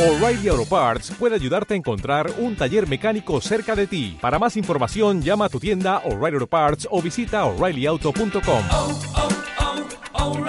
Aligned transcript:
O'Reilly 0.00 0.48
Auto 0.48 0.64
Parts 0.64 1.10
puede 1.18 1.34
ayudarte 1.34 1.74
a 1.74 1.76
encontrar 1.76 2.30
un 2.38 2.56
taller 2.56 2.88
mecánico 2.88 3.38
cerca 3.42 3.76
de 3.76 3.86
ti. 3.86 4.16
Para 4.18 4.38
más 4.38 4.56
información, 4.56 5.20
llama 5.20 5.44
a 5.44 5.48
tu 5.50 5.60
tienda 5.60 5.98
O'Reilly 6.06 6.36
Auto 6.36 6.46
Parts 6.46 6.88
o 6.90 7.02
visita 7.02 7.44
oreillyauto.com. 7.44 8.62
oh, 8.72 9.00
oh. 10.14 10.40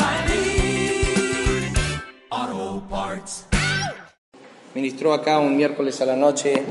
Ministró 4.74 5.14
acá 5.14 5.40
un 5.40 5.58
miércoles 5.58 6.00
a 6.00 6.06
la 6.06 6.16
noche, 6.16 6.64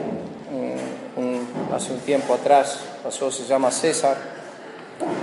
un- 0.51 1.23
un- 1.23 1.47
hace 1.75 1.93
un 1.93 2.01
tiempo 2.01 2.33
atrás, 2.33 2.81
pasó, 3.05 3.31
se 3.31 3.45
llama 3.47 3.71
César. 3.71 4.40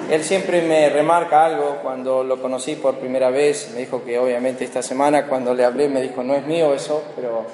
Él 0.10 0.24
siempre 0.24 0.62
me 0.62 0.90
remarca 0.90 1.46
algo 1.46 1.80
cuando 1.84 2.24
lo 2.24 2.42
conocí 2.42 2.76
por 2.76 2.96
primera 2.96 3.30
vez, 3.30 3.72
me 3.74 3.82
dijo 3.82 4.06
que 4.06 4.18
obviamente 4.18 4.64
esta 4.64 4.82
semana 4.82 5.28
cuando 5.28 5.54
le 5.54 5.66
hablé 5.66 5.90
me 5.90 6.02
dijo, 6.02 6.24
no 6.24 6.34
es 6.34 6.46
mío 6.46 6.74
eso, 6.74 7.04
pero 7.14 7.46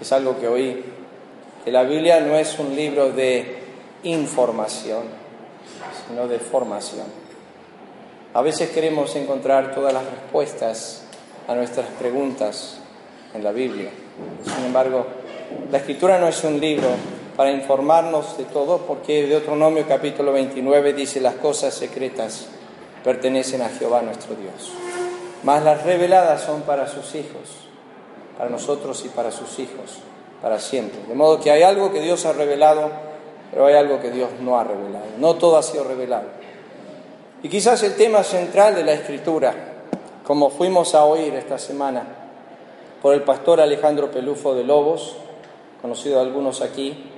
es 0.00 0.12
algo 0.12 0.40
que 0.40 0.48
oí, 0.48 0.84
que 1.64 1.70
la 1.70 1.84
Biblia 1.84 2.18
no 2.18 2.34
es 2.34 2.58
un 2.58 2.74
libro 2.74 3.10
de 3.10 3.58
información, 4.02 5.04
sino 6.08 6.26
de 6.26 6.40
formación. 6.40 7.06
A 8.34 8.42
veces 8.42 8.70
queremos 8.70 9.14
encontrar 9.14 9.72
todas 9.72 9.94
las 9.94 10.04
respuestas 10.04 11.04
a 11.46 11.54
nuestras 11.54 11.86
preguntas 12.00 12.78
en 13.34 13.44
la 13.44 13.52
Biblia. 13.52 13.90
Sin 14.42 14.64
embargo, 14.64 15.06
la 15.70 15.78
escritura 15.78 16.18
no 16.18 16.26
es 16.26 16.42
un 16.42 16.58
libro 16.58 16.88
para 17.36 17.50
informarnos 17.50 18.36
de 18.36 18.44
todo, 18.44 18.78
porque 18.78 19.26
Deuteronomio 19.26 19.86
capítulo 19.88 20.32
29 20.32 20.92
dice 20.92 21.20
las 21.20 21.34
cosas 21.34 21.74
secretas 21.74 22.46
pertenecen 23.02 23.62
a 23.62 23.68
Jehová 23.68 24.02
nuestro 24.02 24.34
Dios. 24.36 24.72
Mas 25.42 25.62
las 25.62 25.84
reveladas 25.84 26.42
son 26.42 26.62
para 26.62 26.88
sus 26.88 27.14
hijos, 27.14 27.68
para 28.38 28.48
nosotros 28.48 29.04
y 29.04 29.08
para 29.08 29.30
sus 29.30 29.58
hijos, 29.58 29.98
para 30.40 30.58
siempre. 30.58 31.00
De 31.08 31.14
modo 31.14 31.40
que 31.40 31.50
hay 31.50 31.62
algo 31.62 31.92
que 31.92 32.00
Dios 32.00 32.24
ha 32.24 32.32
revelado, 32.32 32.90
pero 33.50 33.66
hay 33.66 33.74
algo 33.74 34.00
que 34.00 34.10
Dios 34.10 34.30
no 34.40 34.58
ha 34.58 34.64
revelado. 34.64 35.04
No 35.18 35.34
todo 35.34 35.58
ha 35.58 35.62
sido 35.62 35.84
revelado. 35.84 36.28
Y 37.42 37.48
quizás 37.48 37.82
el 37.82 37.94
tema 37.96 38.22
central 38.22 38.74
de 38.74 38.84
la 38.84 38.94
escritura, 38.94 39.54
como 40.24 40.48
fuimos 40.48 40.94
a 40.94 41.04
oír 41.04 41.34
esta 41.34 41.58
semana 41.58 42.06
por 43.02 43.12
el 43.12 43.22
pastor 43.22 43.60
Alejandro 43.60 44.10
Pelufo 44.10 44.54
de 44.54 44.64
Lobos, 44.64 45.16
conocido 45.82 46.18
a 46.18 46.22
algunos 46.22 46.62
aquí, 46.62 47.10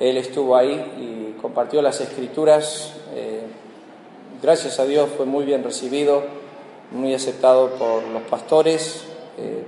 él 0.00 0.16
estuvo 0.16 0.56
ahí 0.56 0.72
y 0.98 1.40
compartió 1.40 1.82
las 1.82 2.00
escrituras. 2.00 2.94
eh, 3.14 3.42
gracias 4.42 4.78
a 4.80 4.84
Dios 4.86 5.08
fue 5.16 5.26
muy 5.26 5.44
bien 5.44 5.62
recibido, 5.62 6.22
muy 6.90 7.14
aceptado 7.14 7.70
por 7.70 8.02
los 8.04 8.22
pastores. 8.22 9.04
eh, 9.38 9.64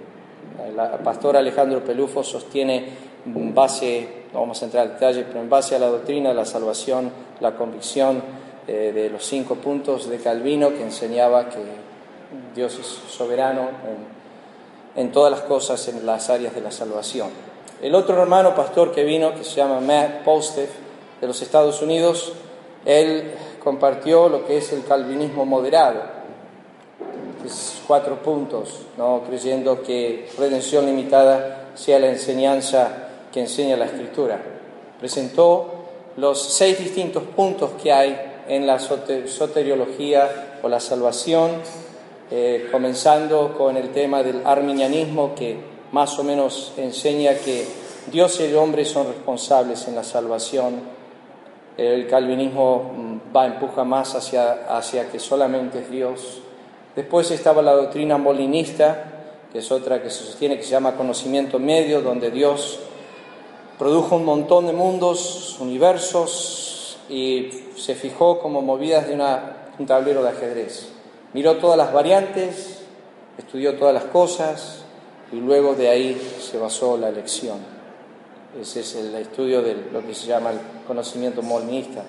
la- 0.77 0.95
el 0.97 1.01
pastor 1.01 1.37
Alejandro 1.37 1.83
Pelufo 1.85 2.23
sostiene 2.23 2.89
en 3.27 3.55
base, 3.55 4.07
vamos 4.33 4.61
a 4.61 4.65
entrar 4.67 4.83
al 4.87 4.93
detalle, 4.95 5.25
pero 5.25 5.41
en 5.41 5.49
base 5.49 5.75
a 5.75 5.79
la 5.79 5.87
doctrina 5.89 6.33
la 6.35 6.45
salvación, 6.45 7.11
la 7.41 7.55
convicción 7.57 8.23
eh, 8.67 8.93
de 8.95 9.11
los 9.11 9.25
cinco 9.25 9.57
puntos 9.57 10.09
de 10.09 10.19
Calvino 10.19 10.71
que 10.71 10.83
enseñaba 10.83 11.49
que 11.51 11.59
Dios 12.55 12.79
es 12.79 12.87
soberano 12.87 13.69
en 14.97 15.13
todas 15.13 15.31
las 15.31 15.41
cosas 15.43 15.87
en 15.89 16.05
las 16.07 16.31
áreas 16.31 16.55
de 16.55 16.61
la 16.61 16.71
salvación. 16.71 17.29
El 17.83 17.95
otro 17.95 18.21
hermano 18.21 18.55
pastor 18.55 18.93
que 18.93 19.05
vino, 19.05 19.35
que 19.35 19.45
se 19.45 19.57
llama 19.57 19.81
Matt 19.81 20.25
Postev, 20.25 20.69
de 21.21 21.27
los 21.27 21.41
Estados 21.43 21.81
Unidos, 21.83 22.33
él 22.85 23.33
compartió 23.63 24.29
lo 24.29 24.47
que 24.47 24.59
es 24.59 24.73
el 24.73 24.85
calvinismo 24.85 25.45
moderado, 25.45 26.01
cuatro 27.87 28.23
puntos, 28.23 28.81
no 28.97 29.23
creyendo 29.27 29.83
que 29.83 30.29
redención 30.39 30.87
limitada 30.87 31.69
sea 31.75 31.99
la 31.99 32.09
enseñanza 32.09 33.09
que 33.33 33.41
enseña 33.41 33.77
la 33.77 33.87
Escritura. 33.87 34.41
Presentó 34.99 35.71
los 36.17 36.43
seis 36.43 36.79
distintos 36.79 37.23
puntos 37.23 37.73
que 37.83 37.93
hay 37.93 38.19
en 38.49 38.67
la 38.67 38.79
sote- 38.79 39.27
soteriología 39.27 40.59
o 40.63 40.69
la 40.69 40.81
salvación, 40.81 41.51
eh, 42.31 42.69
comenzando 42.73 43.55
con 43.59 43.77
el 43.77 43.91
tema 43.91 44.23
del 44.23 44.41
arminianismo 44.47 45.35
que 45.35 45.74
más 45.95 46.19
o 46.19 46.25
menos 46.25 46.73
enseña 46.77 47.35
que 47.37 47.65
Dios 48.11 48.41
y 48.41 48.43
el 48.43 48.57
hombre 48.57 48.85
son 48.85 49.07
responsables 49.07 49.87
en 49.87 49.95
la 49.95 50.03
salvación. 50.03 50.81
El 51.77 52.09
calvinismo 52.09 52.91
mm, 52.97 53.37
va, 53.37 53.47
empuja 53.47 53.85
más 53.85 54.17
hacia, 54.17 54.67
hacia 54.77 55.09
que 55.09 55.21
solamente 55.21 55.79
es 55.79 55.91
Dios. 55.93 56.41
Después 56.97 57.31
estaba 57.31 57.63
la 57.63 57.75
doctrina 57.75 58.19
molinista, 58.19 59.05
que 59.53 59.61
es 59.61 59.71
otra 59.71 60.03
que 60.03 60.11
se 60.11 60.25
sostiene 60.25 60.57
que 60.57 60.65
se 60.65 60.71
llama 60.71 60.97
conocimiento 60.97 61.61
medio, 61.61 62.03
donde 62.03 62.33
Dios 62.33 62.81
produjo 63.79 64.17
un 64.17 64.25
montón 64.25 64.67
de 64.67 64.73
mundos, 64.73 65.57
universos, 65.61 66.99
y 67.09 67.51
se 67.77 67.95
fijó 67.95 68.41
como 68.41 68.63
movidas 68.63 69.07
de 69.07 69.15
una- 69.15 69.69
un 69.79 69.87
tablero 69.87 70.25
de 70.25 70.31
ajedrez. 70.31 70.89
Miró 71.35 71.57
todas 71.59 71.79
las 71.79 71.93
variantes, 71.93 72.81
estudió 73.39 73.77
todas 73.77 73.95
las 73.95 74.05
cosas, 74.05 74.84
y 75.33 75.37
luego 75.37 75.75
de 75.75 75.89
ahí 75.89 76.21
se 76.41 76.59
basó 76.59 76.97
la 76.97 77.09
elección. 77.09 77.59
Ese 78.61 78.81
es 78.81 78.95
el 78.95 79.15
estudio 79.17 79.63
de 79.63 79.75
lo 79.93 80.07
que 80.07 80.15
se 80.15 80.29
llama 80.29 80.51
el 80.51 80.59
conocimiento 80.87 81.43
molinista. 81.43 82.05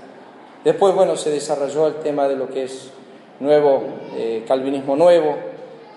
Después, 0.63 0.93
bueno, 0.93 1.15
se 1.15 1.31
desarrolló 1.31 1.87
el 1.87 1.95
tema 1.95 2.27
de 2.27 2.35
lo 2.35 2.47
que 2.47 2.63
es 2.63 2.89
nuevo, 3.39 3.83
eh, 4.15 4.43
calvinismo 4.47 4.95
nuevo, 4.95 5.35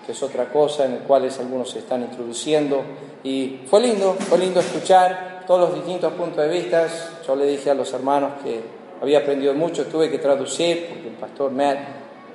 que 0.05 0.11
es 0.11 0.23
otra 0.23 0.51
cosa 0.51 0.85
en 0.85 0.93
el 0.93 0.99
cual 0.99 1.29
algunos 1.39 1.69
se 1.69 1.79
están 1.79 2.01
introduciendo. 2.01 2.81
Y 3.23 3.61
fue 3.67 3.81
lindo, 3.81 4.13
fue 4.13 4.39
lindo 4.39 4.59
escuchar 4.59 5.43
todos 5.45 5.69
los 5.69 5.75
distintos 5.75 6.13
puntos 6.13 6.37
de 6.37 6.49
vista. 6.49 6.87
Yo 7.25 7.35
le 7.35 7.45
dije 7.45 7.69
a 7.69 7.75
los 7.75 7.91
hermanos 7.93 8.33
que 8.43 8.61
había 9.01 9.19
aprendido 9.19 9.53
mucho, 9.53 9.85
tuve 9.85 10.09
que 10.09 10.17
traducir, 10.17 10.87
porque 10.89 11.07
el 11.09 11.15
pastor 11.15 11.51
Matt 11.51 11.77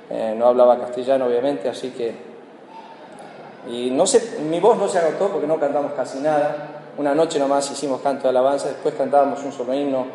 eh, 0.09 0.35
no 0.37 0.47
hablaba 0.47 0.79
castellano, 0.79 1.25
obviamente, 1.25 1.69
así 1.69 1.89
que 1.89 2.13
y 3.69 3.89
no 3.91 4.05
sé, 4.05 4.39
mi 4.49 4.59
voz 4.59 4.77
no 4.77 4.87
se 4.87 4.99
agotó 4.99 5.29
porque 5.29 5.47
no 5.47 5.59
cantamos 5.59 5.93
casi 5.93 6.19
nada. 6.19 6.81
Una 6.97 7.13
noche 7.13 7.39
nomás 7.39 7.69
hicimos 7.71 8.01
canto 8.01 8.23
de 8.23 8.29
alabanza, 8.29 8.69
después 8.69 8.95
cantábamos 8.95 9.43
un 9.43 9.51
solo 9.51 9.73
himno, 9.73 10.05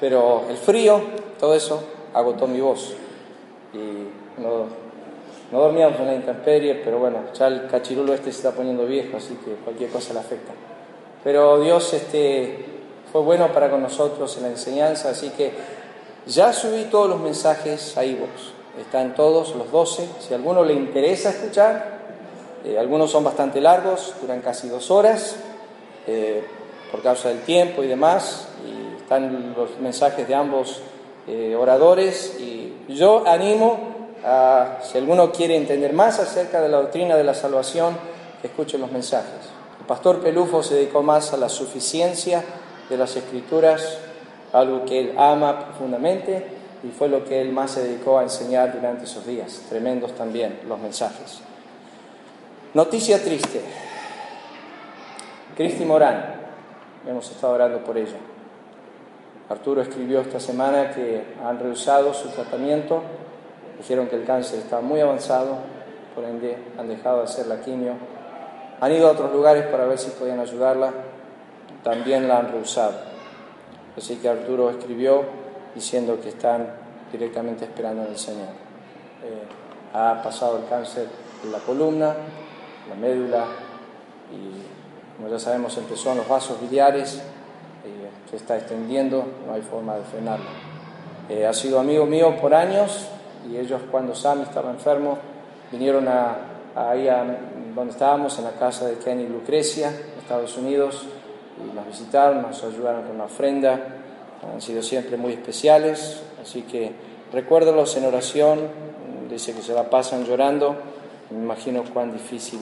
pero 0.00 0.44
el 0.48 0.56
frío, 0.56 1.00
todo 1.38 1.54
eso, 1.54 1.82
agotó 2.14 2.46
mi 2.46 2.60
voz. 2.60 2.94
Y 3.72 4.40
no, 4.40 4.66
no 5.52 5.60
dormíamos 5.60 6.00
en 6.00 6.06
la 6.06 6.14
intemperie, 6.14 6.76
pero 6.84 6.98
bueno, 6.98 7.18
ya 7.32 7.46
el 7.46 7.68
cachirulo 7.68 8.12
este 8.14 8.32
se 8.32 8.38
está 8.38 8.52
poniendo 8.52 8.86
viejo, 8.86 9.16
así 9.16 9.34
que 9.44 9.52
cualquier 9.64 9.90
cosa 9.90 10.12
le 10.14 10.20
afecta. 10.20 10.52
Pero 11.22 11.60
Dios 11.60 11.92
este, 11.92 12.64
fue 13.12 13.20
bueno 13.20 13.52
para 13.52 13.70
con 13.70 13.82
nosotros 13.82 14.36
en 14.38 14.44
la 14.44 14.48
enseñanza, 14.48 15.10
así 15.10 15.30
que 15.30 15.52
ya 16.26 16.52
subí 16.52 16.84
todos 16.84 17.08
los 17.08 17.20
mensajes 17.20 17.96
a 17.96 18.04
iVoox. 18.04 18.56
Están 18.80 19.14
todos 19.14 19.54
los 19.54 19.70
12. 19.70 20.08
Si 20.20 20.32
a 20.32 20.36
alguno 20.36 20.64
le 20.64 20.74
interesa 20.74 21.30
escuchar, 21.30 22.05
eh, 22.66 22.76
algunos 22.76 23.12
son 23.12 23.22
bastante 23.22 23.60
largos, 23.60 24.14
duran 24.20 24.40
casi 24.40 24.68
dos 24.68 24.90
horas, 24.90 25.36
eh, 26.08 26.42
por 26.90 27.00
causa 27.00 27.28
del 27.28 27.42
tiempo 27.42 27.84
y 27.84 27.86
demás, 27.86 28.48
y 28.66 29.00
están 29.00 29.54
los 29.56 29.78
mensajes 29.78 30.26
de 30.26 30.34
ambos 30.34 30.80
eh, 31.28 31.54
oradores, 31.54 32.36
y 32.40 32.72
yo 32.88 33.24
animo 33.24 34.08
a, 34.24 34.78
si 34.82 34.98
alguno 34.98 35.30
quiere 35.30 35.56
entender 35.56 35.92
más 35.92 36.18
acerca 36.18 36.60
de 36.60 36.68
la 36.68 36.78
doctrina 36.78 37.16
de 37.16 37.22
la 37.22 37.34
salvación, 37.34 37.96
que 38.40 38.48
escuche 38.48 38.78
los 38.78 38.90
mensajes. 38.90 39.46
El 39.78 39.86
pastor 39.86 40.20
Pelufo 40.20 40.64
se 40.64 40.74
dedicó 40.74 41.04
más 41.04 41.32
a 41.32 41.36
la 41.36 41.48
suficiencia 41.48 42.42
de 42.90 42.96
las 42.96 43.14
escrituras, 43.14 43.98
algo 44.52 44.84
que 44.84 44.98
él 44.98 45.14
ama 45.16 45.66
profundamente, 45.66 46.44
y 46.82 46.88
fue 46.88 47.08
lo 47.08 47.24
que 47.24 47.40
él 47.40 47.52
más 47.52 47.70
se 47.72 47.84
dedicó 47.84 48.18
a 48.18 48.24
enseñar 48.24 48.74
durante 48.74 49.04
esos 49.04 49.24
días, 49.24 49.62
tremendos 49.68 50.16
también 50.16 50.62
los 50.68 50.80
mensajes. 50.80 51.45
Noticia 52.76 53.24
triste. 53.24 53.62
Cristi 55.56 55.82
Morán, 55.86 56.22
hemos 57.06 57.30
estado 57.30 57.54
orando 57.54 57.82
por 57.82 57.96
ella. 57.96 58.18
Arturo 59.48 59.80
escribió 59.80 60.20
esta 60.20 60.38
semana 60.38 60.90
que 60.90 61.24
han 61.42 61.58
rehusado 61.58 62.12
su 62.12 62.28
tratamiento, 62.28 63.00
dijeron 63.78 64.08
que 64.08 64.16
el 64.16 64.24
cáncer 64.26 64.58
está 64.58 64.82
muy 64.82 65.00
avanzado, 65.00 65.56
por 66.14 66.24
ende 66.24 66.58
han 66.76 66.86
dejado 66.86 67.20
de 67.20 67.24
hacer 67.24 67.46
la 67.46 67.62
quimio. 67.62 67.94
Han 68.82 68.92
ido 68.92 69.08
a 69.08 69.12
otros 69.12 69.32
lugares 69.32 69.64
para 69.68 69.86
ver 69.86 69.96
si 69.96 70.10
podían 70.10 70.40
ayudarla, 70.40 70.92
también 71.82 72.28
la 72.28 72.40
han 72.40 72.52
rehusado. 72.52 72.92
Así 73.96 74.16
que 74.16 74.28
Arturo 74.28 74.68
escribió 74.68 75.24
diciendo 75.74 76.20
que 76.20 76.28
están 76.28 76.68
directamente 77.10 77.64
esperando 77.64 78.02
en 78.02 78.08
el 78.08 78.18
Señor. 78.18 78.48
Eh, 79.24 79.94
ha 79.94 80.20
pasado 80.22 80.58
el 80.58 80.68
cáncer 80.68 81.08
en 81.42 81.52
la 81.52 81.58
columna, 81.60 82.14
la 82.88 82.94
médula 82.94 83.44
y 84.32 85.16
como 85.16 85.28
ya 85.28 85.38
sabemos 85.38 85.76
empezó 85.78 86.12
en 86.12 86.18
los 86.18 86.28
vasos 86.28 86.60
biliares, 86.60 87.16
eh, 87.16 88.10
se 88.30 88.36
está 88.36 88.56
extendiendo, 88.56 89.24
no 89.46 89.54
hay 89.54 89.62
forma 89.62 89.96
de 89.96 90.04
frenarlo. 90.04 90.46
Eh, 91.28 91.46
ha 91.46 91.52
sido 91.52 91.80
amigo 91.80 92.06
mío 92.06 92.36
por 92.40 92.54
años 92.54 93.08
y 93.50 93.56
ellos 93.56 93.80
cuando 93.90 94.14
Sam 94.14 94.42
estaba 94.42 94.70
enfermo 94.70 95.18
vinieron 95.72 96.06
a, 96.08 96.36
ahí 96.74 97.08
a 97.08 97.24
donde 97.74 97.92
estábamos, 97.92 98.38
en 98.38 98.44
la 98.44 98.52
casa 98.52 98.86
de 98.86 98.96
Kenny 98.96 99.26
Lucrecia, 99.26 99.90
Estados 100.18 100.56
Unidos 100.56 101.04
y 101.58 101.74
nos 101.74 101.86
visitaron, 101.86 102.42
nos 102.42 102.62
ayudaron 102.64 103.02
con 103.02 103.16
una 103.16 103.24
ofrenda, 103.24 103.80
han 104.52 104.60
sido 104.60 104.82
siempre 104.82 105.16
muy 105.16 105.32
especiales, 105.32 106.22
así 106.42 106.62
que 106.62 106.92
recuérdalos 107.32 107.96
en 107.96 108.04
oración, 108.04 108.60
dice 109.30 109.54
que 109.54 109.62
se 109.62 109.74
la 109.74 109.90
pasan 109.90 110.24
llorando, 110.24 110.76
me 111.30 111.38
imagino 111.38 111.82
cuán 111.92 112.12
difícil 112.12 112.60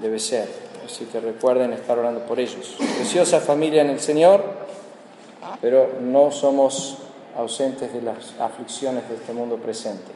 debe 0.00 0.18
ser, 0.18 0.48
así 0.84 1.06
que 1.06 1.20
recuerden 1.20 1.72
estar 1.72 1.98
orando 1.98 2.20
por 2.26 2.38
ellos. 2.38 2.76
Preciosa 2.78 3.40
familia 3.40 3.82
en 3.82 3.90
el 3.90 4.00
Señor, 4.00 4.42
pero 5.60 5.98
no 6.00 6.30
somos 6.30 6.98
ausentes 7.36 7.92
de 7.92 8.02
las 8.02 8.38
aflicciones 8.38 9.08
de 9.08 9.16
este 9.16 9.32
mundo 9.32 9.56
presente, 9.56 10.12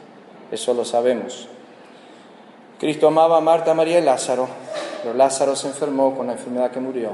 eso 0.51 0.73
lo 0.73 0.85
sabemos. 0.85 1.47
Cristo 2.79 3.07
amaba 3.07 3.37
a 3.37 3.41
Marta, 3.41 3.73
María 3.73 3.99
y 3.99 4.03
Lázaro, 4.03 4.47
pero 5.01 5.15
Lázaro 5.15 5.55
se 5.55 5.67
enfermó 5.67 6.15
con 6.15 6.27
la 6.27 6.33
enfermedad 6.33 6.69
que 6.69 6.79
murió. 6.79 7.11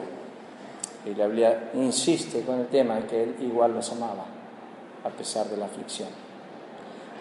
Y 1.06 1.16
la 1.16 1.28
Biblia 1.28 1.72
insiste 1.74 2.42
con 2.42 2.60
el 2.60 2.68
tema 2.68 2.96
de 2.96 3.06
que 3.06 3.24
él 3.24 3.36
igual 3.42 3.74
los 3.74 3.92
amaba, 3.92 4.26
a 5.04 5.10
pesar 5.10 5.48
de 5.48 5.58
la 5.58 5.66
aflicción. 5.66 6.10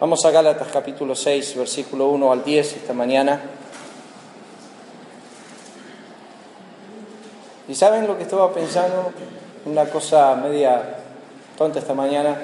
Vamos 0.00 0.24
a 0.24 0.32
Gálatas 0.32 0.66
capítulo 0.72 1.14
6, 1.14 1.58
versículo 1.58 2.08
1 2.08 2.32
al 2.32 2.42
10 2.42 2.76
esta 2.76 2.92
mañana. 2.92 3.40
¿Y 7.68 7.74
saben 7.74 8.08
lo 8.08 8.16
que 8.16 8.24
estaba 8.24 8.52
pensando? 8.52 9.12
Una 9.64 9.84
cosa 9.84 10.34
media 10.34 10.96
tonta 11.56 11.78
esta 11.78 11.94
mañana. 11.94 12.36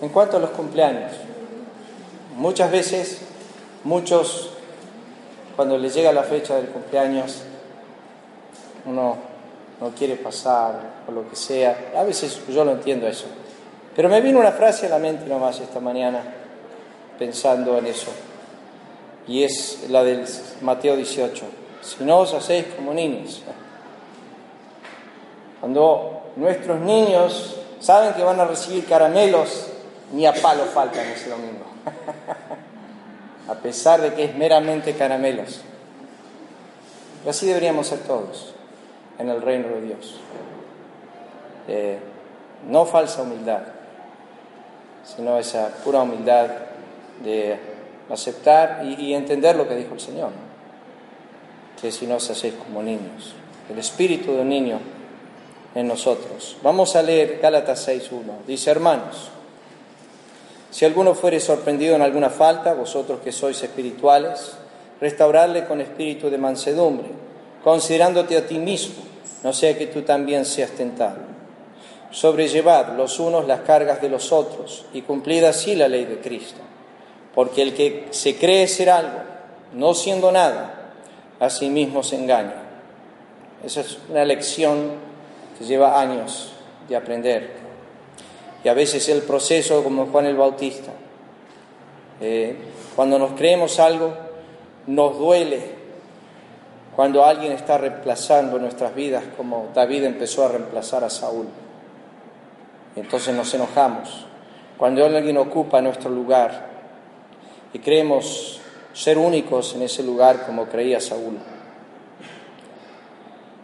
En 0.00 0.08
cuanto 0.08 0.38
a 0.38 0.40
los 0.40 0.50
cumpleaños, 0.50 1.12
muchas 2.36 2.70
veces, 2.70 3.20
muchos, 3.84 4.50
cuando 5.56 5.76
les 5.76 5.92
llega 5.92 6.10
la 6.12 6.22
fecha 6.22 6.56
del 6.56 6.68
cumpleaños, 6.68 7.42
uno 8.86 9.16
no 9.78 9.90
quiere 9.90 10.16
pasar 10.16 11.02
o 11.06 11.12
lo 11.12 11.28
que 11.28 11.36
sea. 11.36 11.90
A 11.94 12.04
veces 12.04 12.40
yo 12.48 12.64
lo 12.64 12.72
entiendo 12.72 13.06
eso. 13.06 13.26
Pero 13.94 14.08
me 14.08 14.22
vino 14.22 14.38
una 14.38 14.52
frase 14.52 14.86
a 14.86 14.90
la 14.90 14.98
mente 14.98 15.26
nomás 15.26 15.60
esta 15.60 15.80
mañana 15.80 16.37
pensando 17.18 17.76
en 17.78 17.86
eso. 17.86 18.10
Y 19.26 19.42
es 19.42 19.88
la 19.90 20.04
del 20.04 20.24
Mateo 20.62 20.96
18. 20.96 21.44
Si 21.82 22.04
no 22.04 22.18
os 22.20 22.32
hacéis 22.34 22.66
como 22.74 22.94
niños. 22.94 23.42
Cuando 25.60 26.32
nuestros 26.36 26.80
niños 26.80 27.56
saben 27.80 28.14
que 28.14 28.22
van 28.22 28.40
a 28.40 28.44
recibir 28.44 28.86
caramelos, 28.86 29.66
ni 30.12 30.26
a 30.26 30.32
palo 30.32 30.64
faltan 30.64 31.06
ese 31.08 31.30
domingo. 31.30 31.66
a 33.48 33.54
pesar 33.54 34.00
de 34.00 34.14
que 34.14 34.24
es 34.24 34.36
meramente 34.36 34.94
caramelos. 34.94 35.62
Así 37.28 37.46
deberíamos 37.46 37.88
ser 37.88 38.00
todos 38.00 38.54
en 39.18 39.28
el 39.28 39.42
reino 39.42 39.68
de 39.68 39.80
Dios. 39.82 40.20
Eh, 41.66 41.98
no 42.68 42.86
falsa 42.86 43.22
humildad, 43.22 43.62
sino 45.04 45.38
esa 45.38 45.68
pura 45.84 46.02
humildad 46.02 46.50
de 47.22 47.58
aceptar 48.10 48.84
y, 48.84 49.12
entender 49.14 49.56
lo 49.56 49.68
que 49.68 49.76
dijo 49.76 49.94
el 49.94 50.00
Señor, 50.00 50.30
que 51.80 51.92
si 51.92 52.06
no 52.06 52.18
se 52.20 52.32
hacéis 52.32 52.54
como 52.54 52.82
niños, 52.82 53.34
el 53.70 53.78
espíritu 53.78 54.32
de 54.32 54.40
un 54.40 54.48
niño 54.48 54.80
en 55.74 55.86
nosotros. 55.86 56.56
Vamos 56.62 56.96
a 56.96 57.02
leer 57.02 57.38
Gálatas 57.40 57.88
6.1. 57.88 58.46
Dice, 58.46 58.70
hermanos, 58.70 59.30
si 60.70 60.84
alguno 60.84 61.14
fuere 61.14 61.40
sorprendido 61.40 61.94
en 61.94 62.02
alguna 62.02 62.30
falta, 62.30 62.74
vosotros 62.74 63.20
que 63.20 63.32
sois 63.32 63.62
espirituales, 63.62 64.56
restauradle 65.00 65.64
con 65.64 65.80
espíritu 65.80 66.30
de 66.30 66.38
mansedumbre, 66.38 67.08
considerándote 67.62 68.36
a 68.36 68.46
ti 68.46 68.58
mismo, 68.58 69.02
no 69.42 69.52
sea 69.52 69.76
que 69.76 69.86
tú 69.86 70.02
también 70.02 70.44
seas 70.44 70.70
tentado. 70.70 71.18
Sobrellevad 72.10 72.96
los 72.96 73.20
unos 73.20 73.46
las 73.46 73.60
cargas 73.60 74.00
de 74.00 74.08
los 74.08 74.32
otros 74.32 74.86
y 74.92 75.02
cumplid 75.02 75.44
así 75.44 75.76
la 75.76 75.88
ley 75.88 76.06
de 76.06 76.18
Cristo. 76.18 76.67
Porque 77.34 77.62
el 77.62 77.74
que 77.74 78.08
se 78.10 78.36
cree 78.36 78.66
ser 78.66 78.90
algo, 78.90 79.18
no 79.72 79.94
siendo 79.94 80.32
nada, 80.32 80.92
a 81.40 81.50
sí 81.50 81.70
mismo 81.70 82.02
se 82.02 82.16
engaña. 82.16 82.62
Esa 83.64 83.80
es 83.80 83.98
una 84.08 84.24
lección 84.24 84.92
que 85.58 85.64
lleva 85.64 86.00
años 86.00 86.52
de 86.88 86.96
aprender. 86.96 87.50
Y 88.64 88.68
a 88.68 88.74
veces 88.74 89.08
el 89.08 89.22
proceso, 89.22 89.84
como 89.84 90.06
Juan 90.06 90.26
el 90.26 90.36
Bautista, 90.36 90.92
eh, 92.20 92.56
cuando 92.96 93.18
nos 93.18 93.32
creemos 93.32 93.78
algo, 93.78 94.12
nos 94.86 95.18
duele 95.18 95.78
cuando 96.98 97.24
alguien 97.24 97.52
está 97.52 97.78
reemplazando 97.78 98.58
nuestras 98.58 98.92
vidas, 98.92 99.22
como 99.36 99.68
David 99.72 100.02
empezó 100.02 100.44
a 100.44 100.48
reemplazar 100.48 101.04
a 101.04 101.10
Saúl. 101.10 101.46
Entonces 102.96 103.32
nos 103.36 103.54
enojamos. 103.54 104.26
Cuando 104.76 105.04
alguien 105.04 105.36
ocupa 105.36 105.80
nuestro 105.80 106.10
lugar 106.10 106.67
y 107.72 107.78
creemos 107.78 108.60
ser 108.92 109.18
únicos 109.18 109.74
en 109.74 109.82
ese 109.82 110.02
lugar 110.02 110.46
como 110.46 110.66
creía 110.66 111.00
Saúl. 111.00 111.38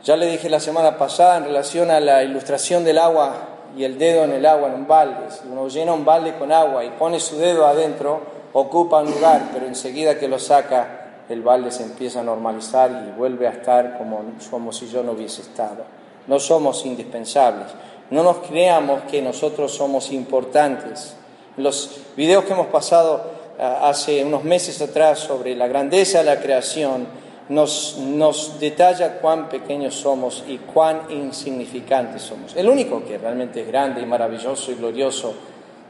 Ya 0.05 0.17
le 0.17 0.27
dije 0.27 0.51
la 0.51 0.61
semana 0.61 0.99
pasada 0.99 1.39
en 1.39 1.45
relación 1.45 1.91
a 1.91 1.99
la 1.99 2.23
ilustración 2.23 2.85
del 2.85 2.99
agua 2.99 3.49
y 3.77 3.85
el 3.85 3.99
dedo 3.99 4.25
en 4.25 4.33
el 4.33 4.45
agua 4.45 4.69
en 4.69 4.75
un 4.75 4.87
balde. 4.87 5.31
Si 5.31 5.49
uno 5.49 5.69
llena 5.69 5.93
un 5.93 6.05
balde 6.05 6.35
con 6.35 6.53
agua 6.53 6.85
y 6.85 6.91
pone 6.91 7.19
su 7.21 7.39
dedo 7.39 7.67
adentro, 7.67 8.21
ocupa 8.53 9.01
un 9.01 9.11
lugar, 9.11 9.49
pero 9.53 9.67
enseguida 9.67 10.19
que 10.19 10.29
lo 10.29 10.39
saca 10.39 11.05
el 11.29 11.43
balde 11.43 11.71
se 11.71 11.85
empieza 11.85 12.21
a 12.21 12.23
normalizar 12.23 12.91
y 13.09 13.19
vuelve 13.19 13.49
a 13.49 13.53
estar 13.53 13.97
como, 13.97 14.21
como 14.51 14.73
si 14.73 14.89
yo 14.89 15.03
no 15.03 15.13
hubiese 15.13 15.41
estado. 15.43 15.85
No 16.27 16.39
somos 16.39 16.85
indispensables. 16.85 17.69
No 18.11 18.23
nos 18.23 18.39
creamos 18.39 19.03
que 19.11 19.23
nosotros 19.23 19.73
somos 19.73 20.13
importantes. 20.13 21.17
Los 21.57 22.01
videos 22.17 22.45
que 22.45 22.53
hemos 22.53 22.67
pasado 22.67 23.23
hace 23.59 24.25
unos 24.25 24.45
meses 24.45 24.81
atrás 24.83 25.21
sobre 25.21 25.55
la 25.55 25.69
grandeza 25.69 26.19
de 26.19 26.25
la 26.25 26.41
creación 26.41 27.07
nos, 27.49 27.99
nos 27.99 28.59
detalla 28.59 29.19
cuán 29.19 29.49
pequeños 29.49 29.95
somos 29.95 30.45
y 30.49 30.59
cuán 30.59 31.03
insignificantes 31.11 32.23
somos. 32.23 32.57
El 32.57 32.69
único 32.69 33.05
que 33.05 33.19
realmente 33.19 33.61
es 33.61 33.67
grande 33.67 34.01
y 34.01 34.07
maravilloso 34.07 34.73
y 34.73 34.77
glorioso 34.77 35.35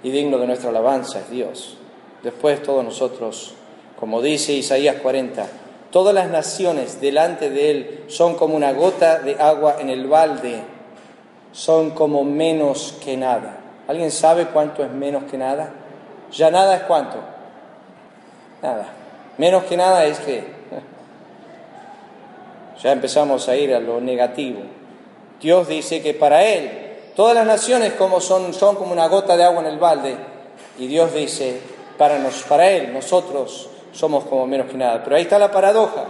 y 0.03 0.11
digno 0.11 0.39
de 0.39 0.47
nuestra 0.47 0.71
alabanza 0.71 1.21
es 1.21 1.31
Dios. 1.31 1.77
Después 2.23 2.63
todos 2.63 2.85
nosotros 2.85 3.55
como 3.99 4.21
dice 4.21 4.53
Isaías 4.53 4.97
40, 4.97 5.47
todas 5.91 6.15
las 6.15 6.29
naciones 6.29 7.01
delante 7.01 7.49
de 7.49 7.71
Él 7.71 8.05
son 8.09 8.35
como 8.35 8.57
una 8.57 8.73
gota 8.73 9.21
de 9.21 9.37
agua 9.41 9.77
en 9.79 9.89
el 9.89 10.09
balde, 10.09 10.63
son 11.53 11.93
como 11.93 12.25
menos 12.25 12.97
que 13.05 13.17
nada. 13.17 13.61
¿Alguien 13.87 14.11
sabe 14.11 14.49
cuánto 14.49 14.85
es 14.85 14.91
menos 14.91 15.25
que 15.25 15.39
nada? 15.39 15.71
Ya 16.33 16.51
nada 16.51 16.77
es 16.77 16.83
cuánto. 16.83 17.19
Nada. 18.65 18.87
Menos 19.37 19.65
que 19.65 19.77
nada 19.77 20.07
es 20.07 20.19
que 20.21 20.39
ya 22.83 22.93
empezamos 22.93 23.47
a 23.47 23.57
ir 23.57 23.75
a 23.75 23.79
lo 23.79 24.01
negativo. 24.01 24.61
Dios 25.39 25.69
dice 25.69 26.01
que 26.01 26.15
para 26.15 26.47
Él 26.47 26.71
todas 27.15 27.35
las 27.35 27.47
naciones 27.47 27.93
como 27.93 28.23
son, 28.23 28.55
son 28.55 28.77
como 28.77 28.93
una 28.93 29.07
gota 29.07 29.37
de 29.37 29.45
agua 29.45 29.61
en 29.61 29.67
el 29.67 29.79
balde. 29.79 30.17
Y 30.79 30.87
Dios 30.87 31.13
dice, 31.13 31.61
para, 31.99 32.19
nos, 32.19 32.43
para 32.45 32.71
Él, 32.71 32.95
nosotros 32.95 33.69
somos 33.93 34.25
como 34.25 34.47
menos 34.47 34.71
que 34.71 34.79
nada. 34.79 35.05
Pero 35.05 35.17
ahí 35.17 35.25
está 35.25 35.39
la 35.39 35.51
paradoja. 35.51 36.07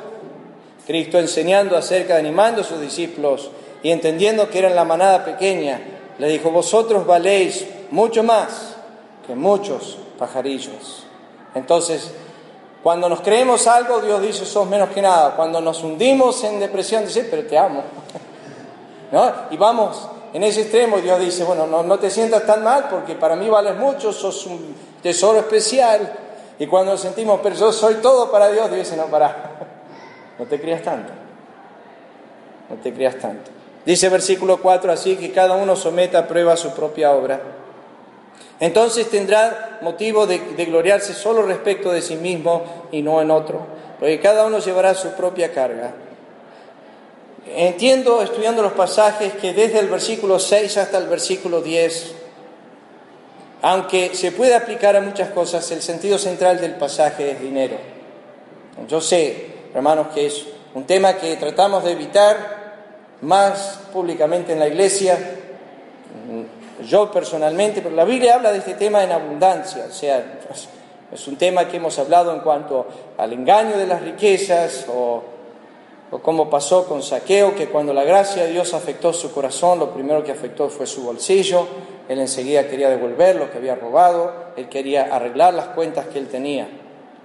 Cristo 0.87 1.19
enseñando 1.19 1.77
acerca, 1.77 2.17
animando 2.17 2.61
a 2.61 2.65
sus 2.65 2.81
discípulos 2.81 3.51
y 3.83 3.91
entendiendo 3.91 4.49
que 4.49 4.61
eran 4.61 4.77
la 4.77 4.85
manada 4.85 5.25
pequeña, 5.25 5.81
le 6.21 6.29
dijo, 6.29 6.53
vosotros 6.53 7.05
valéis 7.05 7.67
mucho 7.91 8.23
más 8.23 8.77
que 9.27 9.35
muchos 9.35 9.99
pajarillos. 10.21 11.05
Entonces, 11.57 12.13
cuando 12.85 13.09
nos 13.09 13.23
creemos 13.23 13.67
algo, 13.67 14.01
Dios 14.03 14.21
dice, 14.21 14.45
sos 14.45 14.69
menos 14.69 14.91
que 14.91 15.01
nada. 15.01 15.35
Cuando 15.35 15.59
nos 15.61 15.83
hundimos 15.83 16.45
en 16.45 16.61
depresión, 16.61 17.07
dice, 17.07 17.27
pero 17.31 17.45
te 17.47 17.57
amo. 17.57 17.83
¿No? 19.11 19.33
Y 19.51 19.57
vamos 19.57 20.07
en 20.35 20.43
ese 20.43 20.63
extremo, 20.63 20.99
Dios 20.99 21.19
dice, 21.21 21.45
bueno, 21.45 21.67
no, 21.67 21.99
te 21.99 22.11
sientas 22.11 22.45
tan 22.45 22.63
mal 22.63 22.89
porque 22.91 23.15
para 23.15 23.37
mí 23.37 23.49
vales 23.49 23.77
mucho, 23.77 24.13
sos 24.13 24.45
un 24.47 24.75
tesoro 25.01 25.39
especial, 25.39 26.13
y 26.59 26.67
cuando 26.67 26.93
nos 26.93 27.01
sentimos, 27.01 27.41
pero 27.43 27.55
yo 27.55 27.73
soy 27.73 27.95
todo 27.95 28.31
para 28.31 28.49
Dios, 28.49 28.69
Dios 28.69 28.81
dice, 28.81 28.97
no, 28.97 29.07
para, 29.07 29.53
no 30.39 30.45
te 30.45 30.61
creas 30.61 30.83
tanto, 30.83 31.13
no 32.69 32.77
te 32.83 32.93
creas 32.93 33.17
tanto. 33.17 33.51
Dice 33.87 34.09
versículo 34.09 34.61
4, 34.61 34.93
así 34.93 35.17
que 35.17 35.31
cada 35.31 35.55
uno 35.55 35.77
someta 35.77 36.19
a 36.19 36.27
prueba 36.27 36.57
su 36.57 36.73
propia 36.73 37.13
obra. 37.13 37.41
Entonces 38.61 39.11
tendrá 39.11 39.79
motivo 39.83 40.27
de, 40.27 40.39
gloriarse 40.67 41.13
solo 41.13 41.43
respecto 41.43 41.91
de 41.91 42.03
sí 42.03 42.17
mismo 42.17 42.89
y 42.93 43.03
no 43.03 43.21
en 43.21 43.31
otro, 43.31 43.67
porque 43.99 44.21
cada 44.21 44.47
uno 44.47 44.59
llevará 44.59 44.95
su 44.95 45.11
propia 45.13 45.53
carga. 45.53 45.93
Entiendo, 47.57 48.23
estudiando 48.23 48.63
los 48.63 48.73
pasajes, 48.73 49.35
que 49.35 49.53
desde 49.53 49.81
el 49.81 49.89
versículo 49.89 50.39
6 50.39 50.77
hasta 50.79 50.99
el 50.99 51.09
versículo 51.09 51.61
10 51.61 52.15
aunque 53.67 54.15
se 54.15 54.31
puede 54.31 54.55
aplicar 54.55 54.95
a 54.95 55.01
muchas 55.01 55.31
cosas, 55.31 55.71
el 55.71 55.81
sentido 55.81 56.19
central 56.19 56.61
del 56.61 56.75
pasaje 56.75 57.31
es 57.31 57.41
dinero. 57.41 57.79
Yo 58.87 59.01
sé, 59.01 59.47
hermanos, 59.75 60.09
que 60.15 60.27
es 60.27 60.45
un 60.75 60.85
tema 60.85 61.15
que 61.15 61.35
tratamos 61.37 61.83
de 61.83 61.93
evitar 61.93 62.75
más 63.23 63.81
públicamente 63.91 64.53
en 64.53 64.59
la 64.59 64.69
iglesia, 64.69 65.19
yo 66.87 67.11
personalmente, 67.11 67.83
pero 67.83 67.95
la 67.95 68.05
Biblia 68.05 68.35
habla 68.35 68.53
de 68.53 68.59
este 68.59 68.75
tema 68.75 69.03
en 69.03 69.13
abundancia, 69.13 69.87
o 69.89 69.93
sea, 69.93 70.41
es 71.13 71.29
un 71.29 71.37
tema 71.37 71.69
que 71.69 71.77
hemos 71.77 71.97
hablado 72.01 72.33
en 72.35 72.41
cuanto 72.41 72.87
al 73.17 73.33
engaño 73.33 73.79
de 73.79 73.87
las 73.87 74.03
riquezas 74.03 74.87
o, 74.89 75.23
cómo 76.23 76.51
pasó 76.51 76.87
con 76.87 77.03
Saqueo, 77.03 77.55
que 77.55 77.69
cuando 77.69 77.93
la 77.93 78.05
gracia 78.05 78.45
de 78.45 78.53
Dios 78.53 78.75
afectó 78.75 79.13
su 79.13 79.33
corazón, 79.33 79.79
lo 79.79 79.91
primero 79.93 80.23
que 80.23 80.33
afectó 80.33 80.69
fue 80.69 80.87
su 80.87 81.03
bolsillo, 81.03 81.67
él 82.09 82.21
enseguida 82.21 82.69
quería 82.69 82.89
devolver 82.89 83.37
lo 83.37 83.51
que 83.51 83.59
había 83.59 83.75
robado, 83.75 84.33
él 84.57 84.69
quería 84.69 85.15
arreglar 85.15 85.55
las 85.55 85.69
cuentas 85.69 86.07
que 86.07 86.19
él 86.19 86.29
tenía. 86.29 86.69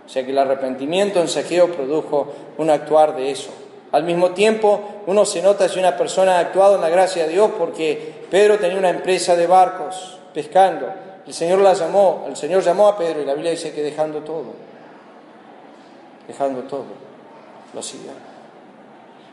O 0.06 0.10
sea 0.10 0.24
que 0.24 0.32
el 0.32 0.38
arrepentimiento 0.40 1.20
en 1.20 1.28
Saqueo 1.28 1.72
produjo 1.72 2.34
un 2.58 2.72
actuar 2.72 3.16
de 3.16 3.30
eso. 3.30 3.52
Al 3.92 4.04
mismo 4.04 4.32
tiempo, 4.32 4.82
uno 5.08 5.26
se 5.26 5.42
nota 5.42 5.68
si 5.68 5.80
una 5.80 5.98
persona 5.98 6.38
ha 6.38 6.40
actuado 6.40 6.76
en 6.76 6.82
la 6.82 6.90
gracia 6.90 7.26
de 7.26 7.34
Dios 7.34 7.52
porque 7.58 8.19
Pedro 8.30 8.58
tenía 8.58 8.78
una 8.78 8.90
empresa 8.90 9.36
de 9.36 9.48
barcos 9.48 10.18
pescando. 10.34 10.88
El 11.26 11.34
Señor 11.34 11.60
la 11.60 11.74
llamó, 11.74 12.26
el 12.28 12.36
Señor 12.36 12.64
llamó 12.64 12.88
a 12.88 12.98
Pedro 12.98 13.22
y 13.22 13.26
la 13.26 13.34
Biblia 13.34 13.52
dice 13.52 13.74
que 13.74 13.84
dejando 13.84 14.20
todo, 14.20 14.54
dejando 16.28 16.62
todo, 16.64 16.86
lo 17.74 17.84
siguió. 17.84 18.12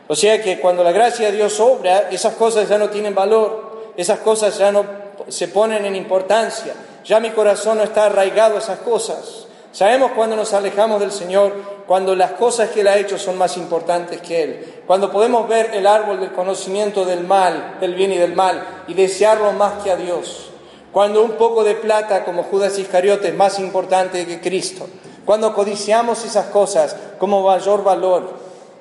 O 0.07 0.15
sea 0.15 0.41
que 0.41 0.59
cuando 0.59 0.83
la 0.83 0.91
gracia 0.91 1.31
de 1.31 1.37
Dios 1.37 1.59
obra, 1.59 2.09
esas 2.11 2.35
cosas 2.35 2.69
ya 2.69 2.77
no 2.77 2.89
tienen 2.89 3.13
valor, 3.13 3.93
esas 3.97 4.19
cosas 4.19 4.57
ya 4.57 4.71
no 4.71 4.85
se 5.27 5.47
ponen 5.49 5.85
en 5.85 5.95
importancia, 5.95 6.73
ya 7.03 7.19
mi 7.19 7.31
corazón 7.31 7.79
no 7.79 7.83
está 7.83 8.05
arraigado 8.05 8.55
a 8.55 8.59
esas 8.59 8.79
cosas. 8.79 9.47
Sabemos 9.71 10.11
cuando 10.11 10.35
nos 10.35 10.53
alejamos 10.53 10.99
del 10.99 11.11
Señor, 11.11 11.53
cuando 11.87 12.15
las 12.15 12.33
cosas 12.33 12.69
que 12.69 12.81
Él 12.81 12.87
ha 12.89 12.97
hecho 12.97 13.17
son 13.17 13.37
más 13.37 13.55
importantes 13.55 14.21
que 14.21 14.43
Él, 14.43 14.81
cuando 14.85 15.09
podemos 15.09 15.47
ver 15.47 15.71
el 15.73 15.87
árbol 15.87 16.19
del 16.19 16.33
conocimiento 16.33 17.05
del 17.05 17.25
mal, 17.25 17.77
del 17.79 17.95
bien 17.95 18.11
y 18.11 18.17
del 18.17 18.35
mal, 18.35 18.83
y 18.87 18.93
desearlo 18.93 19.53
más 19.53 19.81
que 19.81 19.91
a 19.91 19.95
Dios, 19.95 20.49
cuando 20.91 21.23
un 21.23 21.31
poco 21.31 21.63
de 21.63 21.75
plata 21.75 22.25
como 22.25 22.43
Judas 22.43 22.77
Iscariote 22.77 23.29
es 23.29 23.35
más 23.35 23.57
importante 23.59 24.25
que 24.25 24.41
Cristo, 24.41 24.85
cuando 25.25 25.53
codiciamos 25.53 26.25
esas 26.25 26.47
cosas 26.47 26.95
como 27.17 27.41
mayor 27.41 27.83
valor 27.83 28.33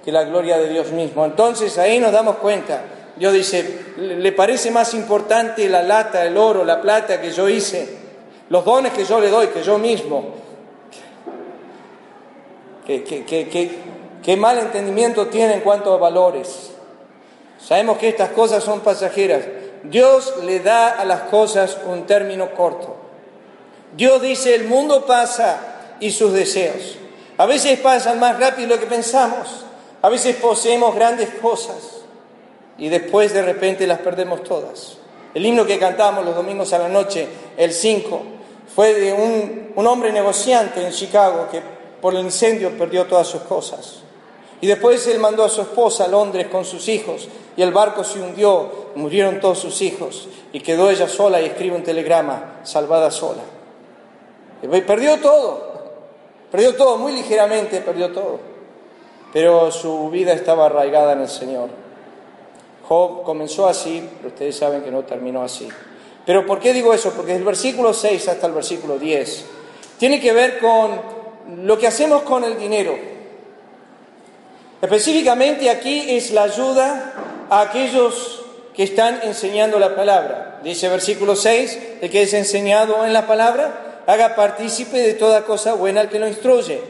que 0.04 0.10
la 0.10 0.24
gloria 0.24 0.58
de 0.58 0.68
Dios 0.68 0.90
mismo, 0.90 1.24
entonces 1.24 1.78
ahí 1.78 2.00
nos 2.00 2.12
damos 2.12 2.36
cuenta. 2.36 2.82
Dios 3.16 3.32
dice, 3.32 3.94
¿le 3.96 4.32
parece 4.32 4.70
más 4.70 4.94
importante 4.94 5.68
la 5.68 5.82
lata, 5.82 6.24
el 6.24 6.36
oro, 6.36 6.64
la 6.64 6.82
plata 6.82 7.20
que 7.20 7.30
yo 7.30 7.48
hice? 7.48 7.96
Los 8.50 8.64
dones 8.64 8.92
que 8.92 9.04
yo 9.04 9.20
le 9.20 9.30
doy, 9.30 9.48
que 9.48 9.62
yo 9.62 9.78
mismo, 9.78 10.34
¿Qué, 12.86 14.36
mal 14.36 14.58
entendimiento 14.58 15.26
tiene 15.26 15.54
en 15.54 15.60
cuanto 15.60 15.92
a 15.92 15.96
valores? 15.96 16.70
Sabemos 17.58 17.98
que 17.98 18.08
estas 18.08 18.30
cosas 18.30 18.62
son 18.62 18.80
pasajeras. 18.80 19.42
Dios 19.82 20.34
le 20.44 20.60
da 20.60 20.90
a 20.90 21.04
las 21.04 21.22
cosas 21.22 21.78
un 21.84 22.06
término 22.06 22.54
corto. 22.54 22.96
Dios 23.96 24.22
dice, 24.22 24.54
el 24.54 24.64
mundo 24.64 25.04
pasa 25.04 25.58
y 25.98 26.12
sus 26.12 26.32
deseos. 26.32 26.96
A 27.38 27.46
veces 27.46 27.78
pasan 27.80 28.20
más 28.20 28.38
rápido 28.38 28.68
de 28.68 28.74
lo 28.76 28.80
que 28.80 28.86
pensamos. 28.86 29.64
A 30.02 30.08
veces 30.08 30.36
poseemos 30.36 30.94
grandes 30.94 31.30
cosas 31.42 32.02
y 32.78 32.88
después 32.88 33.34
de 33.34 33.42
repente 33.42 33.86
las 33.86 33.98
perdemos 33.98 34.44
todas. 34.44 34.98
El 35.34 35.44
himno 35.44 35.66
que 35.66 35.78
cantamos 35.78 36.24
los 36.24 36.36
domingos 36.36 36.72
a 36.72 36.78
la 36.78 36.88
noche, 36.88 37.26
el 37.56 37.72
5, 37.72 38.22
fue 38.74 38.94
de 38.94 39.12
un, 39.12 39.72
un 39.74 39.86
hombre 39.86 40.12
negociante 40.12 40.84
en 40.84 40.92
Chicago 40.92 41.48
que 41.50 41.75
por 42.00 42.14
el 42.14 42.20
incendio 42.20 42.76
perdió 42.76 43.06
todas 43.06 43.26
sus 43.26 43.42
cosas. 43.42 44.02
Y 44.60 44.66
después 44.66 45.06
él 45.06 45.18
mandó 45.18 45.44
a 45.44 45.48
su 45.48 45.60
esposa 45.60 46.04
a 46.04 46.08
Londres 46.08 46.48
con 46.48 46.64
sus 46.64 46.88
hijos 46.88 47.28
y 47.56 47.62
el 47.62 47.72
barco 47.72 48.04
se 48.04 48.20
hundió, 48.20 48.90
murieron 48.94 49.40
todos 49.40 49.58
sus 49.58 49.82
hijos 49.82 50.28
y 50.52 50.60
quedó 50.60 50.90
ella 50.90 51.08
sola 51.08 51.40
y 51.40 51.46
escribe 51.46 51.76
un 51.76 51.82
telegrama, 51.82 52.60
salvada 52.62 53.10
sola. 53.10 53.42
Perdió 54.86 55.18
todo, 55.20 55.74
perdió 56.50 56.74
todo, 56.74 56.96
muy 56.96 57.12
ligeramente 57.12 57.80
perdió 57.80 58.12
todo, 58.12 58.40
pero 59.32 59.70
su 59.70 60.08
vida 60.10 60.32
estaba 60.32 60.66
arraigada 60.66 61.12
en 61.12 61.20
el 61.20 61.28
Señor. 61.28 61.68
Job 62.88 63.24
comenzó 63.24 63.66
así, 63.66 64.08
pero 64.16 64.28
ustedes 64.28 64.56
saben 64.56 64.82
que 64.82 64.90
no 64.90 65.02
terminó 65.02 65.42
así. 65.42 65.68
Pero 66.24 66.46
¿por 66.46 66.58
qué 66.58 66.72
digo 66.72 66.92
eso? 66.92 67.12
Porque 67.12 67.34
el 67.34 67.44
versículo 67.44 67.92
6 67.92 68.28
hasta 68.28 68.46
el 68.46 68.52
versículo 68.52 68.98
10 68.98 69.44
tiene 69.98 70.20
que 70.20 70.32
ver 70.32 70.58
con 70.58 71.15
lo 71.64 71.78
que 71.78 71.86
hacemos 71.86 72.22
con 72.22 72.44
el 72.44 72.58
dinero. 72.58 72.96
Específicamente 74.82 75.70
aquí 75.70 76.04
es 76.08 76.32
la 76.32 76.44
ayuda 76.44 77.14
a 77.48 77.60
aquellos 77.60 78.42
que 78.74 78.82
están 78.82 79.20
enseñando 79.22 79.78
la 79.78 79.96
palabra. 79.96 80.60
Dice 80.62 80.88
versículo 80.88 81.34
6, 81.34 81.78
el 82.02 82.10
que 82.10 82.22
es 82.22 82.34
enseñado 82.34 83.04
en 83.06 83.12
la 83.12 83.26
palabra, 83.26 84.02
haga 84.06 84.36
partícipe 84.36 84.98
de 84.98 85.14
toda 85.14 85.44
cosa 85.44 85.74
buena 85.74 86.02
al 86.02 86.08
que 86.08 86.18
lo 86.18 86.28
instruye. 86.28 86.74
Eh, 86.74 86.82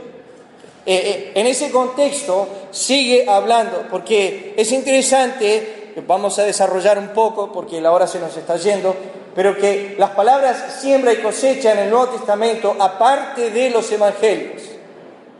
eh, 0.87 1.33
en 1.35 1.47
ese 1.47 1.71
contexto 1.71 2.49
sigue 2.71 3.29
hablando, 3.29 3.87
porque 3.91 4.55
es 4.57 4.71
interesante, 4.73 5.93
vamos 6.07 6.39
a 6.39 6.45
desarrollar 6.45 6.99
un 6.99 7.09
poco, 7.09 7.53
porque 7.53 7.81
la 7.81 7.93
hora 7.93 8.07
se 8.07 8.21
nos 8.21 8.37
está 8.37 8.57
yendo, 8.57 8.95
pero 9.37 9.55
que 9.55 9.97
las 9.99 10.11
palabras 10.13 10.79
siembra 10.81 11.13
y 11.13 11.19
cosecha 11.19 11.73
en 11.73 11.81
el 11.81 11.91
Nuevo 11.91 12.09
Testamento, 12.09 12.75
aparte 12.81 13.51
de 13.51 13.69
los 13.69 13.93
evangelios. 13.93 14.63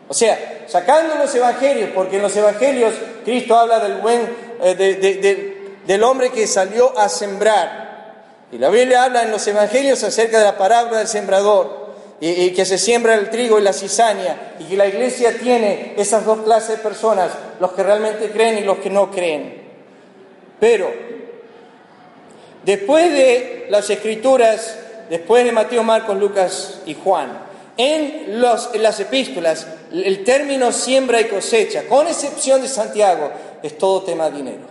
O 0.07 0.13
sea, 0.13 0.67
sacando 0.69 1.15
los 1.15 1.35
evangelios, 1.35 1.91
porque 1.95 2.17
en 2.17 2.23
los 2.23 2.37
evangelios 2.37 2.93
Cristo 3.25 3.59
habla 3.59 3.81
del 3.81 3.95
buen, 3.95 4.29
eh, 4.63 5.79
del 5.87 6.05
hombre 6.05 6.31
que 6.31 6.47
salió 6.47 6.97
a 6.99 7.09
sembrar. 7.09 7.87
Y 8.53 8.59
la 8.59 8.69
Biblia 8.69 9.05
habla 9.05 9.23
en 9.23 9.31
los 9.31 9.47
evangelios 9.47 10.05
acerca 10.05 10.41
de 10.41 10.45
la 10.45 10.59
parábola 10.59 10.99
del 10.99 11.09
sembrador. 11.09 11.87
Y, 12.21 12.29
y, 12.29 12.51
que 12.53 12.67
se 12.67 12.79
siembra 12.79 13.15
el 13.15 13.31
trigo 13.31 13.59
y 13.59 13.63
la 13.63 13.75
cizaña, 13.75 14.55
y 14.59 14.65
que 14.65 14.77
la 14.77 14.87
iglesia 14.87 15.39
tiene 15.39 15.95
esas 15.99 16.25
dos 16.25 16.41
clases 16.43 16.77
de 16.77 16.77
personas, 16.79 17.31
los 17.61 17.73
que 17.73 17.83
realmente 17.83 18.31
creen 18.31 18.59
y 18.59 18.63
los 18.63 18.79
que 18.79 18.89
no 18.89 19.11
creen. 19.11 19.67
Pero 20.59 20.91
Después 22.67 23.13
de 23.13 23.69
las 23.71 23.89
escrituras, 23.91 24.77
después 25.09 25.45
de 25.45 25.53
Mateo, 25.53 25.85
Marcos, 25.85 26.19
Lucas 26.19 26.81
y 26.85 26.95
Juan, 26.95 27.39
en, 27.77 28.41
las 28.41 28.99
epístolas, 28.99 29.69
el 29.93 30.25
término 30.25 30.73
siembra 30.73 31.21
y 31.21 31.29
cosecha, 31.29 31.87
con 31.87 32.09
excepción 32.09 32.61
de 32.61 32.67
Santiago, 32.67 33.31
es 33.63 33.79
todo 33.79 34.03
tema 34.03 34.29
de 34.31 34.37
dinero. 34.39 34.65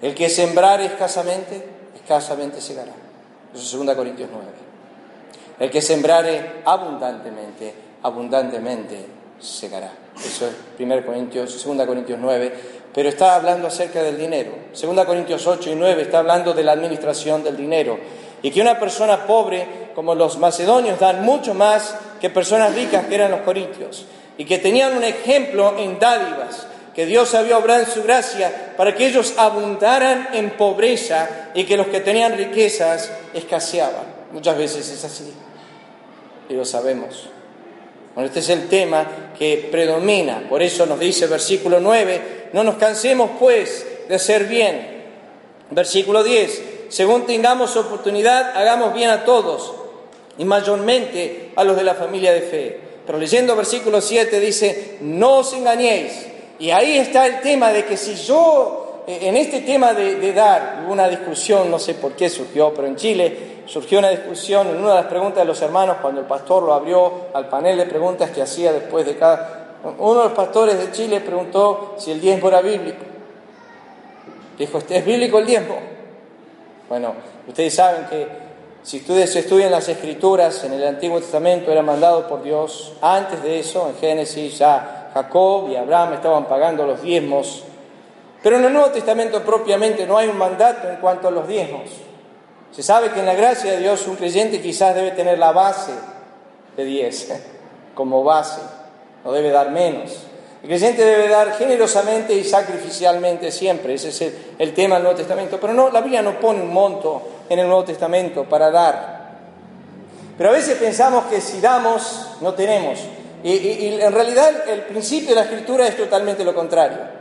El 0.00 0.14
que 0.14 0.28
sembrar 0.28 0.80
escasamente, 0.80 1.66
escasamente 1.96 2.60
segará. 2.60 2.92
Eso 3.52 3.80
es 3.80 3.86
2 3.86 3.96
Corintios 3.96 4.28
9. 4.30 4.46
El 5.58 5.70
que 5.72 5.82
sembrare 5.82 6.62
abundantemente, 6.64 7.74
abundantemente 8.00 9.06
segará. 9.40 9.90
Eso 10.24 10.46
es 10.46 10.54
1 10.78 11.04
Corintios, 11.04 11.64
2 11.64 11.84
Corintios 11.84 12.18
9 12.22 12.83
pero 12.94 13.08
está 13.08 13.34
hablando 13.34 13.66
acerca 13.66 14.02
del 14.02 14.16
dinero. 14.16 14.52
Segunda 14.72 15.04
Corintios 15.04 15.44
8 15.46 15.70
y 15.70 15.74
9 15.74 16.02
está 16.02 16.20
hablando 16.20 16.54
de 16.54 16.62
la 16.62 16.72
administración 16.72 17.42
del 17.42 17.56
dinero. 17.56 17.98
Y 18.40 18.52
que 18.52 18.60
una 18.60 18.78
persona 18.78 19.26
pobre, 19.26 19.90
como 19.96 20.14
los 20.14 20.38
macedonios, 20.38 21.00
dan 21.00 21.24
mucho 21.24 21.54
más 21.54 21.96
que 22.20 22.30
personas 22.30 22.72
ricas 22.74 23.06
que 23.06 23.16
eran 23.16 23.32
los 23.32 23.40
corintios. 23.40 24.06
Y 24.38 24.44
que 24.44 24.58
tenían 24.58 24.96
un 24.96 25.02
ejemplo 25.02 25.74
en 25.76 25.98
dádivas, 25.98 26.68
que 26.94 27.06
Dios 27.06 27.34
había 27.34 27.58
obrado 27.58 27.80
en 27.80 27.90
su 27.90 28.04
gracia 28.04 28.74
para 28.76 28.94
que 28.94 29.06
ellos 29.08 29.34
abundaran 29.38 30.28
en 30.32 30.50
pobreza 30.50 31.50
y 31.52 31.64
que 31.64 31.76
los 31.76 31.88
que 31.88 32.00
tenían 32.00 32.36
riquezas 32.36 33.10
escaseaban. 33.32 34.04
Muchas 34.32 34.56
veces 34.56 34.88
es 34.88 35.04
así. 35.04 35.34
Y 36.48 36.54
lo 36.54 36.64
sabemos. 36.64 37.33
Bueno, 38.14 38.28
este 38.28 38.40
es 38.40 38.48
el 38.50 38.68
tema 38.68 39.32
que 39.36 39.68
predomina. 39.70 40.46
Por 40.48 40.62
eso 40.62 40.86
nos 40.86 41.00
dice 41.00 41.26
versículo 41.26 41.80
9, 41.80 42.50
no 42.52 42.62
nos 42.62 42.76
cansemos, 42.76 43.30
pues, 43.40 43.86
de 44.08 44.14
hacer 44.14 44.44
bien. 44.44 45.02
Versículo 45.70 46.22
10. 46.22 46.62
Según 46.88 47.26
tengamos 47.26 47.76
oportunidad, 47.76 48.56
hagamos 48.56 48.94
bien 48.94 49.10
a 49.10 49.24
todos, 49.24 49.74
y 50.38 50.44
mayormente 50.44 51.52
a 51.56 51.64
los 51.64 51.76
de 51.76 51.84
la 51.84 51.94
familia 51.94 52.32
de 52.32 52.42
fe. 52.42 52.80
Pero 53.04 53.18
leyendo 53.18 53.56
versículo 53.56 54.00
7 54.00 54.40
dice, 54.40 54.98
no 55.00 55.38
os 55.38 55.52
engañéis. 55.52 56.26
Y 56.58 56.70
ahí 56.70 56.96
está 56.98 57.26
el 57.26 57.40
tema 57.40 57.72
de 57.72 57.84
que 57.84 57.96
si 57.96 58.14
yo, 58.14 58.83
en 59.06 59.36
este 59.36 59.60
tema 59.60 59.92
de, 59.92 60.16
de 60.16 60.32
dar, 60.32 60.82
hubo 60.84 60.92
una 60.92 61.08
discusión, 61.08 61.70
no 61.70 61.78
sé 61.78 61.94
por 61.94 62.12
qué 62.12 62.28
surgió, 62.28 62.72
pero 62.74 62.86
en 62.86 62.96
Chile 62.96 63.62
surgió 63.66 63.98
una 63.98 64.10
discusión 64.10 64.68
en 64.68 64.76
una 64.76 64.90
de 64.90 64.94
las 64.96 65.06
preguntas 65.06 65.38
de 65.38 65.44
los 65.44 65.60
hermanos 65.62 65.96
cuando 66.00 66.20
el 66.20 66.26
pastor 66.26 66.62
lo 66.62 66.74
abrió 66.74 67.28
al 67.32 67.48
panel 67.48 67.78
de 67.78 67.86
preguntas 67.86 68.30
que 68.30 68.42
hacía 68.42 68.72
después 68.72 69.06
de 69.06 69.16
cada 69.16 69.64
uno 69.98 70.20
de 70.20 70.24
los 70.24 70.32
pastores 70.32 70.78
de 70.78 70.92
Chile 70.92 71.20
preguntó 71.20 71.94
si 71.98 72.10
el 72.10 72.20
diezmo 72.20 72.48
era 72.48 72.62
bíblico. 72.62 73.04
Dijo, 74.58 74.78
¿es 74.88 75.04
bíblico 75.04 75.38
el 75.38 75.46
diezmo? 75.46 75.76
Bueno, 76.88 77.12
ustedes 77.46 77.74
saben 77.74 78.06
que 78.06 78.26
si 78.82 78.98
ustedes 78.98 79.34
estudian 79.36 79.70
las 79.70 79.88
escrituras 79.88 80.64
en 80.64 80.72
el 80.72 80.86
Antiguo 80.86 81.18
Testamento, 81.18 81.70
era 81.70 81.82
mandado 81.82 82.26
por 82.28 82.42
Dios. 82.42 82.94
Antes 83.02 83.42
de 83.42 83.58
eso, 83.58 83.88
en 83.88 83.96
Génesis, 83.96 84.58
ya 84.58 85.10
Jacob 85.12 85.68
y 85.70 85.76
Abraham 85.76 86.14
estaban 86.14 86.46
pagando 86.46 86.86
los 86.86 87.02
diezmos 87.02 87.64
Pero 88.44 88.58
en 88.58 88.64
el 88.66 88.74
Nuevo 88.74 88.90
Testamento 88.90 89.42
propiamente 89.42 90.06
no 90.06 90.18
hay 90.18 90.28
un 90.28 90.36
mandato 90.36 90.86
en 90.90 90.96
cuanto 90.96 91.28
a 91.28 91.30
los 91.30 91.48
diezmos. 91.48 91.88
Se 92.72 92.82
sabe 92.82 93.08
que 93.10 93.20
en 93.20 93.26
la 93.26 93.32
gracia 93.32 93.72
de 93.72 93.78
Dios 93.78 94.06
un 94.06 94.16
creyente 94.16 94.60
quizás 94.60 94.94
debe 94.94 95.12
tener 95.12 95.38
la 95.38 95.52
base 95.52 95.92
de 96.76 96.84
diez 96.84 97.32
como 97.94 98.22
base, 98.22 98.60
no 99.24 99.32
debe 99.32 99.48
dar 99.48 99.70
menos. 99.70 100.26
El 100.62 100.68
creyente 100.68 101.02
debe 101.02 101.26
dar 101.28 101.56
generosamente 101.56 102.34
y 102.34 102.44
sacrificialmente 102.44 103.50
siempre, 103.50 103.94
ese 103.94 104.10
es 104.10 104.34
el, 104.58 104.74
tema 104.74 104.96
del 104.96 105.04
Nuevo 105.04 105.16
Testamento. 105.16 105.58
Pero 105.58 105.72
no, 105.72 105.88
la 105.88 106.02
Biblia 106.02 106.20
no 106.20 106.38
pone 106.38 106.60
un 106.60 106.72
monto 106.72 107.22
en 107.48 107.58
el 107.60 107.66
Nuevo 107.66 107.84
Testamento 107.84 108.44
para 108.44 108.70
dar. 108.70 109.24
Pero 110.36 110.50
a 110.50 110.52
veces 110.52 110.76
pensamos 110.76 111.24
que 111.26 111.40
si 111.40 111.62
damos, 111.62 112.32
no 112.42 112.52
tenemos. 112.52 112.98
Y 113.42 114.00
en 114.02 114.12
realidad 114.12 114.68
el 114.68 114.82
principio 114.82 115.30
de 115.30 115.36
la 115.36 115.42
Escritura 115.42 115.86
es 115.86 115.96
totalmente 115.96 116.44
lo 116.44 116.54
contrario. 116.54 117.13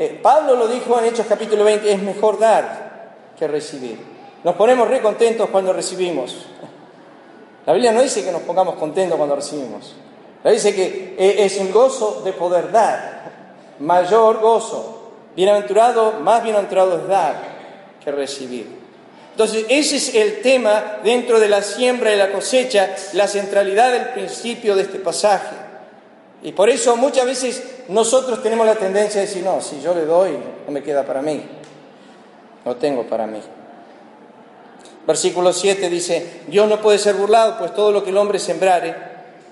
Eh, 0.00 0.18
Pablo 0.22 0.56
lo 0.56 0.66
dijo 0.66 0.98
en 0.98 1.04
Hechos 1.04 1.26
capítulo 1.28 1.62
20, 1.62 1.92
es 1.92 2.00
mejor 2.00 2.38
dar 2.38 3.10
que 3.38 3.46
recibir. 3.46 3.98
Nos 4.42 4.54
ponemos 4.54 4.88
re 4.88 5.02
contentos 5.02 5.50
cuando 5.50 5.74
recibimos. 5.74 6.46
La 7.66 7.74
Biblia 7.74 7.92
no 7.92 8.00
dice 8.00 8.24
que 8.24 8.32
nos 8.32 8.40
pongamos 8.40 8.76
contentos 8.76 9.18
cuando 9.18 9.36
recibimos. 9.36 9.94
La 10.42 10.52
Biblia 10.52 10.70
dice 10.70 10.74
que 10.74 11.16
eh, 11.18 11.44
es 11.44 11.58
un 11.58 11.70
gozo 11.70 12.22
de 12.24 12.32
poder 12.32 12.72
dar, 12.72 13.24
mayor 13.80 14.40
gozo. 14.40 15.10
Bienaventurado, 15.36 16.14
más 16.20 16.42
bienaventurado 16.42 16.96
es 16.96 17.06
dar 17.06 17.34
que 18.02 18.10
recibir. 18.10 18.78
Entonces, 19.32 19.66
ese 19.68 19.96
es 19.96 20.14
el 20.14 20.40
tema 20.40 21.00
dentro 21.04 21.38
de 21.38 21.50
la 21.50 21.60
siembra 21.60 22.10
y 22.10 22.16
la 22.16 22.32
cosecha, 22.32 22.96
la 23.12 23.28
centralidad 23.28 23.92
del 23.92 24.08
principio 24.14 24.76
de 24.76 24.82
este 24.82 24.98
pasaje. 24.98 25.69
Y 26.42 26.52
por 26.52 26.70
eso 26.70 26.96
muchas 26.96 27.26
veces 27.26 27.62
nosotros 27.88 28.42
tenemos 28.42 28.66
la 28.66 28.76
tendencia 28.76 29.20
de 29.20 29.26
decir, 29.26 29.44
no, 29.44 29.60
si 29.60 29.80
yo 29.80 29.94
le 29.94 30.06
doy, 30.06 30.38
no 30.66 30.72
me 30.72 30.82
queda 30.82 31.04
para 31.04 31.20
mí, 31.20 31.42
no 32.64 32.76
tengo 32.76 33.06
para 33.06 33.26
mí. 33.26 33.40
Versículo 35.06 35.52
7 35.52 35.90
dice, 35.90 36.42
Dios 36.46 36.68
no 36.68 36.80
puede 36.80 36.98
ser 36.98 37.14
burlado, 37.14 37.58
pues 37.58 37.74
todo 37.74 37.90
lo 37.92 38.02
que 38.02 38.10
el 38.10 38.16
hombre 38.16 38.38
sembrare, 38.38 38.94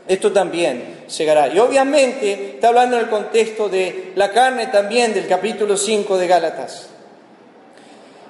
esto 0.07 0.33
también 0.33 1.05
segará. 1.09 1.49
Y 1.49 1.59
obviamente 1.59 2.55
está 2.55 2.69
hablando 2.69 2.97
en 2.97 3.05
el 3.05 3.11
contexto 3.11 3.69
de 3.69 4.13
la 4.15 4.31
carne 4.33 4.69
también 4.69 5.13
del 5.13 5.27
capítulo 5.27 5.77
5 5.77 6.17
de 6.17 6.27
Gálatas. 6.27 6.89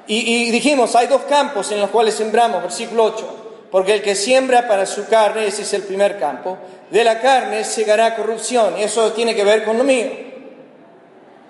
Y, 0.09 0.47
y, 0.47 0.51
dijimos, 0.51 0.97
hay 0.97 1.07
dos 1.07 1.23
campos 1.23 1.71
en 1.71 1.81
los 1.81 1.91
cuales 1.91 2.15
sembramos, 2.15 2.63
versículo 2.63 3.05
8, 3.05 3.38
porque 3.71 3.95
el 3.95 4.03
que 4.03 4.15
siembra 4.15 4.67
para 4.67 4.87
su 4.87 5.07
carne, 5.07 5.47
ese 5.47 5.63
es 5.63 5.75
el 5.75 5.83
primer 5.83 6.19
campo, 6.19 6.59
de 6.91 7.05
la 7.05 7.21
carne 7.21 7.65
segará 7.65 8.17
corrupción, 8.17 8.79
y 8.79 8.83
eso 8.83 9.13
tiene 9.13 9.35
que 9.35 9.45
ver 9.45 9.65
con 9.65 9.77
lo 9.79 9.85
mío, 9.85 10.07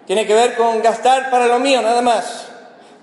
tiene 0.06 0.26
que 0.26 0.34
ver 0.34 0.54
con 0.56 0.82
gastar 0.82 1.30
para 1.30 1.46
lo 1.46 1.58
mío 1.58 1.80
nada 1.82 2.02
más. 2.02 2.46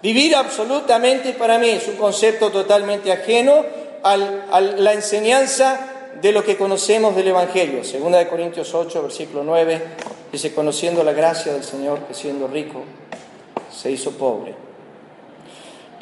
Vivir 0.02 0.36
absolutamente 0.36 1.34
para 1.34 1.58
mí 1.58 1.70
es 1.70 1.88
un 1.88 1.96
concepto 1.96 2.52
totalmente 2.52 3.12
ajeno 3.12 3.66
a 4.04 4.18
la 4.18 4.94
enseñanza 4.94 5.80
de 6.22 6.32
lo 6.32 6.44
que 6.44 6.58
conocemos 6.58 7.16
del 7.16 7.30
Evangelio. 7.30 7.84
Segunda 7.84 8.20
de 8.20 8.28
Corintios 8.28 8.74
8, 8.74 9.02
versículo 9.02 9.44
9, 9.44 9.82
dice, 10.32 10.54
conociendo 10.54 11.04
la 11.04 11.14
gracia 11.14 11.54
del 11.54 11.64
Señor, 11.64 12.00
que 12.02 12.14
siendo 12.14 12.48
rico, 12.48 12.84
se 13.72 13.92
hizo 13.92 14.12
pobre, 14.12 14.54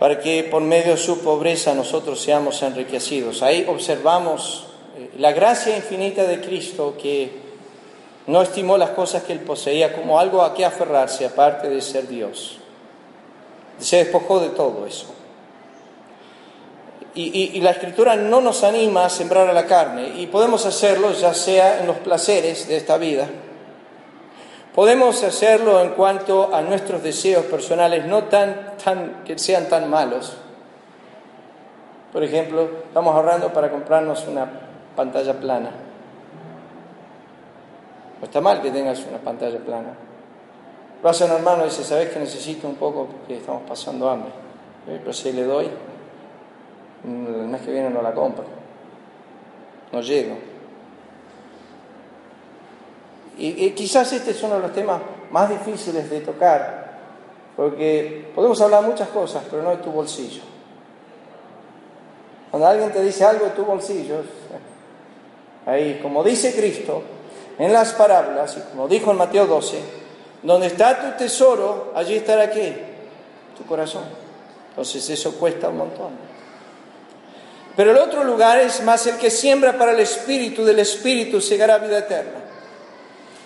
para 0.04 0.20
que 0.20 0.44
por 0.44 0.62
medio 0.62 0.96
de 0.96 0.98
su 0.98 1.20
pobreza 1.20 1.74
nosotros 1.74 2.22
seamos 2.22 2.62
enriquecidos. 2.62 3.42
Ahí 3.42 3.66
observamos 3.70 4.66
la 5.18 5.32
gracia 5.32 5.78
infinita 5.78 6.26
de 6.26 6.42
Cristo 6.42 6.96
que 7.02 7.32
no 8.28 8.42
estimó 8.42 8.78
las 8.78 8.90
cosas 8.90 9.24
que 9.24 9.32
él 9.32 9.40
poseía 9.40 9.94
como 9.94 10.20
algo 10.20 10.42
a 10.42 10.54
que 10.54 10.66
aferrarse, 10.66 11.26
aparte 11.26 11.70
de 11.70 11.80
ser 11.80 12.10
Dios. 12.10 12.58
Se 13.80 13.96
despojó 13.96 14.42
de 14.42 14.50
todo 14.50 14.86
eso. 14.86 15.06
Y, 17.16 17.62
la 17.62 17.72
escritura 17.72 18.18
no 18.18 18.42
nos 18.42 18.66
anima 18.66 19.06
a 19.06 19.10
sembrar 19.10 19.48
a 19.48 19.54
la 19.54 19.68
carne 19.68 20.20
y 20.20 20.28
podemos 20.28 20.66
hacerlo 20.66 21.14
ya 21.14 21.34
sea 21.34 21.80
en 21.80 21.88
los 21.88 22.00
placeres 22.00 22.68
de 22.68 22.76
esta 22.76 22.98
vida, 22.98 23.30
podemos 24.74 25.24
hacerlo 25.24 25.82
en 25.82 25.90
cuanto 25.92 26.54
a 26.54 26.62
nuestros 26.62 27.04
deseos 27.04 27.46
personales, 27.46 28.06
no 28.06 28.26
tan, 28.26 28.76
tan, 28.84 29.24
que 29.24 29.38
sean 29.38 29.70
tan 29.70 29.90
malos. 29.90 30.38
Por 32.12 32.24
ejemplo, 32.24 32.70
estamos 32.88 33.16
ahorrando 33.16 33.52
para 33.52 33.72
comprarnos 33.72 34.28
una 34.28 34.48
pantalla 34.96 35.34
plana. 35.34 35.72
No 38.20 38.26
está 38.26 38.40
mal 38.40 38.62
que 38.62 38.72
tengas 38.72 39.04
una 39.10 39.18
pantalla 39.18 39.60
plana. 39.60 39.96
Vas 41.02 41.22
a 41.22 41.26
un 41.26 41.32
hermano 41.32 41.64
y 41.64 41.66
dice, 41.66 41.84
¿sabes 41.84 42.10
que 42.10 42.20
necesito 42.20 42.68
un 42.68 42.76
poco 42.76 43.08
porque 43.08 43.38
estamos 43.38 43.64
pasando 43.68 44.10
hambre? 44.10 44.32
Pero 44.86 45.12
si 45.12 45.34
le 45.34 45.44
doy, 45.44 45.70
el 47.04 47.48
mes 47.48 47.62
que 47.62 47.72
viene 47.72 47.90
no 47.90 48.02
la 48.02 48.14
compro. 48.14 48.46
No 49.92 50.02
llego. 50.02 50.53
Y, 53.38 53.72
quizás 53.72 54.14
este 54.14 54.32
es 54.32 54.44
uno 54.44 54.56
de 54.56 54.62
los 54.62 54.74
temas 54.74 55.02
más 55.32 55.50
difíciles 55.50 56.10
de 56.10 56.22
tocar, 56.22 57.00
porque 57.56 58.32
podemos 58.36 58.60
hablar 58.62 58.84
muchas 58.84 59.10
cosas, 59.10 59.44
pero 59.50 59.64
no 59.64 59.72
de 59.72 59.78
tu 59.78 59.92
bolsillo. 59.92 60.42
Cuando 62.52 62.68
alguien 62.68 62.92
te 62.92 63.02
dice 63.02 63.26
algo 63.26 63.46
de 63.46 63.52
tu 63.52 63.66
bolsillo, 63.66 64.18
ahí, 65.66 66.00
como 66.02 66.24
dice 66.24 66.54
Cristo 66.54 67.02
en 67.58 67.74
las 67.74 67.94
parábolas, 67.94 68.58
y 68.58 68.62
como 68.72 68.88
dijo 68.88 69.12
en 69.12 69.18
Mateo 69.18 69.48
12, 69.48 69.80
donde 70.44 70.68
está 70.68 71.00
tu 71.00 71.18
tesoro, 71.18 71.94
allí 71.96 72.16
estará 72.16 72.50
qué? 72.50 72.94
Tu 73.58 73.66
corazón. 73.66 74.04
Entonces 74.70 75.10
eso 75.10 75.34
cuesta 75.36 75.70
un 75.70 75.78
montón. 75.78 76.12
Pero 77.76 77.92
el 77.92 77.98
otro 77.98 78.24
lugar 78.24 78.60
es 78.60 78.84
más 78.84 79.08
el 79.08 79.18
que 79.18 79.30
siembra 79.30 79.78
para 79.78 79.94
el 79.94 80.00
Espíritu, 80.00 80.64
del 80.64 80.80
Espíritu 80.80 81.42
segará 81.42 81.78
vida 81.80 82.00
eterna. 82.00 82.43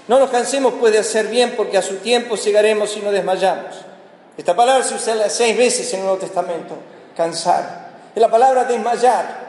No 0.07 0.19
nos 0.19 0.29
cansemos 0.29 0.73
pues 0.79 0.93
de 0.93 0.99
hacer 0.99 1.27
bien 1.27 1.55
porque 1.57 1.77
a 1.77 1.81
su 1.81 1.97
tiempo 1.97 2.37
segaremos 2.37 2.95
y 2.95 3.01
no 3.01 3.11
desmayamos. 3.11 3.75
Esta 4.37 4.55
palabra 4.55 4.83
se 4.83 4.95
usa 4.95 5.29
seis 5.29 5.57
veces 5.57 5.91
en 5.93 5.99
el 5.99 6.05
Nuevo 6.05 6.19
Testamento, 6.19 6.75
cansar. 7.15 7.87
Es 8.15 8.21
la 8.21 8.29
palabra 8.29 8.63
desmayar. 8.63 9.47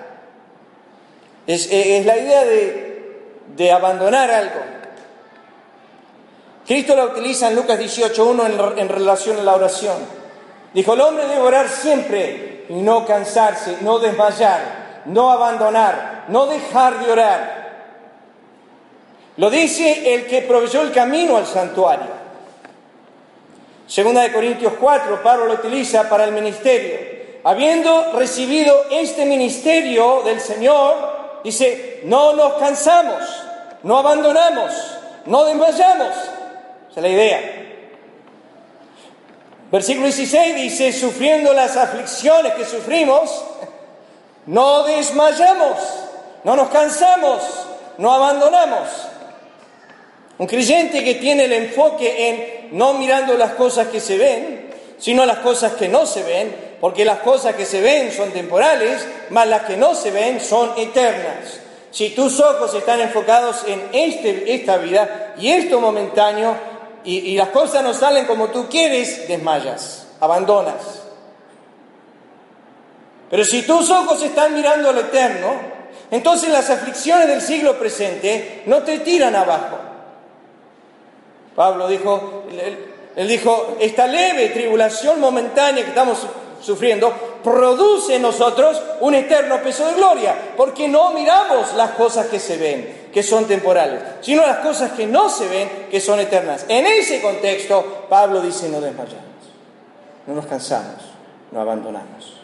Es, 1.46 1.70
la 2.04 2.16
idea 2.16 2.44
de, 2.44 3.32
de, 3.56 3.72
abandonar 3.72 4.30
algo. 4.30 4.60
Cristo 6.66 6.94
la 6.94 7.06
utiliza 7.06 7.48
en 7.48 7.56
Lucas 7.56 7.78
18.1 7.78 8.74
en, 8.74 8.78
en 8.78 8.88
relación 8.88 9.38
a 9.38 9.42
la 9.42 9.54
oración. 9.54 9.96
Dijo, 10.74 10.92
el 10.92 11.00
hombre 11.00 11.26
debe 11.26 11.40
orar 11.40 11.68
siempre 11.68 12.66
y 12.68 12.74
no 12.74 13.06
cansarse, 13.06 13.78
no 13.80 13.98
desmayar, 13.98 15.02
no 15.06 15.30
abandonar, 15.30 16.26
no 16.28 16.46
dejar 16.46 16.98
de 16.98 17.10
orar. 17.10 17.57
Lo 19.38 19.50
dice 19.50 20.14
el 20.14 20.26
que 20.26 20.42
proveyó 20.42 20.82
el 20.82 20.90
camino 20.90 21.36
al 21.36 21.46
santuario. 21.46 22.18
Segunda 23.86 24.22
de 24.22 24.32
Corintios 24.32 24.74
4, 24.78 25.22
Pablo 25.22 25.46
lo 25.46 25.54
utiliza 25.54 26.08
para 26.08 26.24
el 26.24 26.32
ministerio. 26.32 26.98
Habiendo 27.44 28.12
recibido 28.14 28.86
este 28.90 29.24
ministerio 29.24 30.22
del 30.24 30.40
Señor, 30.40 31.40
dice, 31.44 32.00
no 32.04 32.32
nos 32.32 32.54
cansamos, 32.54 33.22
no 33.84 33.98
abandonamos, 33.98 34.72
no 35.26 35.44
desmayamos. 35.44 36.14
Esa 36.90 36.96
es 36.96 37.02
la 37.02 37.08
idea. 37.08 37.40
Versículo 39.70 40.06
16 40.06 40.56
dice, 40.56 40.92
sufriendo 40.92 41.54
las 41.54 41.76
aflicciones 41.76 42.54
que 42.54 42.64
sufrimos, 42.64 43.44
no 44.46 44.82
desmayamos, 44.82 45.78
no 46.42 46.56
nos 46.56 46.68
cansamos, 46.70 47.40
no 47.98 48.12
abandonamos. 48.12 49.07
Un 50.38 50.46
creyente 50.46 51.02
que 51.02 51.16
tiene 51.16 51.44
el 51.44 51.52
enfoque 51.52 52.28
en 52.28 52.78
no 52.78 52.94
mirando 52.94 53.36
las 53.36 53.52
cosas 53.52 53.88
que 53.88 54.00
se 54.00 54.16
ven, 54.16 54.70
sino 54.98 55.26
las 55.26 55.38
cosas 55.38 55.72
que 55.72 55.88
no 55.88 56.06
se 56.06 56.22
ven, 56.22 56.54
porque 56.80 57.04
las 57.04 57.18
cosas 57.18 57.56
que 57.56 57.66
se 57.66 57.80
ven 57.80 58.12
son 58.12 58.30
temporales, 58.30 59.04
más 59.30 59.48
las 59.48 59.62
que 59.62 59.76
no 59.76 59.94
se 59.94 60.12
ven 60.12 60.40
son 60.40 60.72
eternas. 60.76 61.60
Si 61.90 62.10
tus 62.10 62.38
ojos 62.38 62.72
están 62.74 63.00
enfocados 63.00 63.64
en 63.66 63.82
este, 63.92 64.54
esta 64.54 64.76
vida 64.76 65.34
y 65.38 65.50
esto 65.50 65.80
momentáneo, 65.80 66.54
y, 67.04 67.18
y 67.18 67.36
las 67.36 67.48
cosas 67.48 67.82
no 67.82 67.92
salen 67.94 68.26
como 68.26 68.48
tú 68.48 68.68
quieres, 68.68 69.26
desmayas, 69.26 70.06
abandonas. 70.20 71.02
Pero 73.30 73.44
si 73.44 73.62
tus 73.62 73.90
ojos 73.90 74.22
están 74.22 74.54
mirando 74.54 74.90
al 74.90 74.98
eterno, 74.98 75.52
entonces 76.10 76.50
las 76.50 76.70
aflicciones 76.70 77.26
del 77.26 77.40
siglo 77.40 77.78
presente 77.78 78.62
no 78.66 78.82
te 78.82 79.00
tiran 79.00 79.34
abajo. 79.34 79.87
Pablo 81.58 81.88
dijo, 81.88 82.44
él, 83.16 83.26
dijo, 83.26 83.78
esta 83.80 84.06
leve 84.06 84.50
tribulación 84.50 85.18
momentánea 85.18 85.82
que 85.82 85.88
estamos 85.88 86.24
sufriendo 86.62 87.12
produce 87.42 88.14
en 88.14 88.22
nosotros 88.22 88.80
un 89.00 89.16
eterno 89.16 89.60
peso 89.60 89.84
de 89.88 89.94
gloria, 89.94 90.36
porque 90.56 90.86
no 90.86 91.10
miramos 91.10 91.74
las 91.74 91.90
cosas 91.90 92.28
que 92.28 92.38
se 92.38 92.58
ven, 92.58 93.08
que 93.12 93.24
son 93.24 93.46
temporales, 93.46 94.00
sino 94.20 94.46
las 94.46 94.58
cosas 94.58 94.92
que 94.92 95.08
no 95.08 95.28
se 95.28 95.48
ven, 95.48 95.88
que 95.90 96.00
son 96.00 96.20
eternas. 96.20 96.64
En 96.68 96.86
ese 96.86 97.20
contexto, 97.20 98.06
Pablo 98.08 98.40
dice 98.40 98.68
no 98.68 98.80
desmayar. 98.80 99.18
no 100.28 100.34
nos 100.34 100.46
cansamos, 100.46 101.02
no 101.50 101.60
abandonamos. 101.60 102.34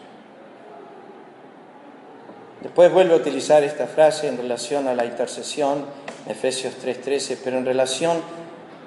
Después 2.59 2.91
vuelve 2.91 3.13
a 3.13 3.17
utilizar 3.17 3.63
esta 3.63 3.87
frase 3.87 4.27
en 4.27 4.35
relación 4.35 4.89
a 4.89 4.93
la 4.93 5.05
intercesión, 5.05 5.85
Efesios 6.27 6.73
3:13, 6.83 7.37
pero 7.41 7.57
en 7.59 7.65
relación 7.65 8.44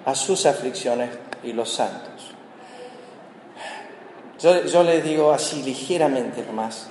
a 0.09 0.15
sus 0.15 0.47
aflicciones 0.47 1.11
y 1.45 1.53
los 1.53 1.71
santos. 1.71 2.33
Yo, 4.41 4.65
yo 4.65 4.83
les 4.83 5.05
digo 5.05 5.33
así 5.33 5.63
ligeramente 5.63 6.43
nomás, 6.47 6.89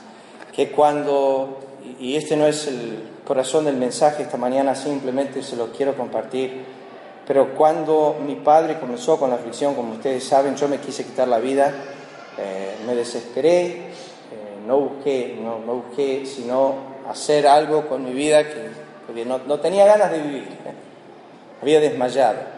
que 0.54 0.70
cuando, 0.70 1.58
y 2.00 2.16
este 2.16 2.38
no 2.38 2.46
es 2.46 2.68
el 2.68 3.00
corazón 3.26 3.66
del 3.66 3.76
mensaje 3.76 4.22
esta 4.22 4.38
mañana, 4.38 4.76
simplemente 4.76 5.42
se 5.42 5.56
lo 5.56 5.72
quiero 5.72 5.98
compartir, 5.98 6.64
pero 7.26 7.56
cuando 7.56 8.18
mi 8.24 8.36
padre 8.36 8.80
comenzó 8.80 9.18
con 9.18 9.32
la 9.32 9.38
aflicción, 9.38 9.74
como 9.74 9.94
ustedes 9.94 10.24
saben, 10.24 10.56
yo 10.56 10.68
me 10.68 10.78
quise 10.78 11.04
quitar 11.04 11.28
la 11.28 11.40
vida, 11.40 11.74
eh, 12.38 12.76
me 12.86 12.94
desesperé, 12.94 13.66
eh, 13.66 13.88
no, 14.68 14.80
busqué, 14.80 15.40
no, 15.42 15.58
busqué 15.58 16.24
sino 16.28 16.76
hacer 17.10 17.48
algo 17.48 17.88
con 17.88 18.06
mi 18.06 18.14
vida 18.14 18.44
que, 18.44 18.70
porque 19.08 19.26
no 19.26 19.60
tenía 19.60 19.88
ganas 19.88 20.12
de 20.12 20.22
vivir, 20.22 20.48
había 21.64 21.80
desmayado. 21.80 22.57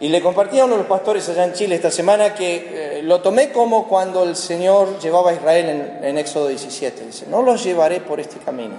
Y 0.00 0.08
le 0.08 0.22
compartí 0.22 0.58
a 0.58 0.64
uno 0.64 0.74
de 0.74 0.78
los 0.78 0.86
pastores 0.86 1.28
allá 1.28 1.44
en 1.44 1.52
Chile 1.52 1.74
esta 1.74 1.90
semana 1.90 2.34
que 2.34 3.00
eh, 3.00 3.02
lo 3.02 3.20
tomé 3.20 3.52
como 3.52 3.86
cuando 3.86 4.24
el 4.24 4.34
Señor 4.34 4.98
llevaba 4.98 5.30
a 5.30 5.34
Israel 5.34 5.98
en, 6.02 6.16
Éxodo 6.16 6.48
17. 6.48 7.04
Dice, 7.04 7.26
no 7.28 7.42
los 7.42 7.62
llevaré 7.62 8.00
por 8.00 8.18
este 8.18 8.38
camino, 8.38 8.76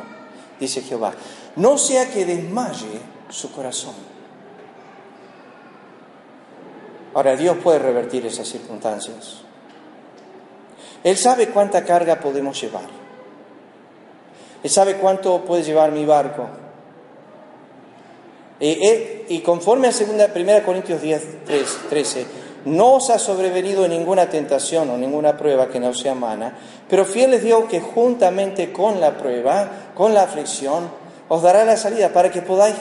dice 0.60 0.82
Jehová, 0.82 1.14
no 1.58 1.78
sea 1.78 2.10
que 2.10 2.26
desmaye 2.26 3.00
su 3.30 3.52
corazón. 3.52 3.94
Ahora, 7.14 7.36
Dios 7.36 7.58
puede 7.62 7.78
revertir 7.78 8.26
esas 8.26 8.48
circunstancias. 8.48 9.42
Él 11.04 11.18
sabe 11.18 11.50
cuánta 11.50 11.84
carga 11.84 12.20
podemos 12.20 12.60
llevar. 12.60 13.02
Él 14.64 14.70
sabe 14.70 14.96
cuánto 14.96 15.44
puede 15.44 15.64
llevar 15.64 15.92
mi 15.92 16.06
barco. 16.06 16.48
Y, 18.60 19.21
y 19.32 19.40
conforme 19.40 19.88
a 19.88 19.92
1 19.92 20.64
Corintios 20.66 21.02
10, 21.02 21.22
13, 21.90 22.26
no 22.66 22.96
os 22.96 23.10
ha 23.10 23.18
sobrevenido 23.18 23.88
ninguna 23.88 24.30
tentación 24.30 24.90
o 24.90 24.98
ninguna 24.98 25.38
prueba 25.38 25.70
que 25.70 25.80
no 25.80 25.94
sea 25.94 26.12
humana, 26.12 26.54
pero 26.90 27.06
fiel 27.06 27.34
es 27.36 27.44
Dios 27.44 27.64
que 27.70 27.80
juntamente 27.80 28.74
con 28.74 29.00
la 29.00 29.18
prueba, 29.18 29.94
con 29.96 30.14
la 30.14 30.24
aflicción, 30.24 30.92
os 31.30 31.42
dará 31.42 31.64
la 31.64 31.78
salida 31.78 32.10
para 32.10 32.30
que 32.30 32.42
podáis 32.42 32.76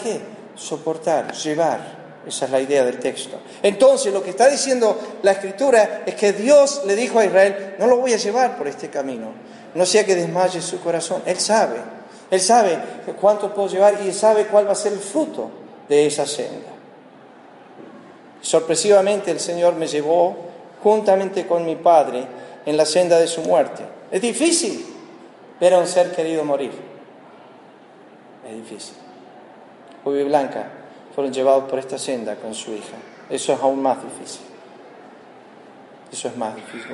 soportar, 0.56 1.32
llevar. 1.34 2.00
Esa 2.26 2.46
es 2.46 2.50
la 2.50 2.60
idea 2.60 2.84
del 2.84 2.98
texto. 2.98 3.38
Entonces, 3.62 4.12
lo 4.12 4.20
que 4.20 4.30
está 4.30 4.48
diciendo 4.48 4.98
la 5.22 5.30
Escritura 5.30 6.02
es 6.04 6.16
que 6.16 6.32
Dios 6.32 6.82
le 6.84 6.96
dijo 6.96 7.20
a 7.20 7.24
Israel, 7.24 7.76
no 7.78 7.86
lo 7.86 7.98
voy 7.98 8.12
a 8.12 8.16
llevar 8.16 8.58
por 8.58 8.66
este 8.66 8.90
camino, 8.90 9.28
no 9.72 9.86
sea 9.86 10.04
que 10.04 10.16
desmaye 10.16 10.60
su 10.60 10.80
corazón. 10.80 11.22
Él 11.26 11.38
sabe, 11.38 11.76
Él 12.28 12.40
sabe 12.40 12.76
cuánto 13.20 13.54
puedo 13.54 13.68
llevar 13.68 14.00
y 14.04 14.12
sabe 14.12 14.46
cuál 14.46 14.66
va 14.66 14.72
a 14.72 14.74
ser 14.74 14.92
el 14.92 14.98
fruto 14.98 15.59
de 15.90 16.06
esa 16.06 16.24
senda. 16.24 16.70
Sorpresivamente 18.40 19.32
el 19.32 19.40
Señor 19.40 19.74
me 19.74 19.88
llevó 19.88 20.36
juntamente 20.82 21.48
con 21.48 21.66
mi 21.66 21.74
Padre 21.74 22.24
en 22.64 22.76
la 22.76 22.86
senda 22.86 23.18
de 23.18 23.26
su 23.26 23.42
muerte. 23.42 23.82
Es 24.12 24.22
difícil 24.22 24.86
ver 25.60 25.74
a 25.74 25.78
un 25.78 25.88
ser 25.88 26.12
querido 26.12 26.44
morir. 26.44 26.70
Es 28.48 28.54
difícil. 28.54 28.94
Ubi 30.04 30.22
Blanca 30.22 30.70
fueron 31.12 31.32
llevados 31.32 31.64
por 31.64 31.80
esta 31.80 31.98
senda 31.98 32.36
con 32.36 32.54
su 32.54 32.72
hija. 32.72 32.96
Eso 33.28 33.52
es 33.52 33.60
aún 33.60 33.82
más 33.82 33.98
difícil. 34.02 34.42
Eso 36.12 36.28
es 36.28 36.36
más 36.36 36.54
difícil. 36.54 36.92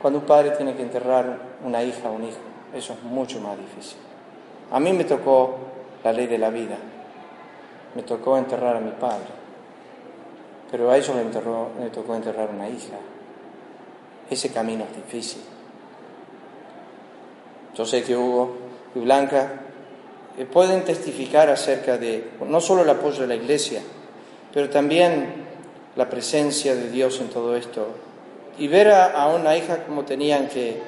Cuando 0.00 0.18
un 0.18 0.24
padre 0.24 0.52
tiene 0.52 0.74
que 0.74 0.82
enterrar 0.82 1.38
una 1.62 1.82
hija 1.82 2.08
o 2.08 2.14
un 2.14 2.24
hijo, 2.24 2.38
eso 2.74 2.94
es 2.94 3.02
mucho 3.02 3.38
más 3.40 3.58
difícil. 3.58 3.98
A 4.72 4.80
mí 4.80 4.94
me 4.94 5.04
tocó 5.04 5.58
la 6.02 6.12
ley 6.14 6.26
de 6.26 6.38
la 6.38 6.48
vida. 6.48 6.78
Me 7.94 8.02
tocó 8.02 8.38
enterrar 8.38 8.76
a 8.76 8.80
mi 8.80 8.92
padre. 8.92 9.26
Pero 10.70 10.90
a 10.90 10.96
ellos 10.96 11.14
le, 11.16 11.22
enterró, 11.22 11.70
le 11.80 11.90
tocó 11.90 12.14
enterrar 12.14 12.50
una 12.50 12.68
hija. 12.68 12.96
Ese 14.30 14.50
camino 14.52 14.84
es 14.84 14.96
difícil. 14.96 15.42
Yo 17.74 17.84
sé 17.84 18.02
que 18.02 18.16
Hugo 18.16 18.56
y 18.94 19.00
Blanca 19.00 19.52
eh, 20.38 20.44
pueden 20.44 20.84
testificar 20.84 21.48
acerca 21.48 21.98
de 21.98 22.30
no 22.46 22.60
solo 22.60 22.82
el 22.82 22.90
apoyo 22.90 23.22
de 23.22 23.26
la 23.26 23.34
iglesia, 23.34 23.82
pero 24.52 24.70
también 24.70 25.44
la 25.96 26.08
presencia 26.08 26.74
de 26.74 26.90
Dios 26.90 27.20
en 27.20 27.28
todo 27.28 27.56
esto. 27.56 27.88
Y 28.58 28.68
ver 28.68 28.88
a, 28.88 29.06
a 29.06 29.34
una 29.34 29.56
hija 29.56 29.84
como 29.84 30.04
tenían 30.04 30.48
que 30.48 30.80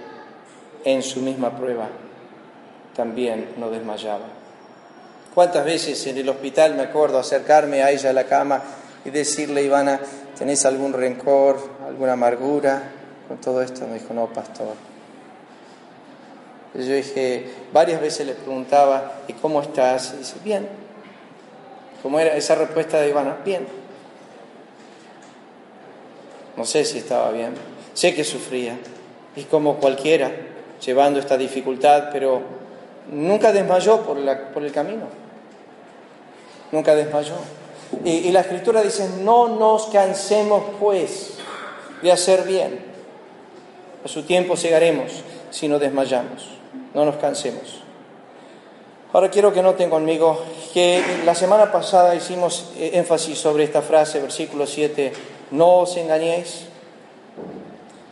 en 0.85 1.03
su 1.03 1.21
misma 1.21 1.57
prueba 1.57 1.89
también 2.95 3.55
no 3.57 3.71
desmayaba. 3.71 4.42
¿Cuántas 5.35 5.65
veces 5.65 6.07
en 6.07 6.19
el 6.19 6.29
hospital 6.29 6.75
me 6.75 6.83
acuerdo 6.83 7.19
acercarme 7.19 7.83
a 7.83 7.91
ella 7.91 8.11
a 8.11 8.13
la 8.13 8.25
cama 8.25 8.63
y 9.03 9.09
decirle, 9.09 9.63
Ivana, 9.63 9.99
¿tenés 10.39 10.67
algún 10.67 10.93
rencor, 10.93 11.59
alguna 11.87 12.13
amargura 12.13 12.83
con 13.29 13.39
todo 13.39 13.63
esto? 13.63 13.87
Me 13.87 13.95
dijo, 13.95 14.13
no, 14.13 14.27
pastor. 14.27 14.75
Yo 16.75 16.95
dije, 16.95 17.47
varias 17.73 18.01
veces 18.01 18.27
le 18.27 18.35
preguntaba, 18.35 19.21
¿y 19.27 19.33
cómo 19.33 19.63
estás? 19.63 20.13
Y 20.15 20.19
dice, 20.19 20.37
bien. 20.45 20.69
¿Cómo 22.03 22.21
era 22.21 22.37
esa 22.37 22.55
respuesta 22.55 23.01
de 23.01 23.09
Ivana? 23.09 23.39
Bien. 23.43 23.67
No 26.59 26.67
sé 26.67 26.85
si 26.85 26.99
estaba 26.99 27.31
bien. 27.31 27.55
Sé 27.95 28.15
que 28.15 28.25
sufría. 28.25 28.77
Y 29.35 29.45
como 29.45 29.77
cualquiera, 29.77 30.31
llevando 30.85 31.21
esta 31.21 31.39
dificultad, 31.39 32.11
pero 32.13 32.43
nunca 33.11 33.51
desmayó 33.51 34.03
por, 34.03 34.19
la, 34.19 34.51
por 34.51 34.63
el 34.63 34.73
camino. 34.73 35.22
Nunca 36.73 36.95
desmayó. 36.95 37.35
Y, 38.05 38.31
la 38.33 38.41
escritura 38.41 38.83
dice, 38.83 39.09
no 39.21 39.49
nos 39.49 39.87
cansemos 39.87 40.63
pues 40.81 41.35
de 42.03 42.11
hacer 42.11 42.45
bien. 42.45 42.85
A 44.05 44.09
su 44.09 44.23
tiempo 44.23 44.55
llegaremos 44.55 45.13
si 45.51 45.69
no 45.69 45.79
desmayamos. 45.79 46.49
No 46.95 47.05
nos 47.05 47.17
cansemos. 47.17 47.83
Ahora 49.13 49.31
quiero 49.31 49.53
que 49.53 49.63
noten 49.63 49.91
conmigo 49.91 50.41
que 50.73 51.03
la 51.27 51.35
semana 51.35 51.71
pasada 51.71 52.15
hicimos 52.15 52.73
énfasis 52.79 53.39
sobre 53.39 53.65
esta 53.65 53.83
frase, 53.83 54.21
versículo 54.21 54.67
7, 54.67 55.13
no 55.51 55.81
os 55.81 55.97
engañéis. 55.99 56.67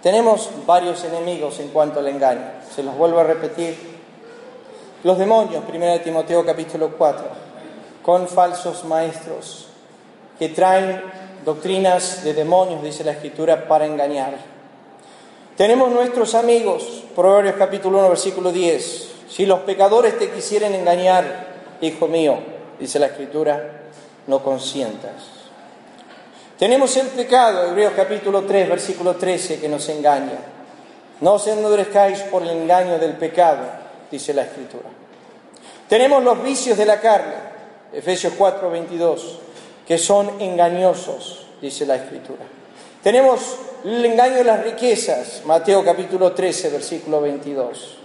Tenemos 0.03 0.51
varios 0.67 1.03
enemigos 1.05 1.59
en 1.61 1.69
cuanto 1.69 2.01
al 2.01 2.09
engaño. 2.09 2.45
Se 2.75 2.83
los 2.83 2.95
vuelvo 2.97 3.19
a 3.19 3.25
repetir. 3.25 3.77
Los 5.03 5.17
demonios, 5.17 5.65
1 5.67 6.01
Timoteo 6.01 6.45
capítulo 6.45 6.95
4, 6.97 7.25
con 8.11 8.27
falsos 8.27 8.83
maestros 8.83 9.67
que 10.37 10.49
traen 10.49 11.01
doctrinas 11.45 12.25
de 12.25 12.35
demonios, 12.35 12.83
dice 12.83 13.05
la 13.05 13.13
Escritura, 13.13 13.69
para 13.69 13.87
engañar. 13.87 14.35
Tenemos 15.57 15.93
nuestros 15.93 16.35
amigos, 16.35 17.05
Proverbios 17.15 17.55
capítulo 17.57 18.01
1, 18.01 18.09
versículo 18.09 18.51
10. 18.51 19.13
Si 19.29 19.47
los 19.47 19.61
pecadores 19.61 20.19
te 20.19 20.29
quisieren 20.29 20.75
engañar, 20.75 21.77
hijo 21.83 22.09
mío, 22.09 22.41
dice 22.81 22.99
la 22.99 23.07
Escritura, 23.07 23.83
no 24.27 24.43
consientas. 24.43 25.13
Tenemos 26.59 26.97
el 26.97 27.07
pecado, 27.07 27.69
Hebreos 27.69 27.93
capítulo 27.95 28.43
3, 28.43 28.71
versículo 28.71 29.15
13, 29.15 29.61
que 29.61 29.69
nos 29.69 29.89
engaña. 29.89 30.41
No 31.21 31.35
os 31.35 31.47
endurezcáis 31.47 32.23
por 32.23 32.43
el 32.43 32.51
engaño 32.51 32.99
del 32.99 33.13
pecado, 33.13 33.67
dice 34.11 34.35
la 34.35 34.43
Escritura. 34.43 34.89
Tenemos 35.89 36.25
los 36.25 36.43
vicios 36.43 36.77
de 36.77 36.87
la 36.87 37.01
carne, 37.01 37.50
Efesios 37.93 38.35
4, 38.37 38.71
22, 38.71 39.39
que 39.87 39.99
son 39.99 40.41
engañosos, 40.41 41.47
dice 41.61 41.87
la 41.87 41.97
Escritura. 41.97 42.45
Tenemos 43.03 43.57
el 43.85 44.05
engaño 44.05 44.37
de 44.37 44.45
las 44.45 44.63
riquezas, 44.63 45.43
Mateo 45.45 45.85
capítulo 45.85 46.33
13, 46.33 46.71
versículo 46.71 47.21
22. 47.21 47.97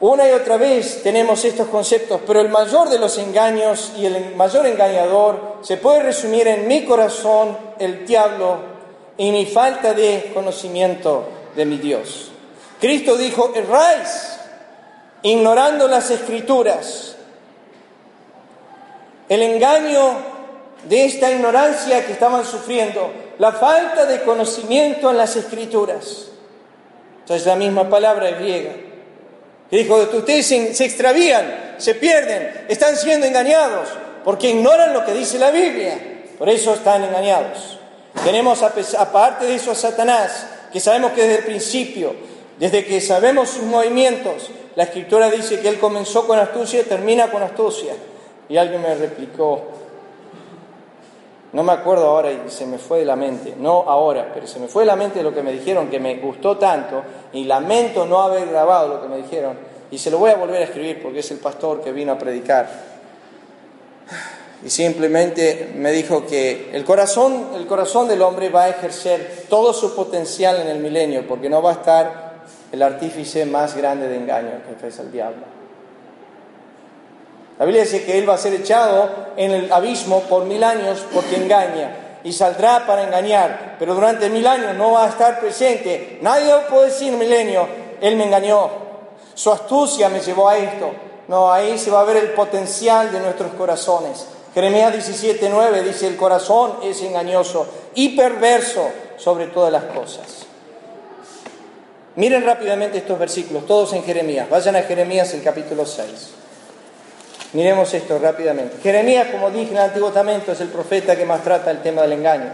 Una 0.00 0.28
y 0.28 0.32
otra 0.32 0.56
vez 0.56 1.02
tenemos 1.04 1.44
estos 1.44 1.68
conceptos, 1.68 2.20
pero 2.26 2.40
el 2.40 2.48
mayor 2.48 2.88
de 2.88 2.98
los 2.98 3.16
engaños 3.18 3.92
y 3.96 4.04
el 4.04 4.34
mayor 4.34 4.66
engañador 4.66 5.58
se 5.62 5.76
puede 5.76 6.02
resumir 6.02 6.48
en 6.48 6.66
mi 6.66 6.84
corazón, 6.84 7.56
el 7.78 8.04
diablo, 8.04 8.72
y 9.16 9.30
mi 9.30 9.46
falta 9.46 9.94
de 9.94 10.32
conocimiento 10.34 11.24
de 11.54 11.64
mi 11.64 11.78
Dios. 11.78 12.32
Cristo 12.80 13.16
dijo, 13.16 13.52
erráis, 13.54 14.38
ignorando 15.22 15.86
las 15.86 16.10
escrituras. 16.10 17.16
El 19.28 19.42
engaño 19.42 20.16
de 20.88 21.04
esta 21.04 21.30
ignorancia 21.30 22.04
que 22.04 22.12
estaban 22.12 22.44
sufriendo, 22.44 23.12
la 23.38 23.52
falta 23.52 24.06
de 24.06 24.22
conocimiento 24.22 25.10
en 25.10 25.16
las 25.16 25.36
escrituras. 25.36 26.28
Entonces 27.20 27.46
la 27.46 27.56
misma 27.56 27.88
palabra 27.88 28.30
griega 28.32 28.72
y 29.72 29.78
dijo, 29.78 29.96
ustedes 29.96 30.46
se, 30.46 30.74
se 30.74 30.84
extravían, 30.84 31.76
se 31.78 31.94
pierden, 31.94 32.66
están 32.68 32.94
siendo 32.94 33.26
engañados, 33.26 33.88
porque 34.22 34.50
ignoran 34.50 34.92
lo 34.92 35.02
que 35.02 35.14
dice 35.14 35.38
la 35.38 35.50
Biblia. 35.50 35.98
Por 36.36 36.50
eso 36.50 36.74
están 36.74 37.02
engañados. 37.02 37.78
Tenemos 38.22 38.62
aparte 38.62 39.46
de 39.46 39.54
eso 39.54 39.70
a 39.70 39.74
Satanás, 39.74 40.46
que 40.70 40.78
sabemos 40.78 41.12
que 41.12 41.22
desde 41.22 41.38
el 41.38 41.44
principio, 41.44 42.14
desde 42.58 42.84
que 42.84 43.00
sabemos 43.00 43.48
sus 43.48 43.62
movimientos, 43.62 44.50
la 44.76 44.82
escritura 44.82 45.30
dice 45.30 45.60
que 45.60 45.68
él 45.70 45.78
comenzó 45.78 46.26
con 46.26 46.38
astucia 46.38 46.82
y 46.82 46.84
termina 46.84 47.30
con 47.30 47.42
astucia. 47.42 47.94
Y 48.52 48.58
alguien 48.58 48.82
me 48.82 48.94
replicó, 48.94 49.62
no 51.54 51.62
me 51.62 51.72
acuerdo 51.72 52.04
ahora 52.04 52.30
y 52.30 52.50
se 52.50 52.66
me 52.66 52.76
fue 52.76 52.98
de 52.98 53.06
la 53.06 53.16
mente, 53.16 53.54
no 53.58 53.84
ahora, 53.88 54.30
pero 54.34 54.46
se 54.46 54.58
me 54.58 54.68
fue 54.68 54.82
de 54.82 54.88
la 54.88 54.96
mente 54.96 55.22
lo 55.22 55.32
que 55.32 55.42
me 55.42 55.52
dijeron, 55.52 55.88
que 55.88 55.98
me 55.98 56.16
gustó 56.16 56.58
tanto 56.58 57.02
y 57.32 57.44
lamento 57.44 58.04
no 58.04 58.20
haber 58.20 58.50
grabado 58.50 58.88
lo 58.88 59.00
que 59.00 59.08
me 59.08 59.16
dijeron. 59.16 59.56
Y 59.90 59.96
se 59.96 60.10
lo 60.10 60.18
voy 60.18 60.32
a 60.32 60.36
volver 60.36 60.60
a 60.60 60.64
escribir 60.64 61.02
porque 61.02 61.20
es 61.20 61.30
el 61.30 61.38
pastor 61.38 61.80
que 61.80 61.92
vino 61.92 62.12
a 62.12 62.18
predicar. 62.18 62.68
Y 64.62 64.68
simplemente 64.68 65.72
me 65.74 65.90
dijo 65.90 66.26
que 66.26 66.72
el 66.74 66.84
corazón, 66.84 67.52
el 67.54 67.66
corazón 67.66 68.06
del 68.06 68.20
hombre 68.20 68.50
va 68.50 68.64
a 68.64 68.68
ejercer 68.68 69.46
todo 69.48 69.72
su 69.72 69.96
potencial 69.96 70.60
en 70.60 70.66
el 70.66 70.78
milenio, 70.78 71.26
porque 71.26 71.48
no 71.48 71.62
va 71.62 71.70
a 71.70 71.74
estar 71.76 72.42
el 72.70 72.82
artífice 72.82 73.46
más 73.46 73.74
grande 73.74 74.08
de 74.08 74.16
engaño 74.16 74.50
que 74.78 74.88
es 74.88 74.98
el 74.98 75.10
diablo. 75.10 75.51
La 77.62 77.66
Biblia 77.66 77.84
dice 77.84 78.02
que 78.02 78.18
él 78.18 78.28
va 78.28 78.34
a 78.34 78.38
ser 78.38 78.54
echado 78.54 79.08
en 79.36 79.52
el 79.52 79.72
abismo 79.72 80.22
por 80.22 80.46
mil 80.46 80.64
años 80.64 81.06
porque 81.14 81.36
engaña 81.36 82.18
y 82.24 82.32
saldrá 82.32 82.84
para 82.88 83.04
engañar, 83.04 83.76
pero 83.78 83.94
durante 83.94 84.28
mil 84.30 84.44
años 84.48 84.74
no 84.74 84.90
va 84.90 85.04
a 85.04 85.10
estar 85.10 85.38
presente. 85.38 86.18
Nadie 86.22 86.52
puede 86.68 86.86
decir 86.86 87.12
milenio, 87.12 87.68
él 88.00 88.16
me 88.16 88.24
engañó, 88.24 88.68
su 89.34 89.52
astucia 89.52 90.08
me 90.08 90.18
llevó 90.18 90.48
a 90.48 90.58
esto. 90.58 90.90
No, 91.28 91.52
ahí 91.52 91.78
se 91.78 91.92
va 91.92 92.00
a 92.00 92.04
ver 92.04 92.16
el 92.16 92.30
potencial 92.30 93.12
de 93.12 93.20
nuestros 93.20 93.52
corazones. 93.52 94.26
Jeremías 94.54 94.92
17:9 94.92 95.84
dice, 95.84 96.08
el 96.08 96.16
corazón 96.16 96.78
es 96.82 97.00
engañoso 97.02 97.68
y 97.94 98.16
perverso 98.16 98.88
sobre 99.18 99.46
todas 99.46 99.70
las 99.70 99.84
cosas. 99.84 100.46
Miren 102.16 102.44
rápidamente 102.44 102.98
estos 102.98 103.20
versículos, 103.20 103.68
todos 103.68 103.92
en 103.92 104.02
Jeremías. 104.02 104.50
Vayan 104.50 104.74
a 104.74 104.82
Jeremías 104.82 105.32
el 105.32 105.44
capítulo 105.44 105.86
6. 105.86 106.41
Miremos 107.52 107.92
esto 107.92 108.18
rápidamente. 108.18 108.78
Jeremías, 108.82 109.28
como 109.30 109.50
dije 109.50 109.72
en 109.72 109.76
el 109.76 109.82
Antiguo 109.82 110.08
Testamento, 110.08 110.52
es 110.52 110.60
el 110.60 110.68
profeta 110.68 111.16
que 111.16 111.26
más 111.26 111.42
trata 111.42 111.70
el 111.70 111.82
tema 111.82 112.02
del 112.02 112.12
engaño. 112.12 112.50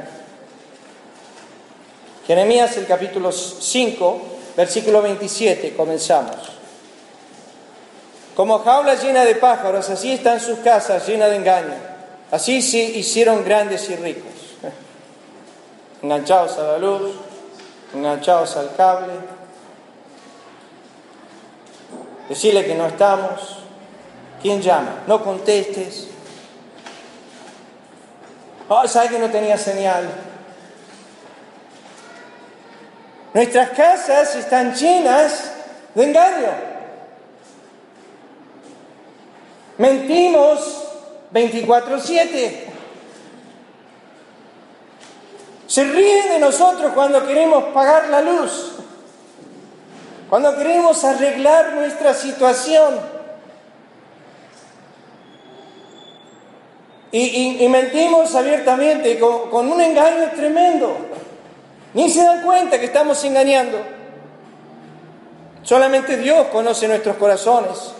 Jeremías 2.26 2.76
el 2.76 2.86
capítulo 2.86 3.30
5, 3.30 4.22
versículo 4.56 5.00
27, 5.00 5.74
comenzamos. 5.74 6.36
Como 8.34 8.58
jaula 8.58 8.94
llena 8.94 9.24
de 9.24 9.36
pájaros, 9.36 9.88
así 9.88 10.12
están 10.12 10.40
sus 10.40 10.58
casas 10.58 11.06
llenas 11.06 11.30
de 11.30 11.36
engaño. 11.36 11.74
Así 12.30 12.60
se 12.60 12.78
hicieron 12.78 13.44
grandes 13.44 13.88
y 13.90 13.96
ricos. 13.96 14.32
Enganchados 16.02 16.58
a 16.58 16.62
la 16.72 16.78
luz, 16.78 17.12
enganchados 17.94 18.56
al 18.56 18.74
cable, 18.76 19.14
decirle 22.28 22.64
que 22.66 22.74
no 22.74 22.86
estamos. 22.86 23.57
¿Quién 24.40 24.62
llama? 24.62 25.02
No 25.06 25.22
contestes. 25.22 26.08
Oh, 28.68 28.86
¿sabes 28.86 29.10
que 29.10 29.18
no 29.18 29.30
tenía 29.30 29.56
señal? 29.56 30.08
Nuestras 33.34 33.70
casas 33.70 34.36
están 34.36 34.74
llenas 34.74 35.52
de 35.94 36.04
engaño. 36.04 36.48
Mentimos 39.78 40.84
24/7. 41.32 42.66
Se 45.66 45.84
ríen 45.84 46.28
de 46.28 46.38
nosotros 46.38 46.92
cuando 46.94 47.26
queremos 47.26 47.64
pagar 47.74 48.08
la 48.08 48.20
luz. 48.20 48.72
Cuando 50.28 50.56
queremos 50.56 51.04
arreglar 51.04 51.74
nuestra 51.74 52.12
situación, 52.12 53.17
y, 57.10 57.66
mentimos 57.68 58.34
abiertamente 58.34 59.18
con, 59.18 59.50
con 59.50 59.70
un 59.70 59.80
engaño 59.80 60.30
tremendo, 60.34 60.96
ni 61.94 62.10
se 62.10 62.22
dan 62.22 62.42
cuenta 62.42 62.78
que 62.78 62.86
estamos 62.86 63.22
engañando. 63.24 63.78
Solamente 65.62 66.16
Dios 66.16 66.48
conoce 66.48 66.88
nuestros 66.88 67.16
corazones. 67.16 67.92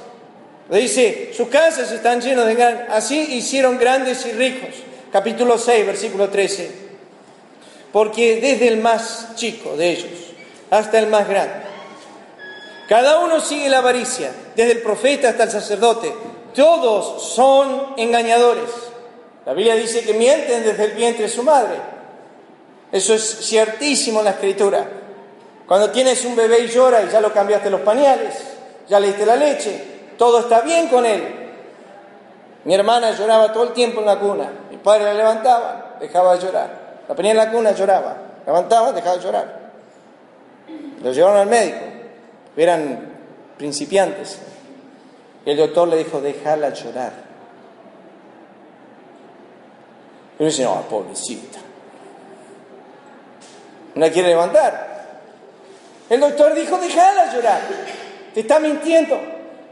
Dice, 0.71 1.33
sus 1.35 1.49
casas 1.49 1.91
están 1.93 2.21
llenas 2.21 2.47
de 2.47 2.53
engaño. 2.53 2.81
Así 2.91 3.19
hicieron 3.35 3.79
grandes 3.79 4.25
y 4.27 4.33
ricos. 4.33 4.71
Capítulo 5.11 5.59
6, 5.59 5.87
versículo 5.87 6.29
13. 6.29 6.89
Porque 7.93 8.41
desde 8.41 8.69
el 8.69 8.79
más 8.79 9.35
chico 9.35 9.77
de 9.77 9.91
ellos 9.91 10.11
hasta 10.71 10.99
el 10.99 11.07
más 11.07 11.27
grande 11.27 11.69
cada 12.89 13.21
uno 13.21 13.39
sigue 13.41 13.69
la 13.69 13.79
avaricia, 13.79 14.33
desde 14.57 14.73
el 14.73 14.83
profeta 14.83 15.29
hasta 15.29 15.45
el 15.45 15.51
sacerdote. 15.51 16.11
Todos 16.55 17.35
son 17.35 17.93
engañadores. 17.99 18.71
La 19.49 19.55
Biblia 19.55 19.77
dice 19.77 20.03
que 20.03 20.13
mienten 20.13 20.63
desde 20.63 20.85
el 20.85 20.91
vientre 20.93 21.23
de 21.23 21.31
su 21.31 21.43
madre. 21.43 21.77
Eso 22.93 23.15
es 23.15 23.47
ciertísimo 23.47 24.19
en 24.19 24.27
la 24.27 24.33
escritura. 24.33 24.87
Cuando 25.67 25.91
tienes 25.91 26.23
un 26.27 26.37
bebé 26.37 26.61
y 26.61 26.69
llora 26.69 27.03
y 27.03 27.09
ya 27.09 27.19
lo 27.19 27.33
cambiaste 27.33 27.71
los 27.71 27.81
pañales, 27.81 28.35
ya 28.87 29.01
le 29.01 29.07
diste 29.07 29.25
la 29.25 29.37
leche, 29.37 29.85
todo 30.19 30.41
está 30.41 30.61
bien 30.61 30.89
con 30.89 31.07
él. 31.07 31.23
Mi 32.65 32.75
hermana 32.75 33.13
lloraba 33.13 33.51
todo 33.51 33.65
el 33.65 33.73
tiempo 33.73 34.01
en 34.01 34.07
la 34.07 34.19
cuna. 34.19 34.53
Mi 34.71 34.77
padre 34.77 35.05
la 35.05 35.15
levantaba, 35.15 35.97
dejaba 35.99 36.37
de 36.37 36.43
llorar. 36.43 36.71
La 37.09 37.15
ponía 37.15 37.31
en 37.31 37.39
la 37.39 37.51
cuna, 37.51 37.73
lloraba. 37.73 38.17
Levantaba, 38.45 38.93
dejaba 38.93 39.17
de 39.17 39.23
llorar. 39.23 39.71
Lo 41.03 41.11
llevaron 41.11 41.39
al 41.39 41.47
médico 41.47 41.89
eran 42.63 42.99
principiantes. 43.57 44.39
El 45.47 45.57
doctor 45.57 45.89
le 45.89 45.97
dijo, 45.97 46.21
déjala 46.21 46.71
llorar. 46.71 47.28
Y 50.39 50.45
dice, 50.45 50.65
no, 50.65 50.83
pobrecita. 50.83 51.59
No 53.95 54.07
la 54.07 54.13
quiere 54.13 54.29
levantar. 54.29 54.89
El 56.09 56.21
doctor 56.21 56.55
dijo, 56.55 56.79
déjala 56.79 57.33
llorar. 57.33 57.61
Te 58.33 58.41
está 58.41 58.61
mintiendo. 58.61 59.19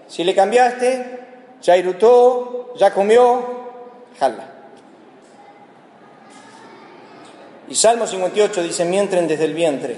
Si 0.08 0.24
le 0.24 0.34
cambiaste, 0.34 1.20
ya 1.62 1.76
irutó, 1.76 2.74
ya 2.76 2.92
comió, 2.92 3.44
déjala. 4.12 4.52
Y 7.68 7.74
Salmo 7.74 8.06
58 8.06 8.62
dice, 8.62 8.84
mientren 8.84 9.26
desde 9.26 9.44
el 9.44 9.54
vientre. 9.54 9.96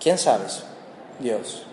¿Quién 0.00 0.18
sabe? 0.18 0.44
Dios 1.18 1.66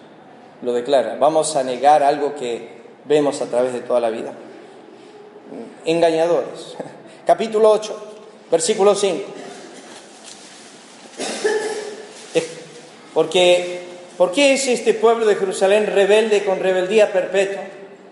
lo 0.61 0.73
declara. 0.73 1.15
Vamos 1.15 1.55
a 1.55 1.63
negar 1.63 2.03
algo 2.03 2.35
que 2.35 2.81
vemos 3.05 3.41
a 3.41 3.45
través 3.45 3.73
de 3.73 3.81
toda 3.81 3.99
la 3.99 4.09
vida. 4.09 4.31
Engañadores. 5.85 6.75
Capítulo 7.25 7.71
8, 7.71 8.13
versículo 8.51 8.95
5. 8.95 9.23
Porque, 13.13 13.83
¿Por 14.17 14.31
qué 14.31 14.53
es 14.53 14.67
este 14.67 14.93
pueblo 14.93 15.25
de 15.25 15.35
Jerusalén 15.35 15.87
rebelde 15.87 16.43
con 16.43 16.59
rebeldía 16.59 17.13
perpetua? 17.13 17.61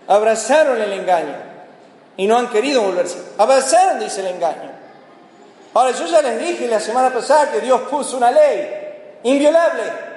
Abrazaron 0.06 0.80
el 0.80 0.92
engaño 0.92 1.36
y 2.16 2.26
no 2.26 2.38
han 2.38 2.48
querido 2.50 2.82
volverse. 2.82 3.18
Abrazaron, 3.38 3.98
dice 4.00 4.20
el 4.20 4.28
engaño. 4.28 4.70
Ahora, 5.74 5.90
yo 5.92 6.06
ya 6.06 6.22
les 6.22 6.38
dije 6.38 6.68
la 6.68 6.80
semana 6.80 7.12
pasada 7.12 7.50
que 7.50 7.60
Dios 7.60 7.80
puso 7.82 8.16
una 8.16 8.30
ley 8.30 8.68
inviolable 9.24 10.12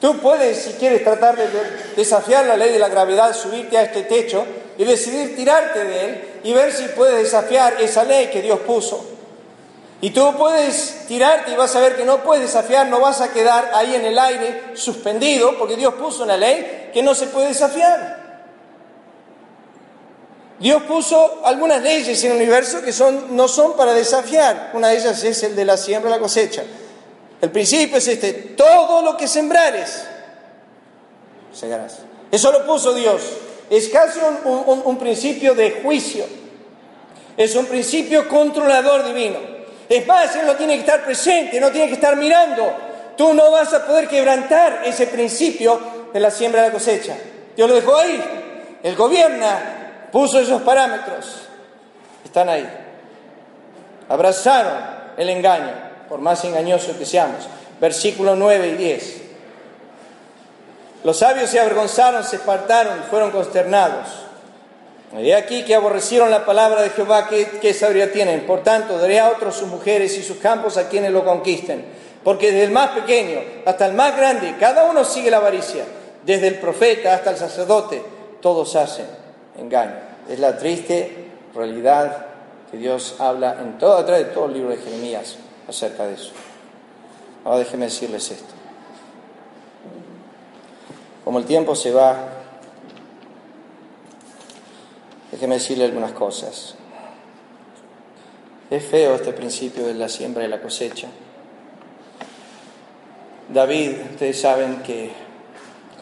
Tú 0.00 0.16
puedes, 0.16 0.56
si 0.62 0.72
quieres 0.72 1.04
tratar 1.04 1.36
de 1.36 1.46
desafiar 1.94 2.46
la 2.46 2.56
ley 2.56 2.72
de 2.72 2.78
la 2.78 2.88
gravedad, 2.88 3.34
subirte 3.34 3.76
a 3.76 3.82
este 3.82 4.04
techo 4.04 4.46
y 4.80 4.84
decidir 4.86 5.36
tirarte 5.36 5.84
de 5.84 6.04
él 6.06 6.24
y 6.42 6.54
ver 6.54 6.72
si 6.72 6.84
puedes 6.84 7.14
desafiar 7.22 7.82
esa 7.82 8.02
ley 8.02 8.28
que 8.28 8.40
Dios 8.40 8.60
puso. 8.60 9.04
Y 10.00 10.08
tú 10.08 10.34
puedes 10.38 11.06
tirarte 11.06 11.50
y 11.50 11.54
vas 11.54 11.76
a 11.76 11.80
ver 11.80 11.96
que 11.96 12.06
no 12.06 12.22
puedes 12.22 12.44
desafiar, 12.44 12.86
no 12.86 12.98
vas 12.98 13.20
a 13.20 13.30
quedar 13.30 13.72
ahí 13.74 13.94
en 13.94 14.06
el 14.06 14.18
aire 14.18 14.70
suspendido, 14.72 15.58
porque 15.58 15.76
Dios 15.76 15.92
puso 15.96 16.22
una 16.22 16.38
ley 16.38 16.88
que 16.94 17.02
no 17.02 17.14
se 17.14 17.26
puede 17.26 17.48
desafiar. 17.48 18.46
Dios 20.58 20.82
puso 20.84 21.42
algunas 21.44 21.82
leyes 21.82 22.24
en 22.24 22.30
el 22.30 22.38
universo 22.38 22.80
que 22.80 22.94
son, 22.94 23.36
no 23.36 23.48
son 23.48 23.76
para 23.76 23.92
desafiar. 23.92 24.70
Una 24.72 24.88
de 24.88 24.96
ellas 24.96 25.22
es 25.22 25.42
el 25.42 25.56
de 25.56 25.66
la 25.66 25.76
siembra 25.76 26.10
y 26.10 26.14
la 26.14 26.20
cosecha. 26.20 26.62
El 27.42 27.50
principio 27.50 27.98
es 27.98 28.08
este, 28.08 28.32
todo 28.32 29.02
lo 29.02 29.14
que 29.14 29.28
sembrares, 29.28 30.04
segarás. 31.52 31.98
Eso 32.32 32.50
lo 32.50 32.64
puso 32.64 32.94
Dios. 32.94 33.20
Es 33.70 33.88
casi 33.88 34.18
un, 34.44 34.98
principio 34.98 35.54
de 35.54 35.80
juicio. 35.82 36.26
Es 37.36 37.54
un 37.54 37.66
principio 37.66 38.28
controlador 38.28 39.04
divino. 39.04 39.38
Es 39.88 40.04
más, 40.08 40.34
Él 40.34 40.46
no 40.46 40.56
tiene 40.56 40.74
que 40.74 40.80
estar 40.80 41.04
presente, 41.04 41.60
no 41.60 41.70
tiene 41.70 41.86
que 41.86 41.94
estar 41.94 42.16
mirando. 42.16 42.68
Tú 43.16 43.32
no 43.32 43.52
vas 43.52 43.72
a 43.72 43.86
poder 43.86 44.08
quebrantar 44.08 44.82
ese 44.84 45.06
principio 45.06 45.80
de 46.12 46.18
la 46.18 46.32
siembra 46.32 46.62
de 46.62 46.68
la 46.68 46.72
cosecha. 46.74 47.16
Dios 47.56 47.68
lo 47.68 47.76
dejó 47.76 47.96
ahí. 47.96 48.20
Él 48.82 48.96
gobierna, 48.96 50.08
puso 50.10 50.40
esos 50.40 50.62
parámetros. 50.62 51.42
Están 52.24 52.48
ahí. 52.48 52.68
Abrazaron 54.08 54.78
el 55.16 55.28
engaño, 55.30 55.72
por 56.08 56.20
más 56.20 56.44
engañoso 56.44 56.98
que 56.98 57.06
seamos. 57.06 57.46
Versículos 57.80 58.36
9 58.36 58.68
y 58.68 58.74
10. 58.74 59.29
Los 61.02 61.18
sabios 61.18 61.50
se 61.50 61.58
avergonzaron, 61.58 62.24
se 62.24 62.36
espartaron 62.36 62.98
y 62.98 63.10
fueron 63.10 63.30
consternados. 63.30 64.06
De 65.12 65.34
aquí 65.34 65.64
que 65.64 65.74
aborrecieron 65.74 66.30
la 66.30 66.44
palabra 66.44 66.82
de 66.82 66.90
Jehová, 66.90 67.26
¿qué, 67.28 67.58
qué 67.60 67.74
sabiduría 67.74 68.12
tienen? 68.12 68.46
Por 68.46 68.62
tanto, 68.62 68.96
daré 68.98 69.18
a 69.18 69.28
otros 69.28 69.56
sus 69.56 69.68
mujeres 69.68 70.16
y 70.16 70.22
sus 70.22 70.36
campos 70.36 70.76
a 70.76 70.88
quienes 70.88 71.10
lo 71.10 71.24
conquisten. 71.24 71.84
Porque 72.22 72.52
desde 72.52 72.64
el 72.64 72.70
más 72.70 72.90
pequeño 72.90 73.40
hasta 73.66 73.86
el 73.86 73.94
más 73.94 74.16
grande, 74.16 74.54
cada 74.60 74.84
uno 74.84 75.04
sigue 75.04 75.30
la 75.30 75.38
avaricia. 75.38 75.84
Desde 76.24 76.48
el 76.48 76.56
profeta 76.56 77.14
hasta 77.14 77.30
el 77.30 77.38
sacerdote, 77.38 78.02
todos 78.40 78.76
hacen 78.76 79.06
engaño. 79.58 79.96
Es 80.28 80.38
la 80.38 80.56
triste 80.56 81.30
realidad 81.54 82.26
que 82.70 82.76
Dios 82.76 83.16
habla 83.18 83.56
en 83.60 83.78
todo, 83.78 83.96
a 83.96 84.06
través 84.06 84.28
de 84.28 84.32
todo 84.32 84.46
el 84.46 84.52
libro 84.52 84.70
de 84.70 84.76
Jeremías 84.76 85.36
acerca 85.68 86.06
de 86.06 86.14
eso. 86.14 86.30
Ahora 87.44 87.58
déjenme 87.60 87.86
decirles 87.86 88.30
esto. 88.30 88.59
Como 91.30 91.38
el 91.38 91.44
tiempo 91.44 91.76
se 91.76 91.92
va, 91.92 92.16
déjenme 95.30 95.54
decirle 95.54 95.84
algunas 95.84 96.10
cosas. 96.10 96.74
Es 98.68 98.84
feo 98.84 99.14
este 99.14 99.32
principio 99.32 99.86
de 99.86 99.94
la 99.94 100.08
siembra 100.08 100.42
y 100.42 100.48
la 100.48 100.60
cosecha. 100.60 101.06
David, 103.48 103.92
ustedes 104.10 104.40
saben 104.40 104.82
que 104.82 105.12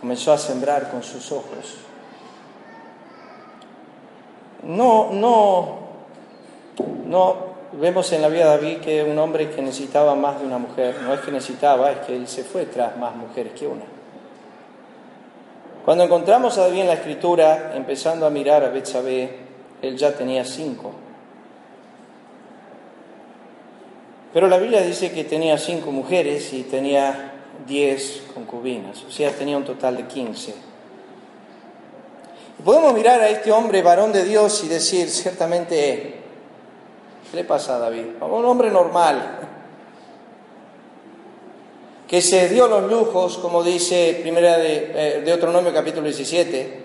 comenzó 0.01 0.33
a 0.33 0.39
sembrar 0.39 0.91
con 0.91 1.03
sus 1.03 1.31
ojos. 1.31 1.77
No, 4.63 5.11
no, 5.13 5.79
no 7.05 7.37
vemos 7.73 8.11
en 8.13 8.23
la 8.23 8.29
vida 8.29 8.45
de 8.45 8.51
David 8.57 8.79
que 8.79 9.05
un 9.05 9.19
hombre 9.19 9.51
que 9.51 9.61
necesitaba 9.61 10.15
más 10.15 10.41
de 10.41 10.47
una 10.47 10.57
mujer, 10.57 11.03
no 11.03 11.13
es 11.13 11.21
que 11.21 11.31
necesitaba, 11.31 11.93
es 11.93 11.99
que 12.07 12.17
él 12.17 12.27
se 12.27 12.45
fue 12.45 12.65
tras 12.65 12.97
más 12.97 13.15
mujeres 13.15 13.53
que 13.53 13.67
una. 13.67 13.98
Cuando 15.89 16.05
encontramos 16.05 16.59
a 16.59 16.65
David 16.65 16.81
en 16.81 16.87
la 16.89 16.93
escritura, 16.93 17.73
empezando 17.75 18.27
a 18.27 18.29
mirar 18.29 18.63
a 18.63 18.69
Betsabé, 18.69 19.39
él 19.81 19.97
ya 19.97 20.13
tenía 20.13 20.45
cinco. 20.45 20.93
Pero 24.35 24.49
la 24.49 24.59
Biblia 24.59 24.83
dice 24.83 25.11
que 25.13 25.25
tenía 25.25 25.57
cinco 25.57 25.91
mujeres 25.91 26.53
y 26.53 26.65
tenía 26.65 27.33
diez 27.67 28.23
concubinas, 28.35 29.03
o 29.03 29.11
sea, 29.11 29.31
tenía 29.31 29.57
un 29.57 29.65
total 29.65 29.97
de 29.97 30.07
quince. 30.07 30.55
Podemos 32.63 32.93
mirar 32.93 33.23
a 33.23 33.31
este 33.31 33.51
hombre, 33.51 33.81
varón 33.81 34.13
de 34.13 34.25
Dios, 34.25 34.63
y 34.65 34.69
decir, 34.69 35.09
ciertamente, 35.09 36.17
¿qué 37.31 37.35
le 37.35 37.45
pasa 37.45 37.77
a 37.77 37.79
David? 37.79 38.05
Un 38.21 38.45
hombre 38.45 38.71
normal, 38.71 39.39
que 42.09 42.23
se 42.23 42.49
dio 42.49 42.67
los 42.69 42.91
lujos, 42.91 43.37
como 43.37 43.63
dice 43.63 44.19
primera 44.23 44.57
de 44.57 44.93
eh, 44.95 45.23
Deuteronomio 45.23 45.75
capítulo 45.75 46.07
17, 46.07 46.85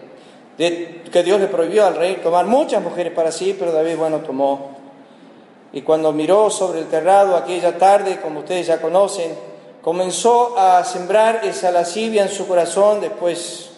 de, 0.58 1.02
que 1.10 1.24
Dios 1.24 1.40
le 1.40 1.48
prohibió 1.48 1.86
al 1.86 1.96
rey 1.96 2.20
tomar 2.22 2.46
muchas 2.46 2.84
mujeres 2.84 3.14
para 3.14 3.32
sí, 3.32 3.56
pero 3.58 3.72
David, 3.72 3.96
bueno, 3.96 4.20
tomó. 4.20 4.76
Y 5.72 5.82
cuando 5.82 6.12
miró 6.12 6.50
sobre 6.50 6.80
el 6.80 6.88
terrado 6.88 7.38
aquella 7.38 7.78
tarde, 7.78 8.20
como 8.20 8.42
ustedes 8.42 8.68
ya 8.68 8.82
conocen, 8.82 9.34
comenzó 9.82 10.58
a 10.58 10.84
sembrar 10.84 11.40
esa 11.46 11.72
lascivia 11.72 12.24
en 12.24 12.30
su 12.30 12.46
corazón, 12.46 13.00
después 13.00 13.72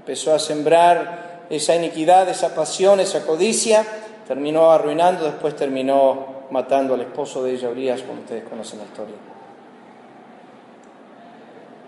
empezó 0.00 0.34
a 0.34 0.38
sembrar 0.38 1.46
esa 1.48 1.74
iniquidad, 1.74 2.28
esa 2.28 2.54
pasión, 2.54 3.00
esa 3.00 3.24
codicia, 3.24 3.84
terminó 4.28 4.70
arruinando, 4.70 5.24
después 5.24 5.56
terminó 5.56 6.42
matando 6.50 6.92
al 6.92 7.00
esposo 7.00 7.42
de 7.42 7.54
ella, 7.54 7.70
Urias, 7.70 8.02
como 8.02 8.20
ustedes 8.20 8.44
conocen 8.44 8.80
la 8.80 8.84
historia 8.84 9.32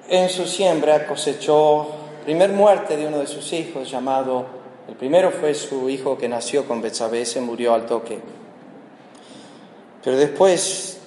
en 0.08 0.28
su 0.28 0.46
siembra 0.46 1.06
cosechó 1.06 1.86
primer 2.24 2.50
muerte 2.50 2.96
de 2.96 3.06
uno 3.06 3.18
de 3.18 3.26
sus 3.26 3.52
hijos 3.52 3.90
llamado, 3.90 4.46
el 4.88 4.94
primero 4.94 5.30
fue 5.30 5.54
su 5.54 5.88
hijo 5.88 6.16
que 6.16 6.28
nació 6.28 6.66
con 6.66 6.80
Betsabé, 6.80 7.24
se 7.26 7.40
murió 7.40 7.74
al 7.74 7.86
toque. 7.86 8.18
Pero 10.02 10.16
después 10.16 10.98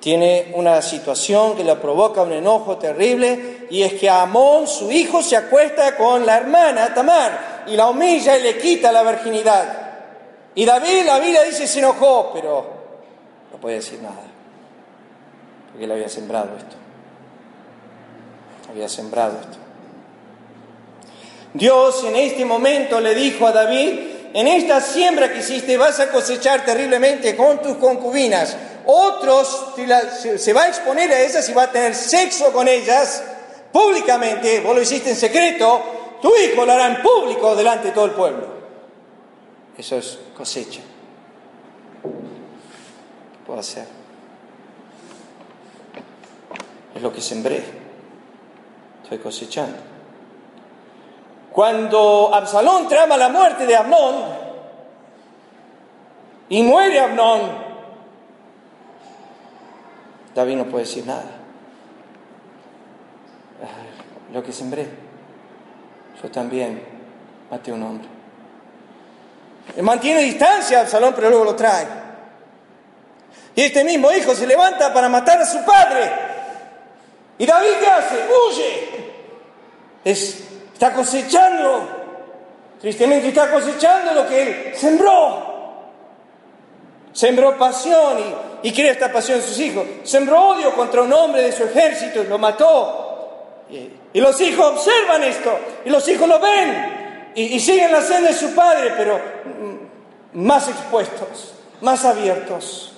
tiene 0.00 0.52
una 0.54 0.82
situación 0.82 1.56
que 1.56 1.64
le 1.64 1.76
provoca 1.76 2.22
un 2.22 2.32
enojo 2.32 2.76
terrible 2.78 3.66
y 3.70 3.82
es 3.82 3.94
que 3.94 4.10
Amón, 4.10 4.66
su 4.66 4.90
hijo, 4.90 5.22
se 5.22 5.36
acuesta 5.36 5.96
con 5.96 6.26
la 6.26 6.36
hermana 6.36 6.92
Tamar 6.92 7.64
y 7.68 7.76
la 7.76 7.88
humilla 7.88 8.36
y 8.36 8.42
le 8.42 8.58
quita 8.58 8.90
la 8.90 9.02
virginidad. 9.04 9.78
Y 10.54 10.64
David, 10.64 11.06
la 11.06 11.18
Biblia 11.18 11.42
dice, 11.42 11.66
se 11.66 11.78
enojó, 11.78 12.30
pero 12.34 12.66
no 13.52 13.58
puede 13.58 13.76
decir 13.76 14.00
nada 14.02 14.31
porque 15.72 15.86
él 15.86 15.92
había 15.92 16.08
sembrado 16.08 16.56
esto. 16.56 16.76
Había 18.70 18.88
sembrado 18.88 19.38
esto. 19.40 19.58
Dios 21.54 22.04
en 22.04 22.16
este 22.16 22.44
momento 22.44 23.00
le 23.00 23.14
dijo 23.14 23.46
a 23.46 23.52
David, 23.52 24.00
en 24.34 24.48
esta 24.48 24.80
siembra 24.80 25.32
que 25.32 25.40
hiciste 25.40 25.76
vas 25.76 26.00
a 26.00 26.10
cosechar 26.10 26.64
terriblemente 26.64 27.36
con 27.36 27.60
tus 27.60 27.76
concubinas. 27.76 28.56
Otros 28.86 29.74
se 30.36 30.52
va 30.52 30.62
a 30.62 30.68
exponer 30.68 31.12
a 31.12 31.20
ellas 31.20 31.48
y 31.48 31.52
va 31.52 31.64
a 31.64 31.70
tener 31.70 31.94
sexo 31.94 32.52
con 32.52 32.68
ellas 32.68 33.22
públicamente. 33.70 34.60
Vos 34.60 34.74
lo 34.74 34.82
hiciste 34.82 35.10
en 35.10 35.16
secreto, 35.16 36.18
tu 36.20 36.32
hijo 36.36 36.64
lo 36.64 36.72
hará 36.72 36.88
en 36.88 37.02
público 37.02 37.54
delante 37.54 37.88
de 37.88 37.94
todo 37.94 38.06
el 38.06 38.12
pueblo. 38.12 38.46
Eso 39.76 39.96
es 39.96 40.18
cosecha. 40.36 40.80
¿Qué 42.02 43.46
puedo 43.46 43.60
hacer? 43.60 44.01
Es 46.94 47.02
lo 47.02 47.12
que 47.12 47.20
sembré, 47.20 47.62
estoy 49.02 49.18
cosechando. 49.18 49.78
Cuando 51.52 52.30
Absalón 52.32 52.88
trama 52.88 53.16
la 53.16 53.28
muerte 53.28 53.66
de 53.66 53.76
Amnón 53.76 54.24
y 56.48 56.62
muere 56.62 56.98
Amnón, 56.98 57.40
David 60.34 60.56
no 60.56 60.64
puede 60.64 60.84
decir 60.84 61.06
nada. 61.06 61.24
Lo 64.32 64.42
que 64.42 64.50
sembré, 64.50 64.88
yo 66.22 66.30
también 66.30 66.82
maté 67.50 67.70
a 67.70 67.74
un 67.74 67.82
hombre. 67.82 68.08
Mantiene 69.82 70.22
distancia 70.22 70.80
Absalón, 70.80 71.12
pero 71.14 71.28
luego 71.28 71.44
lo 71.44 71.54
trae. 71.54 71.86
Y 73.54 73.60
este 73.60 73.84
mismo 73.84 74.10
hijo 74.10 74.34
se 74.34 74.46
levanta 74.46 74.92
para 74.94 75.10
matar 75.10 75.40
a 75.42 75.46
su 75.46 75.62
padre. 75.64 76.31
¿Y 77.42 77.46
David 77.46 77.70
qué 77.80 77.86
hace? 77.88 78.14
Huye. 78.28 78.88
está 80.04 80.92
cosechando, 80.92 81.88
tristemente 82.80 83.28
está 83.30 83.50
cosechando 83.50 84.14
lo 84.14 84.28
que 84.28 84.42
él 84.42 84.76
sembró. 84.76 85.50
Sembró 87.12 87.58
pasión 87.58 88.18
y, 88.62 88.68
y 88.68 88.72
crea 88.72 88.92
esta 88.92 89.12
pasión 89.12 89.40
en 89.40 89.44
sus 89.44 89.58
hijos. 89.58 89.84
Sembró 90.04 90.50
odio 90.50 90.72
contra 90.76 91.02
un 91.02 91.12
hombre 91.12 91.42
de 91.42 91.50
su 91.50 91.64
ejército 91.64 92.22
y 92.22 92.28
lo 92.28 92.38
mató. 92.38 93.64
Y, 93.70 94.20
los 94.20 94.40
hijos 94.40 94.64
observan 94.64 95.24
esto 95.24 95.58
y 95.84 95.90
los 95.90 96.06
hijos 96.06 96.28
lo 96.28 96.38
ven 96.38 97.32
y, 97.34 97.58
siguen 97.58 97.90
la 97.90 98.02
senda 98.02 98.28
de 98.28 98.36
su 98.36 98.54
padre, 98.54 98.92
pero 98.96 99.16
mm, 99.16 100.44
más 100.44 100.68
expuestos, 100.68 101.54
más 101.80 102.04
abiertos. 102.04 102.92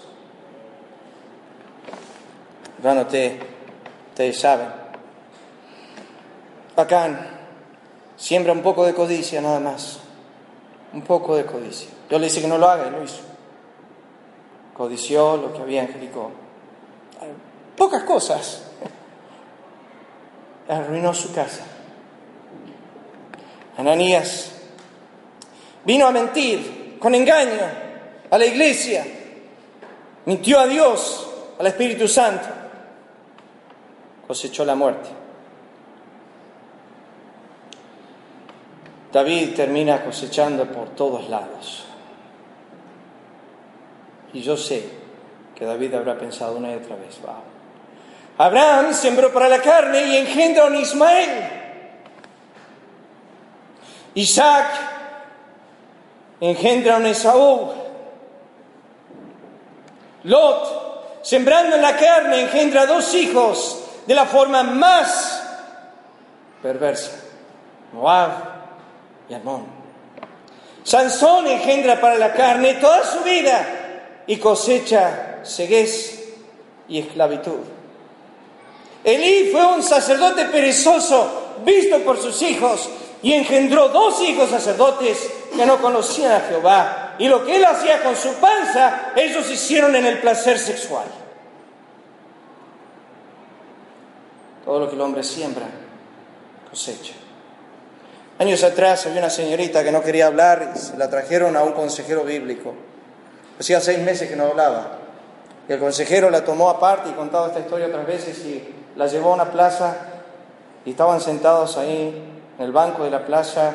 Gánate 2.83 3.54
Ustedes 4.15 4.39
saben. 4.39 4.69
Acán 6.77 7.19
siembra 8.17 8.53
un 8.53 8.63
poco 8.63 8.87
de 8.87 8.95
codicia 8.95 9.41
nada 9.41 9.59
más. 9.59 9.99
Un 10.93 11.03
poco 11.03 11.35
de 11.35 11.45
codicia. 11.45 11.89
Yo 12.09 12.21
le 12.21 12.27
dije 12.27 12.41
que 12.41 12.47
no 12.47 12.57
lo 12.57 12.69
haga 12.69 12.87
y 12.87 12.91
lo 12.93 13.03
hizo. 13.03 13.23
Codició 14.73 15.37
lo 15.37 15.53
que 15.53 15.63
había 15.63 15.83
en 15.83 15.89
Jericó. 15.89 16.31
Pocas 17.77 18.05
cosas. 18.05 18.63
Arruinó 20.69 21.13
su 21.13 21.35
casa. 21.35 21.65
Ananías 23.77 24.53
vino 25.85 26.07
a 26.07 26.13
mentir 26.13 26.99
con 27.01 27.17
engaño 27.17 27.63
a 28.31 28.39
la 28.39 28.47
iglesia. 28.47 29.05
Mintió 30.25 30.61
a 30.61 30.69
Dios, 30.69 31.29
al 31.59 31.67
Espíritu 31.67 32.07
Santo 32.07 32.64
cosechó 34.27 34.65
la 34.65 34.75
muerte. 34.75 35.09
David 39.13 39.55
termina 39.55 40.05
cosechando 40.05 40.67
por 40.67 40.89
todos 40.91 41.29
lados. 41.29 41.85
Y 44.33 44.43
yo 44.43 44.57
sé 44.57 44.89
que 45.55 45.65
David 45.65 45.95
habrá 45.95 46.19
pensado 46.19 46.57
una 46.57 46.73
y 46.73 46.75
otra 46.75 46.97
vez. 46.97 47.21
Abraham 48.37 48.93
sembró 48.93 49.33
para 49.33 49.49
la 49.49 49.61
carne 49.61 50.05
y 50.05 50.17
engendró 50.17 50.67
un 50.67 50.77
Ismael. 50.77 51.31
Isaac 54.15 54.67
engendra 56.41 56.97
un 56.97 57.07
Esaú. 57.07 57.73
Lot, 60.25 61.23
sembrando 61.23 61.77
en 61.77 61.83
la 61.83 61.97
carne, 61.97 62.41
engendra 62.41 62.87
dos 62.87 63.15
hijos 63.15 63.84
de 64.07 64.15
la 64.15 64.27
forma 64.27 64.63
más 64.63 65.43
perversa, 66.63 67.13
Moab 67.93 68.31
y 69.29 69.35
Amón. 69.35 69.67
Sansón 70.83 71.47
engendra 71.47 72.01
para 72.01 72.17
la 72.17 72.33
carne 72.33 72.75
toda 72.75 73.05
su 73.05 73.21
vida 73.21 74.23
y 74.27 74.37
cosecha 74.37 75.41
ceguez 75.45 76.35
y 76.89 76.99
esclavitud. 76.99 77.61
Elí 79.03 79.51
fue 79.51 79.67
un 79.67 79.83
sacerdote 79.83 80.47
perezoso, 80.47 81.59
visto 81.65 81.99
por 82.01 82.19
sus 82.19 82.41
hijos, 82.43 82.89
y 83.23 83.33
engendró 83.33 83.89
dos 83.89 84.21
hijos 84.23 84.51
sacerdotes 84.51 85.31
que 85.55 85.65
no 85.65 85.81
conocían 85.81 86.33
a 86.33 86.41
Jehová. 86.41 87.15
Y 87.19 87.29
lo 87.29 87.45
que 87.45 87.57
él 87.57 87.65
hacía 87.65 88.03
con 88.03 88.17
su 88.17 88.35
panza, 88.35 89.13
ellos 89.17 89.51
hicieron 89.51 89.95
en 89.97 90.07
el 90.07 90.19
placer 90.19 90.59
sexual. 90.59 91.05
Todo 94.65 94.81
lo 94.81 94.89
que 94.89 94.95
el 94.95 95.01
hombre 95.01 95.23
siembra, 95.23 95.67
cosecha. 96.71 97.15
Años 98.39 98.65
atrás 98.65 99.07
había 99.07 99.21
una 99.21 99.31
señorita 99.31 99.85
que 99.85 99.93
no 99.93 100.03
quería 100.03 100.27
hablar 100.27 100.73
y 100.75 100.79
se 100.79 100.97
la 100.97 101.09
trajeron 101.09 101.57
a 101.57 101.63
un 101.63 101.73
consejero 101.73 102.25
bíblico. 102.25 102.75
Hacía 103.61 103.81
seis 103.81 104.01
meses 104.01 104.29
que 104.29 104.37
no 104.37 104.47
hablaba. 104.47 104.99
Y 105.69 105.73
el 105.73 105.79
consejero 105.79 106.31
la 106.31 106.45
tomó 106.45 106.69
aparte 106.69 107.11
y 107.11 107.13
contaba 107.13 107.49
esta 107.49 107.61
historia 107.61 107.87
otras 107.87 108.07
veces 108.07 108.39
y 108.45 108.75
la 108.97 109.07
llevó 109.07 109.31
a 109.31 109.35
una 109.35 109.51
plaza 109.51 109.97
y 110.85 110.91
estaban 110.91 111.21
sentados 111.21 111.77
ahí 111.77 112.23
en 112.59 112.65
el 112.65 112.73
banco 112.73 113.05
de 113.05 113.11
la 113.11 113.25
plaza 113.25 113.73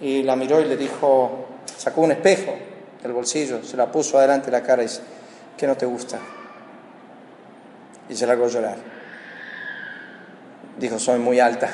y 0.00 0.22
la 0.22 0.36
miró 0.36 0.60
y 0.60 0.66
le 0.66 0.76
dijo, 0.76 1.46
sacó 1.76 2.02
un 2.02 2.12
espejo 2.12 2.54
del 3.02 3.12
bolsillo, 3.12 3.64
se 3.64 3.76
la 3.76 3.90
puso 3.90 4.18
adelante 4.18 4.46
de 4.46 4.52
la 4.52 4.62
cara 4.62 4.82
y 4.82 4.86
dice, 4.86 5.00
¿qué 5.56 5.66
no 5.66 5.76
te 5.76 5.86
gusta? 5.86 6.18
Y 8.08 8.14
se 8.14 8.26
largó 8.26 8.44
a 8.44 8.48
llorar. 8.48 8.97
Dijo, 10.78 10.98
soy 10.98 11.18
muy 11.18 11.40
alta. 11.40 11.70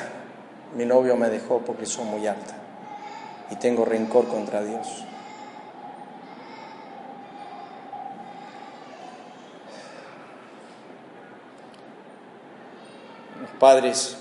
Mi 0.75 0.85
novio 0.85 1.15
me 1.15 1.29
dejó 1.29 1.59
porque 1.59 1.85
soy 1.85 2.05
muy 2.05 2.27
alta 2.27 2.55
y 3.51 3.55
tengo 3.55 3.85
rencor 3.85 4.27
contra 4.27 4.63
Dios. 4.63 5.05
Los 13.41 13.49
padres 13.59 14.17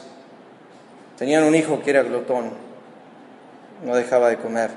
Tenían 1.18 1.44
un 1.44 1.54
hijo 1.54 1.80
que 1.80 1.90
era 1.90 2.02
glotón, 2.02 2.50
no 3.84 3.94
dejaba 3.94 4.28
de 4.28 4.38
comer. 4.38 4.70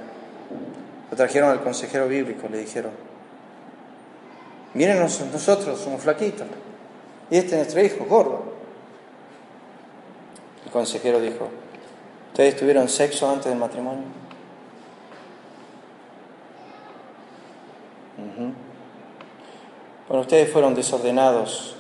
Lo 1.09 1.17
trajeron 1.17 1.49
al 1.49 1.63
consejero 1.63 2.07
bíblico, 2.07 2.47
le 2.47 2.59
dijeron, 2.59 2.91
miren 4.73 4.99
nosotros, 4.99 5.79
somos 5.79 6.01
flaquitos, 6.01 6.45
y 7.31 7.37
este 7.37 7.51
es 7.51 7.57
nuestro 7.57 7.81
hijo, 7.83 8.05
gordo. 8.05 8.56
El 10.67 10.73
consejero 10.73 11.21
dijo, 11.21 11.47
¿ustedes 12.31 12.57
tuvieron 12.57 12.89
sexo 12.89 13.29
antes 13.29 13.45
del 13.45 13.57
matrimonio? 13.57 14.03
Bueno, 20.09 20.21
ustedes 20.21 20.51
fueron 20.51 20.75
desordenados 20.75 21.77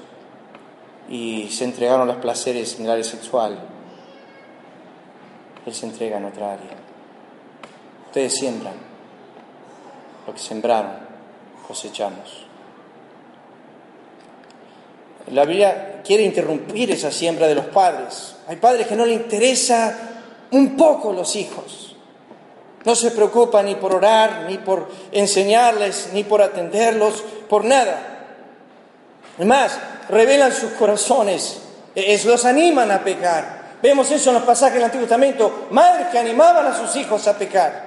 y 1.09 1.49
se 1.49 1.65
entregaron 1.65 2.07
los 2.07 2.15
placeres 2.15 2.79
en 2.79 2.85
el 2.85 2.91
área 2.91 3.03
sexual. 3.03 3.59
Él 5.65 5.73
se 5.73 5.85
entrega 5.85 6.15
en 6.15 6.23
otra 6.23 6.53
área. 6.53 6.77
Ustedes 8.05 8.35
siembran 8.35 8.75
lo 10.25 10.33
que 10.33 10.39
sembraron, 10.39 10.93
cosechamos. 11.67 12.46
La 15.31 15.43
Biblia 15.45 16.01
quiere 16.05 16.23
interrumpir 16.23 16.91
esa 16.91 17.11
siembra 17.11 17.47
de 17.47 17.55
los 17.55 17.65
padres. 17.65 18.35
Hay 18.47 18.55
padres 18.55 18.87
que 18.87 18.95
no 18.95 19.05
le 19.05 19.13
interesa 19.13 19.97
un 20.51 20.77
poco 20.77 21.11
los 21.11 21.35
hijos. 21.35 21.95
No 22.85 22.95
se 22.95 23.11
preocupan 23.11 23.65
ni 23.65 23.75
por 23.75 23.93
orar, 23.93 24.45
ni 24.47 24.57
por 24.59 24.89
enseñarles, 25.11 26.11
ni 26.13 26.23
por 26.23 26.41
atenderlos, 26.41 27.23
por 27.49 27.65
nada. 27.65 28.25
Además, 29.35 29.77
revelan 30.09 30.53
sus 30.53 30.71
corazones, 30.71 31.59
es, 31.93 32.23
los 32.25 32.45
animan 32.45 32.89
a 32.91 33.03
pecar. 33.03 33.57
Vemos 33.81 34.09
eso 34.11 34.29
en 34.29 34.35
los 34.35 34.43
pasajes 34.43 34.75
del 34.75 34.85
Antiguo 34.85 35.05
Testamento, 35.05 35.67
madres 35.71 36.07
que 36.07 36.17
animaban 36.17 36.65
a 36.65 36.77
sus 36.77 36.95
hijos 36.95 37.27
a 37.27 37.37
pecar. 37.37 37.86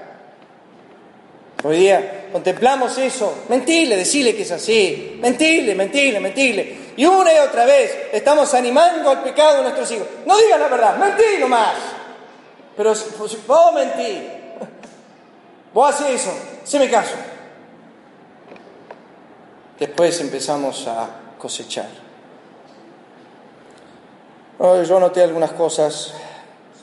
Hoy 1.62 1.76
día 1.78 2.28
contemplamos 2.32 2.96
eso, 2.98 3.44
mentirle, 3.48 3.96
decirle 3.96 4.34
que 4.34 4.42
es 4.42 4.50
así, 4.52 5.18
mentirle, 5.20 5.74
mentirle, 5.74 6.20
mentirle. 6.20 6.78
Y 6.96 7.04
una 7.04 7.32
y 7.32 7.38
otra 7.38 7.64
vez 7.64 8.08
estamos 8.12 8.52
animando 8.54 9.10
al 9.10 9.22
pecado 9.22 9.56
de 9.56 9.62
nuestros 9.62 9.90
hijos. 9.92 10.06
No 10.26 10.36
digan 10.38 10.60
la 10.60 10.68
verdad, 10.68 10.96
mentí 10.96 11.38
nomás. 11.38 11.74
Pero 12.76 12.94
vos 13.46 13.74
mentí, 13.74 14.28
vos 15.74 15.94
haces 15.94 16.22
eso, 16.22 16.32
se 16.64 16.78
me 16.78 16.88
caso. 16.90 17.16
Después 19.78 20.20
empezamos 20.20 20.86
a 20.86 21.08
cosechar 21.38 22.10
yo 24.86 25.00
noté 25.00 25.22
algunas 25.22 25.52
cosas, 25.52 26.12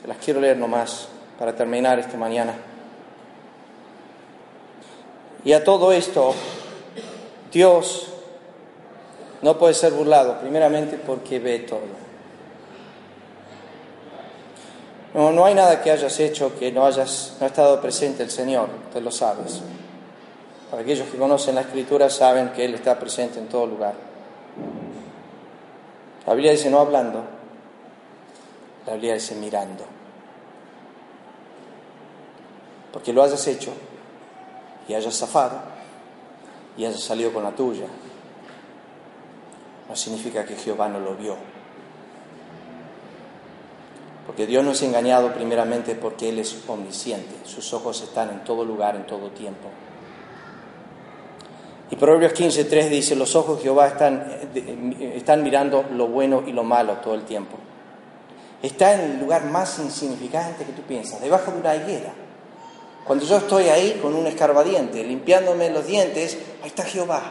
se 0.00 0.08
las 0.08 0.16
quiero 0.18 0.40
leer 0.40 0.56
nomás 0.56 1.08
para 1.38 1.54
terminar 1.54 1.98
esta 1.98 2.16
mañana. 2.16 2.54
Y 5.44 5.52
a 5.52 5.64
todo 5.64 5.92
esto, 5.92 6.34
Dios 7.52 8.08
no 9.42 9.58
puede 9.58 9.74
ser 9.74 9.92
burlado, 9.92 10.40
primeramente 10.40 10.98
porque 10.98 11.38
ve 11.38 11.60
todo. 11.60 12.08
No, 15.14 15.32
no 15.32 15.44
hay 15.44 15.54
nada 15.54 15.80
que 15.80 15.90
hayas 15.90 16.18
hecho 16.20 16.58
que 16.58 16.70
no 16.70 16.84
hayas 16.86 17.36
no 17.40 17.46
estado 17.46 17.80
presente 17.80 18.22
el 18.22 18.30
Señor, 18.30 18.68
tú 18.92 19.00
lo 19.00 19.10
sabes. 19.10 19.60
Para 20.70 20.82
aquellos 20.82 21.08
que 21.08 21.16
conocen 21.16 21.54
la 21.54 21.62
Escritura 21.62 22.10
saben 22.10 22.50
que 22.50 22.64
Él 22.64 22.74
está 22.74 22.98
presente 22.98 23.38
en 23.38 23.48
todo 23.48 23.66
lugar. 23.66 23.94
La 26.26 26.34
Biblia 26.34 26.52
dice 26.52 26.68
no 26.68 26.80
hablando, 26.80 27.24
la 28.86 28.92
Biblia 28.94 29.14
dice 29.14 29.34
mirando. 29.34 29.84
Porque 32.92 33.12
lo 33.12 33.22
hayas 33.22 33.46
hecho 33.46 33.72
y 34.88 34.94
hayas 34.94 35.16
zafado 35.16 35.60
y 36.76 36.84
hayas 36.84 37.00
salido 37.00 37.32
con 37.32 37.44
la 37.44 37.52
tuya, 37.52 37.86
no 39.88 39.96
significa 39.96 40.44
que 40.44 40.56
Jehová 40.56 40.88
no 40.88 41.00
lo 41.00 41.14
vio. 41.14 41.36
Porque 44.26 44.46
Dios 44.46 44.64
no 44.64 44.72
es 44.72 44.82
engañado 44.82 45.32
primeramente 45.32 45.94
porque 45.94 46.28
Él 46.28 46.38
es 46.38 46.56
omnisciente. 46.68 47.34
Sus 47.44 47.72
ojos 47.72 48.02
están 48.02 48.30
en 48.30 48.44
todo 48.44 48.64
lugar, 48.64 48.94
en 48.96 49.06
todo 49.06 49.30
tiempo. 49.30 49.68
Y 51.90 51.96
Proverbios 51.96 52.34
15.3 52.34 52.88
dice, 52.90 53.16
los 53.16 53.34
ojos 53.34 53.56
de 53.56 53.62
Jehová 53.62 53.88
están, 53.88 54.30
están 55.14 55.42
mirando 55.42 55.84
lo 55.92 56.08
bueno 56.08 56.42
y 56.46 56.52
lo 56.52 56.62
malo 56.62 56.98
todo 56.98 57.14
el 57.14 57.22
tiempo 57.22 57.56
está 58.62 58.94
en 58.94 59.12
el 59.12 59.20
lugar 59.20 59.44
más 59.46 59.78
insignificante 59.78 60.64
que 60.64 60.72
tú 60.72 60.82
piensas, 60.82 61.20
debajo 61.20 61.52
de 61.52 61.60
una 61.60 61.76
higuera. 61.76 62.12
Cuando 63.08 63.24
yo 63.24 63.38
estoy 63.38 63.70
ahí 63.70 63.98
con 64.02 64.14
un 64.14 64.26
escarbadiente, 64.26 65.02
limpiándome 65.02 65.70
los 65.70 65.86
dientes, 65.86 66.36
ahí 66.62 66.68
está 66.68 66.84
Jehová, 66.84 67.22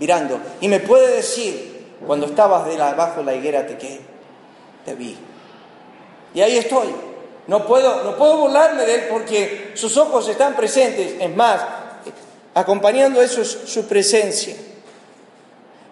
mirando. 0.00 0.40
Y 0.60 0.66
me 0.66 0.80
puede 0.80 1.14
decir, 1.14 1.94
cuando 2.04 2.26
estabas 2.26 2.66
debajo 2.66 3.20
de 3.20 3.26
la 3.26 3.34
higuera, 3.36 3.64
te 3.64 3.78
qué, 3.78 4.00
te 4.84 4.96
vi. 4.96 5.16
Y 6.34 6.40
ahí 6.40 6.58
estoy. 6.58 6.88
No 7.46 7.64
puedo, 7.64 8.02
no 8.02 8.16
puedo 8.16 8.38
burlarme 8.38 8.84
de 8.84 8.94
él 8.96 9.06
porque 9.08 9.70
sus 9.74 9.96
ojos 9.96 10.28
están 10.28 10.56
presentes. 10.56 11.14
Es 11.20 11.36
más, 11.36 11.60
acompañando 12.52 13.22
eso 13.22 13.42
es 13.42 13.56
su 13.66 13.86
presencia. 13.86 14.56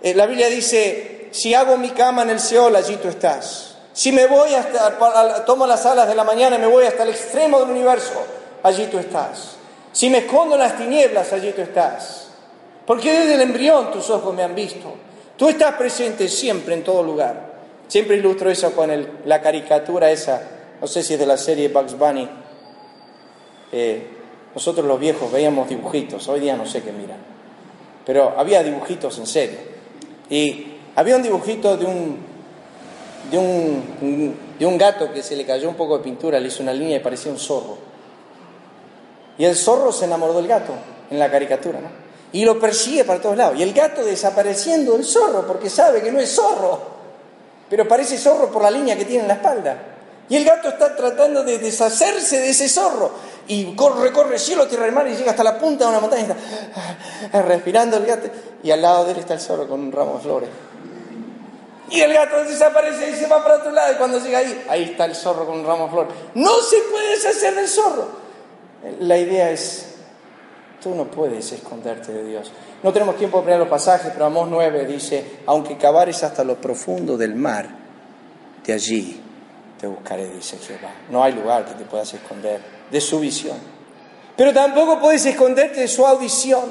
Eh, 0.03 0.15
la 0.15 0.27
Biblia 0.27 0.49
dice, 0.49 1.29
si 1.31 1.55
hago 1.55 1.77
mi 1.77 1.91
cama 1.91 2.23
en 2.23 2.31
el 2.31 2.41
Seol, 2.41 2.75
allí 2.75 2.97
tú 2.97 3.07
estás. 3.07 3.77
Si 3.93 4.11
me 4.11 4.27
voy 4.27 4.53
hasta, 4.55 4.97
tomo 5.45 5.65
las 5.65 5.87
alas 5.87 6.09
de 6.09 6.17
la 6.17 6.25
mañana 6.25 6.57
y 6.57 6.59
me 6.59 6.67
voy 6.67 6.87
hasta 6.87 7.05
el 7.05 7.11
extremo 7.11 7.61
del 7.61 7.71
universo, 7.71 8.38
allí 8.63 8.87
tú 8.87 8.99
estás. 8.99 9.57
Si 9.93 10.11
me 10.11 10.19
escondo 10.19 10.55
en 10.55 10.61
las 10.61 10.77
tinieblas, 10.77 11.33
allí 11.33 11.53
tú 11.53 11.63
estás. 11.63 12.29
Porque 12.87 13.13
desde 13.13 13.35
el 13.35 13.41
embrión 13.43 13.91
tus 13.91 14.09
ojos 14.11 14.35
me 14.35 14.43
han 14.43 14.55
visto. 14.55 14.95
Tú 15.37 15.49
estás 15.49 15.75
presente 15.75 16.29
siempre 16.29 16.75
en 16.75 16.85
todo 16.85 17.03
lugar. 17.03 17.49
Siempre 17.87 18.17
ilustro 18.17 18.51
eso 18.51 18.73
con 18.73 18.91
la 19.25 19.41
caricatura 19.41 20.11
esa, 20.11 20.43
no 20.81 20.87
sé 20.87 21.03
si 21.03 21.15
es 21.15 21.21
de 21.21 21.27
la 21.27 21.37
serie 21.37 21.69
Bugs 21.69 21.97
Bunny. 21.97 22.29
Eh, 23.73 24.07
nosotros 24.55 24.87
los 24.87 24.99
viejos 25.01 25.31
veíamos 25.31 25.69
dibujitos, 25.69 26.29
hoy 26.29 26.41
día 26.41 26.57
no 26.57 26.67
sé 26.67 26.83
qué 26.83 26.93
miran. 26.93 27.19
Pero 28.05 28.35
había 28.37 28.63
dibujitos 28.63 29.19
en 29.19 29.27
serio. 29.27 29.59
Y 30.29 30.75
había 30.97 31.17
un 31.17 31.23
dibujito 31.23 31.77
de 31.77 31.87
un 31.87 32.29
de 33.31 33.39
un, 33.39 34.37
de 34.59 34.67
un 34.67 34.79
gato 34.79 35.13
que 35.13 35.23
se 35.23 35.37
le 35.37 35.45
cayó 35.45 35.69
un 35.69 35.75
poco 35.75 35.99
de 35.99 36.05
pintura, 36.05 36.41
le 36.41 36.49
hizo 36.49 36.63
una 36.63 36.73
línea 36.73 36.97
y 36.97 37.01
parecía 37.01 37.31
un 37.31 37.39
zorro. 37.39 37.88
Y 39.39 39.45
el 39.45 39.57
zorro 39.57 39.93
se 39.93 40.05
enamoró 40.05 40.35
del 40.35 40.49
gato 40.49 40.75
en 41.11 41.19
la 41.19 41.31
caricatura, 41.31 41.81
¿no? 41.81 41.89
Y 42.33 42.45
lo 42.45 42.59
persigue 42.61 43.05
para 43.05 43.23
todos 43.23 43.37
lados. 43.37 43.59
Y 43.59 43.63
el 43.63 43.73
gato 43.73 44.05
desapareciendo 44.05 44.97
el 44.97 45.05
zorro, 45.05 45.47
porque 45.47 45.71
sabe 45.71 46.03
que 46.03 46.13
no 46.13 46.21
es 46.21 46.35
zorro, 46.35 46.81
pero 47.71 47.87
parece 47.89 48.19
zorro 48.19 48.51
por 48.51 48.63
la 48.63 48.71
línea 48.71 48.97
que 48.97 49.05
tiene 49.05 49.23
en 49.23 49.29
la 49.29 49.35
espalda. 49.35 49.77
Y 50.29 50.37
el 50.37 50.45
gato 50.45 50.69
está 50.69 50.95
tratando 50.95 51.43
de 51.43 51.59
deshacerse 51.59 52.41
de 52.41 52.51
ese 52.51 52.69
zorro. 52.69 53.13
Y 53.47 53.75
corre, 53.75 54.13
corre 54.13 54.39
cielo, 54.39 54.67
tierra 54.67 54.89
y 54.89 54.91
mar 54.91 55.09
y 55.09 55.17
llega 55.17 55.31
hasta 55.31 55.43
la 55.43 55.59
punta 55.59 55.85
de 55.85 55.91
una 55.91 56.01
montaña 56.01 56.27
y 56.27 57.25
está 57.25 57.43
respirando 57.43 57.97
el 57.97 58.05
gato. 58.05 58.29
Y 58.63 58.71
al 58.71 58.83
lado 58.83 59.07
de 59.07 59.13
él 59.13 59.19
está 59.19 59.35
el 59.35 59.41
zorro 59.41 59.67
con 59.67 59.81
un 59.81 59.91
ramo 59.91 60.17
de 60.17 60.21
flores. 60.21 60.51
Y 61.91 62.01
el 62.03 62.13
gato 62.13 62.45
desaparece 62.45 63.11
y 63.11 63.15
se 63.15 63.27
va 63.27 63.43
para 63.43 63.57
otro 63.57 63.71
lado. 63.71 63.93
Y 63.93 63.97
cuando 63.97 64.19
llega 64.19 64.39
ahí, 64.39 64.67
ahí 64.69 64.83
está 64.91 65.07
el 65.07 65.15
zorro 65.15 65.47
con 65.47 65.61
un 65.61 65.67
ramo 65.67 65.85
de 65.85 65.91
flores. 65.93 66.13
No 66.35 66.61
se 66.61 66.77
puede 66.91 67.09
deshacer 67.13 67.55
del 67.55 67.69
zorro. 67.69 68.07
La 69.01 69.17
idea 69.17 69.51
es, 69.51 69.95
tú 70.83 70.95
no 70.95 71.05
puedes 71.11 71.51
esconderte 71.53 72.13
de 72.13 72.25
Dios. 72.25 72.53
No 72.83 72.93
tenemos 72.93 73.17
tiempo 73.17 73.43
para 73.43 73.59
los 73.59 73.69
pasajes, 73.69 74.13
pero 74.13 74.27
Amós 74.27 74.49
9 74.51 74.87
dice, 74.87 75.41
aunque 75.47 75.77
cavares 75.77 76.23
hasta 76.23 76.45
lo 76.45 76.61
profundo 76.61 77.17
del 77.17 77.35
mar, 77.35 77.69
de 78.65 78.73
allí 78.73 79.21
te 79.81 79.87
buscaré, 79.87 80.29
dice 80.29 80.59
Jehová. 80.59 80.93
No 81.11 81.23
hay 81.23 81.33
lugar 81.33 81.65
que 81.65 81.75
te 81.75 81.85
puedas 81.85 82.13
esconder 82.13 82.61
de 82.91 83.01
su 83.01 83.21
visión. 83.21 83.57
Pero 84.37 84.53
tampoco 84.53 85.01
puedes 85.01 85.25
esconderte 85.27 85.81
de 85.81 85.89
su 85.89 86.07
audición. 86.07 86.65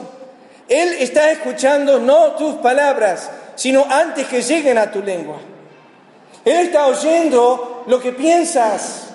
Él 0.69 0.89
está 0.99 1.31
escuchando 1.31 1.99
no 1.99 2.33
tus 2.33 2.55
palabras, 2.55 3.29
sino 3.55 3.85
antes 3.89 4.27
que 4.27 4.41
lleguen 4.41 4.77
a 4.77 4.91
tu 4.91 5.01
lengua. 5.01 5.37
Él 6.45 6.67
está 6.67 6.87
oyendo 6.87 7.83
lo 7.87 7.99
que 7.99 8.13
piensas. 8.13 9.06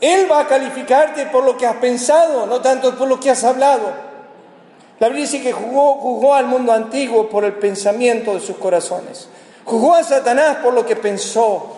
Él 0.00 0.30
va 0.30 0.40
a 0.40 0.46
calificarte 0.46 1.26
por 1.26 1.44
lo 1.44 1.56
que 1.56 1.66
has 1.66 1.76
pensado, 1.76 2.46
no 2.46 2.60
tanto 2.60 2.96
por 2.96 3.06
lo 3.06 3.20
que 3.20 3.30
has 3.30 3.44
hablado. 3.44 4.10
La 4.98 5.08
Biblia 5.08 5.24
dice 5.24 5.42
que 5.42 5.52
jugó, 5.52 6.34
al 6.34 6.46
mundo 6.46 6.72
antiguo 6.72 7.28
por 7.28 7.44
el 7.44 7.54
pensamiento 7.54 8.34
de 8.34 8.40
sus 8.40 8.56
corazones. 8.56 9.28
Jugó 9.64 9.94
a 9.94 10.04
Satanás 10.04 10.58
por 10.62 10.74
lo 10.74 10.84
que 10.84 10.96
pensó. 10.96 11.76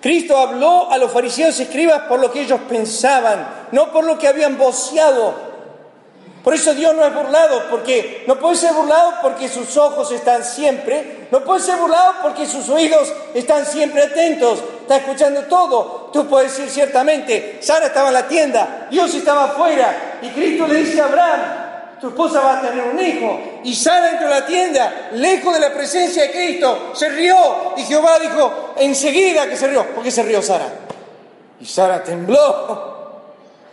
Cristo 0.00 0.38
habló 0.38 0.90
a 0.90 0.98
los 0.98 1.10
fariseos 1.10 1.58
y 1.58 1.64
escribas 1.64 2.02
por 2.02 2.20
lo 2.20 2.30
que 2.30 2.42
ellos 2.42 2.60
pensaban, 2.68 3.66
no 3.72 3.92
por 3.92 4.04
lo 4.04 4.18
que 4.18 4.28
habían 4.28 4.56
voceado. 4.56 5.50
Por 6.42 6.54
eso 6.54 6.74
Dios 6.74 6.94
no 6.94 7.04
es 7.04 7.14
burlado, 7.14 7.64
porque 7.68 8.24
no 8.26 8.38
puede 8.38 8.56
ser 8.56 8.72
burlado 8.72 9.14
porque 9.20 9.48
sus 9.48 9.76
ojos 9.76 10.10
están 10.10 10.42
siempre, 10.42 11.28
no 11.30 11.44
puede 11.44 11.60
ser 11.60 11.76
burlado 11.76 12.14
porque 12.22 12.46
sus 12.46 12.68
oídos 12.70 13.12
están 13.34 13.66
siempre 13.66 14.04
atentos, 14.04 14.60
está 14.90 14.96
escuchando 14.96 15.42
todo. 15.44 16.10
Tú 16.12 16.26
puedes 16.26 16.50
decir 16.50 16.68
ciertamente, 16.68 17.58
Sara 17.62 17.86
estaba 17.86 18.08
en 18.08 18.14
la 18.14 18.26
tienda, 18.26 18.88
Dios 18.90 19.14
estaba 19.14 19.44
afuera, 19.44 20.18
y 20.20 20.28
Cristo 20.30 20.66
le 20.66 20.82
dice 20.82 21.00
a 21.00 21.04
Abraham, 21.04 21.40
tu 22.00 22.08
esposa 22.08 22.40
va 22.40 22.58
a 22.58 22.60
tener 22.60 22.84
un 22.84 22.98
hijo. 23.00 23.40
Y 23.62 23.72
Sara 23.72 24.10
entró 24.10 24.26
a 24.26 24.40
la 24.40 24.46
tienda, 24.46 25.10
lejos 25.12 25.54
de 25.54 25.60
la 25.60 25.72
presencia 25.72 26.24
de 26.24 26.32
Cristo, 26.32 26.90
se 26.94 27.08
rió. 27.08 27.74
Y 27.76 27.82
Jehová 27.82 28.18
dijo, 28.18 28.74
enseguida 28.78 29.48
que 29.48 29.56
se 29.56 29.68
rió. 29.68 29.86
¿Por 29.94 30.02
qué 30.02 30.10
se 30.10 30.24
rió 30.24 30.42
Sara? 30.42 30.66
Y 31.60 31.66
Sara 31.66 32.02
tembló. 32.02 33.22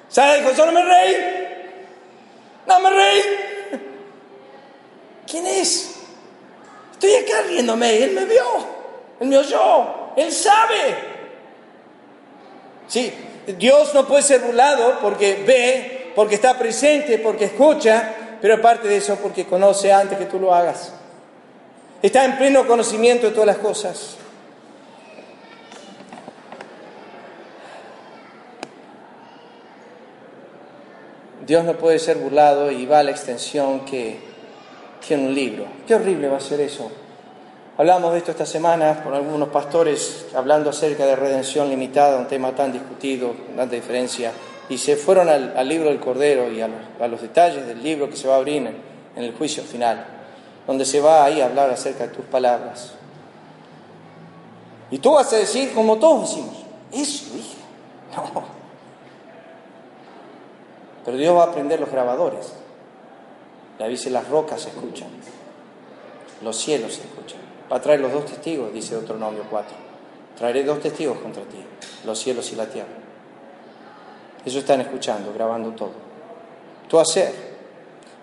Sara 0.09 0.35
dijo, 0.35 0.51
yo 0.51 0.65
no 0.67 0.71
me 0.71 0.83
reí. 0.83 1.15
No 2.67 2.79
me 2.79 2.89
reí. 2.91 3.21
¿Quién 5.31 5.47
es? 5.47 5.95
Estoy 6.91 7.15
acá 7.15 7.41
riéndome. 7.47 8.03
Él 8.03 8.11
me 8.11 8.25
vio. 8.25 8.45
Él 9.19 9.29
me 9.29 9.37
oyó. 9.37 10.06
Él 10.17 10.31
sabe. 10.31 10.95
Sí, 12.87 13.13
Dios 13.57 13.93
no 13.93 14.07
puede 14.07 14.23
ser 14.23 14.41
burlado 14.41 14.99
porque 14.99 15.43
ve, 15.45 16.11
porque 16.15 16.35
está 16.35 16.57
presente, 16.57 17.19
porque 17.19 17.45
escucha, 17.45 18.13
pero 18.41 18.55
aparte 18.55 18.87
de 18.87 18.97
eso, 18.97 19.15
porque 19.17 19.45
conoce 19.45 19.93
antes 19.93 20.17
que 20.17 20.25
tú 20.25 20.39
lo 20.39 20.53
hagas. 20.53 20.91
Está 22.01 22.25
en 22.25 22.37
pleno 22.37 22.67
conocimiento 22.67 23.27
de 23.27 23.33
todas 23.33 23.47
las 23.47 23.57
cosas. 23.57 24.17
Dios 31.45 31.63
no 31.63 31.77
puede 31.77 31.99
ser 31.99 32.17
burlado 32.17 32.71
y 32.71 32.85
va 32.87 32.99
a 32.99 33.03
la 33.03 33.11
extensión 33.11 33.85
que 33.85 34.19
tiene 35.07 35.27
un 35.27 35.35
libro. 35.35 35.65
Qué 35.87 35.93
horrible 35.93 36.27
va 36.27 36.37
a 36.37 36.41
ser 36.41 36.59
eso. 36.59 36.91
Hablamos 37.79 38.11
de 38.11 38.17
esto 38.17 38.31
esta 38.31 38.47
semana 38.47 39.03
con 39.03 39.13
algunos 39.13 39.49
pastores 39.49 40.25
hablando 40.35 40.71
acerca 40.71 41.05
de 41.05 41.15
redención 41.15 41.69
limitada, 41.69 42.17
un 42.17 42.27
tema 42.27 42.55
tan 42.55 42.73
discutido, 42.73 43.35
tanta 43.55 43.75
diferencia, 43.75 44.31
y 44.67 44.79
se 44.79 44.95
fueron 44.95 45.29
al, 45.29 45.69
libro 45.69 45.89
del 45.89 45.99
Cordero 45.99 46.51
y 46.51 46.59
a 46.59 46.67
los, 47.07 47.21
detalles 47.21 47.67
del 47.67 47.83
libro 47.83 48.09
que 48.09 48.15
se 48.15 48.27
va 48.27 48.33
a 48.33 48.37
abrir 48.37 48.57
en, 48.57 48.75
en 49.15 49.23
el 49.23 49.35
juicio 49.35 49.61
final, 49.61 50.07
donde 50.65 50.85
se 50.85 50.99
va 50.99 51.23
ahí 51.23 51.39
a 51.39 51.45
hablar 51.45 51.69
acerca 51.69 52.07
de 52.07 52.15
tus 52.15 52.25
palabras. 52.25 52.93
Y 54.89 54.97
tú 54.97 55.13
vas 55.13 55.31
a 55.33 55.35
decir, 55.35 55.71
como 55.75 55.97
todos 55.97 56.29
decimos, 56.29 56.55
eso 56.91 57.35
dije. 57.35 57.57
No. 58.15 58.43
Pero 61.05 61.17
Dios 61.17 61.37
va 61.37 61.43
a 61.43 61.51
prender 61.51 61.79
los 61.79 61.91
grabadores. 61.91 62.53
La 63.77 63.87
dice, 63.87 64.09
las 64.09 64.27
rocas 64.27 64.61
se 64.61 64.69
escuchan, 64.69 65.09
los 66.41 66.57
cielos 66.57 66.95
se 66.95 67.01
escuchan. 67.03 67.46
Va 67.71 67.77
a 67.77 67.81
traer 67.81 67.99
los 67.99 68.11
dos 68.11 68.25
testigos, 68.25 68.71
dice 68.73 68.95
Deuteronomio 68.95 69.43
4. 69.49 69.75
Traeré 70.37 70.63
dos 70.63 70.79
testigos 70.79 71.17
contra 71.19 71.43
ti, 71.43 71.57
los 72.05 72.17
cielos 72.17 72.51
y 72.51 72.55
la 72.55 72.67
tierra. 72.67 72.87
Ellos 74.45 74.57
están 74.57 74.79
escuchando, 74.81 75.33
grabando 75.33 75.71
todo. 75.71 75.91
Tu 76.87 76.97
hacer, 76.97 77.33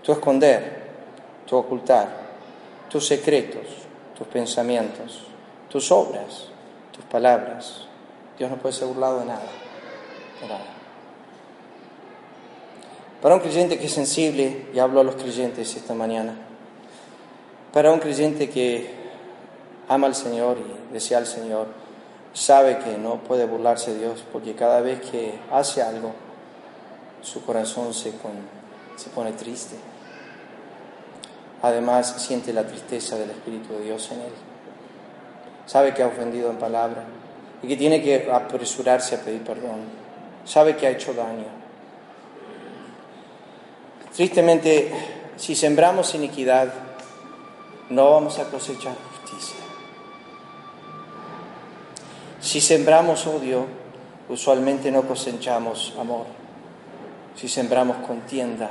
tu 0.02 0.12
esconder, 0.12 0.84
tu 1.46 1.56
ocultar, 1.56 2.08
tus 2.88 3.06
secretos, 3.06 3.66
tus 4.16 4.26
pensamientos, 4.28 5.24
tus 5.68 5.90
obras, 5.92 6.48
tus 6.92 7.04
palabras. 7.04 7.86
Dios 8.38 8.50
no 8.50 8.56
puede 8.56 8.74
ser 8.74 8.88
burlado 8.88 9.20
de 9.20 9.26
nada. 9.26 9.46
De 10.40 10.48
nada. 10.48 10.64
Para 13.20 13.34
un 13.34 13.40
creyente 13.40 13.78
que 13.78 13.86
es 13.86 13.92
sensible, 13.92 14.68
y 14.72 14.78
hablo 14.78 15.00
a 15.00 15.04
los 15.04 15.16
creyentes 15.16 15.76
esta 15.76 15.94
mañana, 15.94 16.34
para 17.72 17.92
un 17.92 17.98
creyente 17.98 18.48
que 18.48 19.03
ama 19.88 20.06
al 20.06 20.14
Señor 20.14 20.58
y 20.58 20.92
desea 20.92 21.18
al 21.18 21.26
Señor, 21.26 21.66
sabe 22.32 22.78
que 22.78 22.98
no 22.98 23.16
puede 23.16 23.46
burlarse 23.46 23.92
de 23.92 24.00
Dios 24.00 24.24
porque 24.32 24.54
cada 24.54 24.80
vez 24.80 25.00
que 25.10 25.38
hace 25.52 25.82
algo, 25.82 26.12
su 27.22 27.44
corazón 27.44 27.94
se, 27.94 28.12
se 28.96 29.10
pone 29.10 29.32
triste. 29.32 29.76
Además, 31.62 32.14
siente 32.18 32.52
la 32.52 32.66
tristeza 32.66 33.16
del 33.16 33.30
Espíritu 33.30 33.72
de 33.74 33.84
Dios 33.84 34.10
en 34.12 34.20
él. 34.20 34.32
Sabe 35.66 35.94
que 35.94 36.02
ha 36.02 36.08
ofendido 36.08 36.50
en 36.50 36.58
palabra 36.58 37.04
y 37.62 37.68
que 37.68 37.76
tiene 37.76 38.02
que 38.02 38.30
apresurarse 38.30 39.14
a 39.14 39.20
pedir 39.20 39.42
perdón. 39.42 40.04
Sabe 40.44 40.76
que 40.76 40.86
ha 40.86 40.90
hecho 40.90 41.14
daño 41.14 41.64
Tristemente, 44.14 44.92
si 45.36 45.56
sembramos 45.56 46.14
iniquidad, 46.14 46.72
no 47.90 48.12
vamos 48.12 48.38
a 48.38 48.44
cosechar 48.44 48.94
justicia. 49.10 49.56
Si 52.54 52.60
sembramos 52.60 53.26
odio, 53.26 53.66
usualmente 54.28 54.92
no 54.92 55.08
cosechamos 55.08 55.92
amor. 55.98 56.26
Si 57.34 57.48
sembramos 57.48 57.96
contienda, 58.06 58.70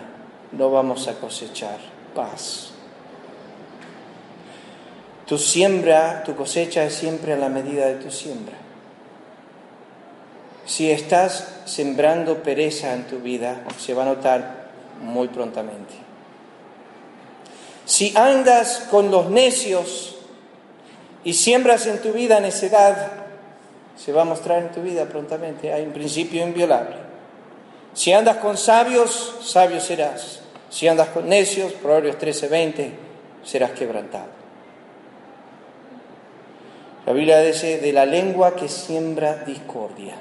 no 0.53 0.71
vamos 0.71 1.09
a 1.09 1.15
cosechar 1.15 1.79
paz. 2.15 2.69
Tu 5.25 5.37
siembra, 5.37 6.23
tu 6.23 6.33
cosecha 6.33 6.85
es 6.85 6.93
siempre 6.93 7.33
a 7.33 7.35
la 7.35 7.49
medida 7.49 7.87
de 7.87 7.95
tu 7.95 8.09
siembra. 8.09 8.55
Si 10.65 10.89
estás 10.89 11.63
sembrando 11.65 12.41
pereza 12.41 12.93
en 12.93 13.03
tu 13.07 13.19
vida, 13.19 13.65
se 13.77 13.93
va 13.93 14.03
a 14.03 14.05
notar 14.05 14.69
muy 15.01 15.27
prontamente. 15.27 15.93
Si 17.85 18.15
andas 18.15 18.87
con 18.89 19.11
los 19.11 19.29
necios 19.29 20.15
y 21.25 21.33
siembras 21.33 21.85
en 21.85 22.01
tu 22.01 22.13
vida 22.13 22.39
necedad, 22.39 23.22
se 23.95 24.11
va 24.11 24.21
a 24.21 24.25
mostrar 24.25 24.59
en 24.61 24.71
tu 24.71 24.81
vida 24.81 25.05
prontamente. 25.05 25.73
Hay 25.73 25.83
un 25.83 25.93
principio 25.93 26.43
inviolable. 26.43 26.95
Si 27.93 28.11
andas 28.11 28.37
con 28.37 28.57
sabios, 28.57 29.37
sabio 29.43 29.79
serás. 29.79 30.41
Si 30.69 30.87
andas 30.87 31.09
con 31.09 31.29
necios, 31.29 31.73
Proverbios 31.73 32.17
13:20, 32.17 32.91
serás 33.43 33.71
quebrantado. 33.71 34.43
La 37.05 37.13
Biblia 37.13 37.39
dice 37.39 37.79
de 37.79 37.93
la 37.93 38.05
lengua 38.05 38.55
que 38.55 38.69
siembra 38.69 39.43
discordia 39.45 40.15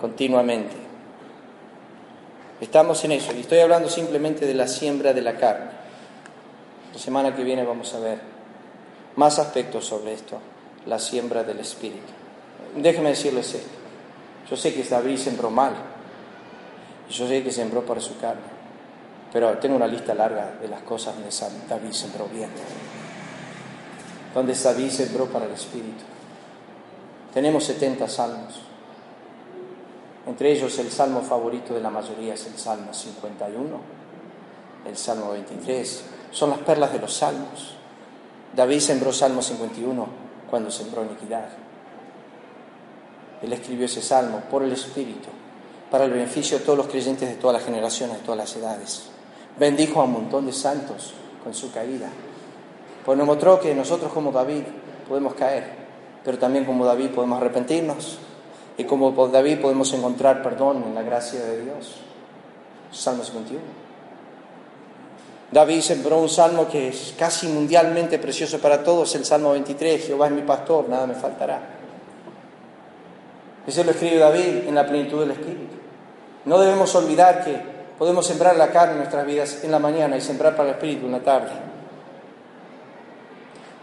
continuamente. 0.00 0.76
Estamos 2.60 3.04
en 3.04 3.12
eso 3.12 3.32
y 3.36 3.40
estoy 3.40 3.58
hablando 3.58 3.88
simplemente 3.88 4.46
de 4.46 4.54
la 4.54 4.66
siembra 4.66 5.12
de 5.12 5.22
la 5.22 5.36
carne. 5.36 5.70
La 6.92 6.98
semana 6.98 7.34
que 7.34 7.44
viene 7.44 7.64
vamos 7.64 7.94
a 7.94 8.00
ver 8.00 8.18
más 9.16 9.38
aspectos 9.38 9.84
sobre 9.84 10.12
esto, 10.12 10.38
la 10.86 10.98
siembra 10.98 11.44
del 11.44 11.60
espíritu. 11.60 12.12
Déjenme 12.76 13.10
decirles 13.10 13.54
esto. 13.54 13.78
Yo 14.48 14.56
sé 14.56 14.74
que 14.74 14.82
David 14.82 15.16
sembró 15.16 15.50
mal 15.50 15.74
yo 17.10 17.26
sé 17.26 17.42
que 17.42 17.50
sembró 17.50 17.84
para 17.84 18.00
su 18.00 18.16
carne. 18.18 18.60
Pero 19.32 19.58
tengo 19.58 19.76
una 19.76 19.86
lista 19.86 20.14
larga 20.14 20.56
de 20.60 20.68
las 20.68 20.82
cosas 20.82 21.14
donde 21.14 21.30
David 21.68 21.92
sembró 21.92 22.26
bien. 22.28 22.50
Donde 24.34 24.54
David 24.54 24.90
sembró 24.90 25.26
para 25.26 25.46
el 25.46 25.52
Espíritu. 25.52 26.04
Tenemos 27.34 27.64
70 27.64 28.08
salmos. 28.08 28.60
Entre 30.26 30.52
ellos 30.52 30.78
el 30.78 30.90
salmo 30.90 31.22
favorito 31.22 31.74
de 31.74 31.80
la 31.80 31.90
mayoría 31.90 32.34
es 32.34 32.46
el 32.46 32.56
Salmo 32.56 32.92
51, 32.92 33.80
el 34.86 34.96
Salmo 34.96 35.32
23. 35.32 36.04
Son 36.30 36.50
las 36.50 36.58
perlas 36.60 36.92
de 36.92 36.98
los 37.00 37.12
salmos. 37.12 37.74
David 38.54 38.80
sembró 38.80 39.12
Salmo 39.12 39.42
51 39.42 40.06
cuando 40.50 40.70
sembró 40.70 41.04
iniquidad. 41.04 41.48
Él 43.42 43.52
escribió 43.52 43.86
ese 43.86 44.02
salmo 44.02 44.42
por 44.50 44.62
el 44.62 44.72
Espíritu, 44.72 45.28
para 45.90 46.04
el 46.04 46.10
beneficio 46.10 46.58
de 46.58 46.64
todos 46.64 46.76
los 46.76 46.88
creyentes 46.88 47.28
de 47.28 47.36
todas 47.36 47.54
las 47.54 47.64
generaciones, 47.64 48.18
de 48.18 48.22
todas 48.24 48.38
las 48.38 48.56
edades. 48.56 49.10
Bendijo 49.58 50.00
a 50.00 50.04
un 50.04 50.12
montón 50.12 50.46
de 50.46 50.52
santos 50.52 51.14
con 51.42 51.54
su 51.54 51.72
caída. 51.72 52.08
Pues 53.04 53.16
nos 53.16 53.26
mostró 53.26 53.60
que 53.60 53.74
nosotros 53.74 54.12
como 54.12 54.30
David 54.30 54.64
podemos 55.08 55.34
caer, 55.34 55.64
pero 56.24 56.38
también 56.38 56.64
como 56.64 56.84
David 56.84 57.10
podemos 57.10 57.40
arrepentirnos 57.40 58.18
y 58.76 58.84
como 58.84 59.28
David 59.28 59.60
podemos 59.60 59.92
encontrar 59.92 60.42
perdón 60.42 60.84
en 60.86 60.94
la 60.94 61.02
gracia 61.02 61.40
de 61.40 61.64
Dios. 61.64 61.96
Salmo 62.92 63.24
51. 63.24 63.89
David 65.52 65.80
sembró 65.80 66.18
un 66.18 66.28
salmo 66.28 66.68
que 66.68 66.88
es 66.88 67.14
casi 67.18 67.48
mundialmente 67.48 68.18
precioso 68.20 68.60
para 68.60 68.84
todos, 68.84 69.12
el 69.16 69.24
Salmo 69.24 69.50
23, 69.52 70.06
Jehová 70.06 70.26
es 70.26 70.32
mi 70.32 70.42
pastor, 70.42 70.88
nada 70.88 71.06
me 71.08 71.14
faltará. 71.14 71.60
Eso 73.66 73.82
lo 73.82 73.90
escribe 73.90 74.18
David 74.18 74.68
en 74.68 74.74
la 74.74 74.86
plenitud 74.86 75.20
del 75.20 75.32
Espíritu. 75.32 75.76
No 76.44 76.58
debemos 76.58 76.94
olvidar 76.94 77.44
que 77.44 77.60
podemos 77.98 78.26
sembrar 78.26 78.56
la 78.56 78.70
carne 78.70 78.92
en 78.92 78.98
nuestras 78.98 79.26
vidas 79.26 79.64
en 79.64 79.72
la 79.72 79.80
mañana 79.80 80.16
y 80.16 80.20
sembrar 80.20 80.54
para 80.54 80.70
el 80.70 80.74
Espíritu 80.76 81.06
en 81.06 81.12
la 81.12 81.20
tarde. 81.20 81.50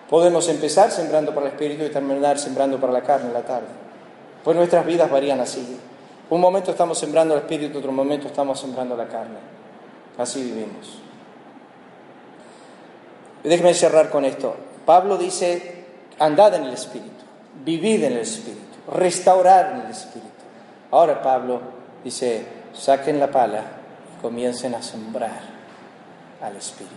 Podemos 0.09 0.47
empezar 0.47 0.89
sembrando 0.89 1.33
para 1.35 1.47
el 1.47 1.51
Espíritu 1.51 1.83
y 1.83 1.89
terminar 1.89 2.39
sembrando 2.39 2.79
para 2.79 2.93
la 2.93 3.01
carne 3.01 3.27
en 3.27 3.33
la 3.33 3.43
tarde. 3.43 3.67
Pues 4.41 4.55
nuestras 4.55 4.85
vidas 4.85 5.11
varían 5.11 5.41
así. 5.41 5.77
Un 6.29 6.39
momento 6.39 6.71
estamos 6.71 6.97
sembrando 6.97 7.33
el 7.33 7.41
Espíritu, 7.41 7.79
otro 7.79 7.91
momento 7.91 8.27
estamos 8.27 8.57
sembrando 8.57 8.95
la 8.95 9.07
carne. 9.07 9.37
Así 10.17 10.41
vivimos. 10.41 11.06
Déjeme 13.47 13.73
cerrar 13.73 14.09
con 14.09 14.25
esto. 14.25 14.55
Pablo 14.85 15.17
dice, 15.17 15.83
andad 16.19 16.55
en 16.55 16.63
el 16.65 16.73
Espíritu, 16.73 17.23
vivid 17.63 18.03
en 18.03 18.13
el 18.13 18.19
Espíritu, 18.19 18.61
restaurar 18.91 19.73
en 19.73 19.81
el 19.85 19.91
Espíritu. 19.91 20.27
Ahora 20.91 21.21
Pablo 21.21 21.61
dice, 22.03 22.45
saquen 22.73 23.19
la 23.19 23.31
pala 23.31 23.63
y 24.17 24.21
comiencen 24.21 24.75
a 24.75 24.81
sembrar 24.81 25.41
al 26.41 26.55
Espíritu. 26.55 26.93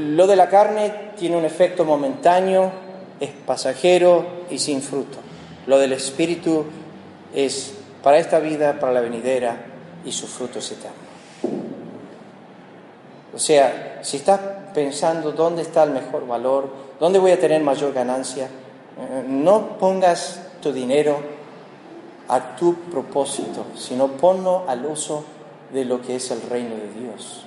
Lo 0.00 0.26
de 0.26 0.36
la 0.36 0.48
carne 0.48 0.92
tiene 1.16 1.36
un 1.36 1.44
efecto 1.44 1.84
momentáneo, 1.84 2.70
es 3.20 3.30
pasajero 3.30 4.44
y 4.50 4.58
sin 4.58 4.82
fruto. 4.82 5.18
Lo 5.66 5.78
del 5.78 5.92
Espíritu 5.92 6.66
es 7.34 7.74
para 8.02 8.18
esta 8.18 8.38
vida, 8.38 8.78
para 8.78 8.92
la 8.92 9.00
venidera 9.00 9.56
y 10.04 10.12
su 10.12 10.26
fruto 10.26 10.58
es 10.58 10.72
eterno. 10.72 11.77
O 13.38 13.40
sea, 13.40 14.00
si 14.02 14.16
estás 14.16 14.40
pensando 14.74 15.30
dónde 15.30 15.62
está 15.62 15.84
el 15.84 15.90
mejor 15.90 16.26
valor, 16.26 16.68
dónde 16.98 17.20
voy 17.20 17.30
a 17.30 17.38
tener 17.38 17.62
mayor 17.62 17.92
ganancia, 17.92 18.46
eh, 18.46 19.24
no 19.28 19.78
pongas 19.78 20.40
tu 20.60 20.72
dinero 20.72 21.20
a 22.26 22.56
tu 22.56 22.74
propósito, 22.90 23.66
sino 23.76 24.08
ponlo 24.08 24.64
al 24.66 24.84
uso 24.84 25.22
de 25.72 25.84
lo 25.84 26.02
que 26.02 26.16
es 26.16 26.32
el 26.32 26.42
reino 26.42 26.74
de 26.74 27.00
Dios. 27.00 27.44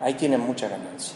Ahí 0.00 0.14
tienes 0.14 0.40
mucha 0.40 0.66
ganancia. 0.66 1.14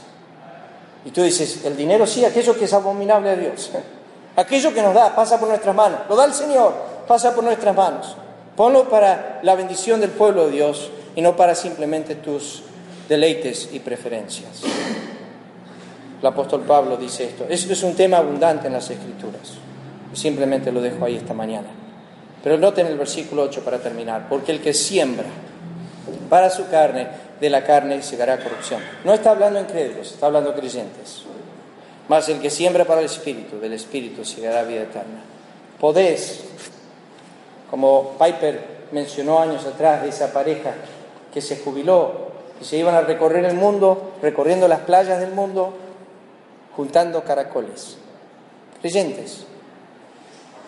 Y 1.04 1.11
tú 1.11 1.24
dices, 1.24 1.64
el 1.64 1.76
dinero 1.76 2.06
sí, 2.06 2.24
aquello 2.24 2.56
que 2.56 2.66
es 2.66 2.72
abominable 2.72 3.30
a 3.30 3.34
Dios, 3.34 3.72
aquello 4.36 4.72
que 4.72 4.82
nos 4.82 4.94
da, 4.94 5.16
pasa 5.16 5.40
por 5.40 5.48
nuestras 5.48 5.74
manos, 5.74 6.02
lo 6.09 6.14
da 6.14 6.26
el 6.26 6.32
Señor, 6.32 6.74
pasa 7.09 7.34
por 7.34 7.42
nuestras 7.42 7.74
manos. 7.74 8.16
Ponlo 8.54 8.88
para 8.88 9.40
la 9.42 9.56
bendición 9.56 10.00
del 10.00 10.11
pueblo 10.11 10.46
de 10.46 10.52
Dios 10.52 10.92
y 11.16 11.22
no 11.22 11.34
para 11.34 11.56
simplemente 11.56 12.14
tus 12.14 12.62
deleites 13.09 13.70
y 13.72 13.78
preferencias. 13.80 14.62
El 16.20 16.26
apóstol 16.26 16.62
Pablo 16.62 16.96
dice 16.96 17.24
esto. 17.24 17.46
Esto 17.48 17.72
es 17.72 17.82
un 17.82 17.94
tema 17.94 18.18
abundante 18.18 18.66
en 18.66 18.72
las 18.72 18.90
Escrituras. 18.90 19.54
Simplemente 20.12 20.72
lo 20.72 20.80
dejo 20.80 21.04
ahí 21.04 21.16
esta 21.16 21.34
mañana. 21.34 21.68
Pero 22.42 22.59
noten 22.59 22.86
el 22.86 22.98
versículo 22.98 23.42
8 23.42 23.62
para 23.64 23.78
terminar. 23.78 24.26
Porque 24.28 24.52
el 24.52 24.61
que 24.61 24.74
siembra 24.74 25.26
para 26.28 26.50
su 26.50 26.68
carne, 26.68 27.06
de 27.40 27.50
la 27.50 27.64
carne 27.64 28.02
segará 28.02 28.38
corrupción. 28.38 28.80
No 29.04 29.14
está 29.14 29.30
hablando 29.30 29.61
incrédulos, 29.61 30.12
está 30.12 30.26
hablando 30.26 30.54
creyentes. 30.54 31.22
Mas 32.09 32.28
el 32.28 32.40
que 32.40 32.50
siembra 32.50 32.84
para 32.84 33.00
el 33.00 33.06
Espíritu, 33.06 33.61
del 33.61 33.74
Espíritu 33.74 34.24
segará 34.24 34.64
vida 34.64 34.82
eterna. 34.82 35.20
Podés, 35.78 36.44
como 37.70 38.16
Piper 38.18 38.78
mencionó 38.92 39.38
años 39.38 39.64
atrás 39.66 40.02
de 40.02 40.09
esa 40.09 40.32
pareja 40.32 40.74
que 41.32 41.40
se 41.40 41.59
jubiló 41.59 42.27
y 42.61 42.64
se 42.64 42.76
iban 42.76 42.94
a 42.94 43.02
recorrer 43.02 43.44
el 43.44 43.54
mundo, 43.54 44.14
recorriendo 44.20 44.68
las 44.68 44.80
playas 44.80 45.20
del 45.20 45.32
mundo, 45.32 45.74
juntando 46.74 47.22
caracoles. 47.24 47.98
Creyentes, 48.80 49.44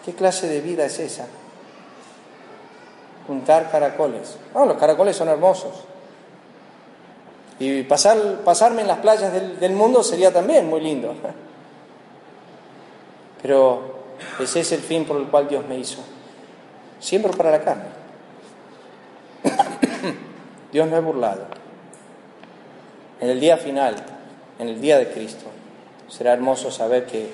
¿qué 0.04 0.14
clase 0.14 0.48
de 0.48 0.60
vida 0.60 0.84
es 0.84 0.98
esa? 0.98 1.26
Juntar 3.26 3.70
caracoles. 3.70 4.36
No, 4.54 4.66
los 4.66 4.76
caracoles 4.76 5.16
son 5.16 5.28
hermosos. 5.28 5.84
Y 7.58 7.82
pasar, 7.82 8.40
pasarme 8.44 8.82
en 8.82 8.88
las 8.88 8.98
playas 8.98 9.32
del, 9.32 9.60
del 9.60 9.72
mundo 9.72 10.02
sería 10.02 10.32
también 10.32 10.68
muy 10.68 10.80
lindo. 10.80 11.14
Pero 13.42 14.00
ese 14.38 14.60
es 14.60 14.72
el 14.72 14.80
fin 14.80 15.04
por 15.04 15.16
el 15.16 15.26
cual 15.26 15.48
Dios 15.48 15.66
me 15.66 15.78
hizo. 15.78 15.98
Siembro 16.98 17.32
para 17.32 17.50
la 17.50 17.60
carne. 17.60 17.84
Dios 20.72 20.88
no 20.88 20.96
es 20.96 21.04
burlado. 21.04 21.59
En 23.20 23.28
el 23.28 23.38
día 23.38 23.58
final, 23.58 23.96
en 24.58 24.68
el 24.68 24.80
día 24.80 24.98
de 24.98 25.08
Cristo, 25.08 25.44
será 26.08 26.32
hermoso 26.32 26.70
saber 26.70 27.04
que 27.04 27.28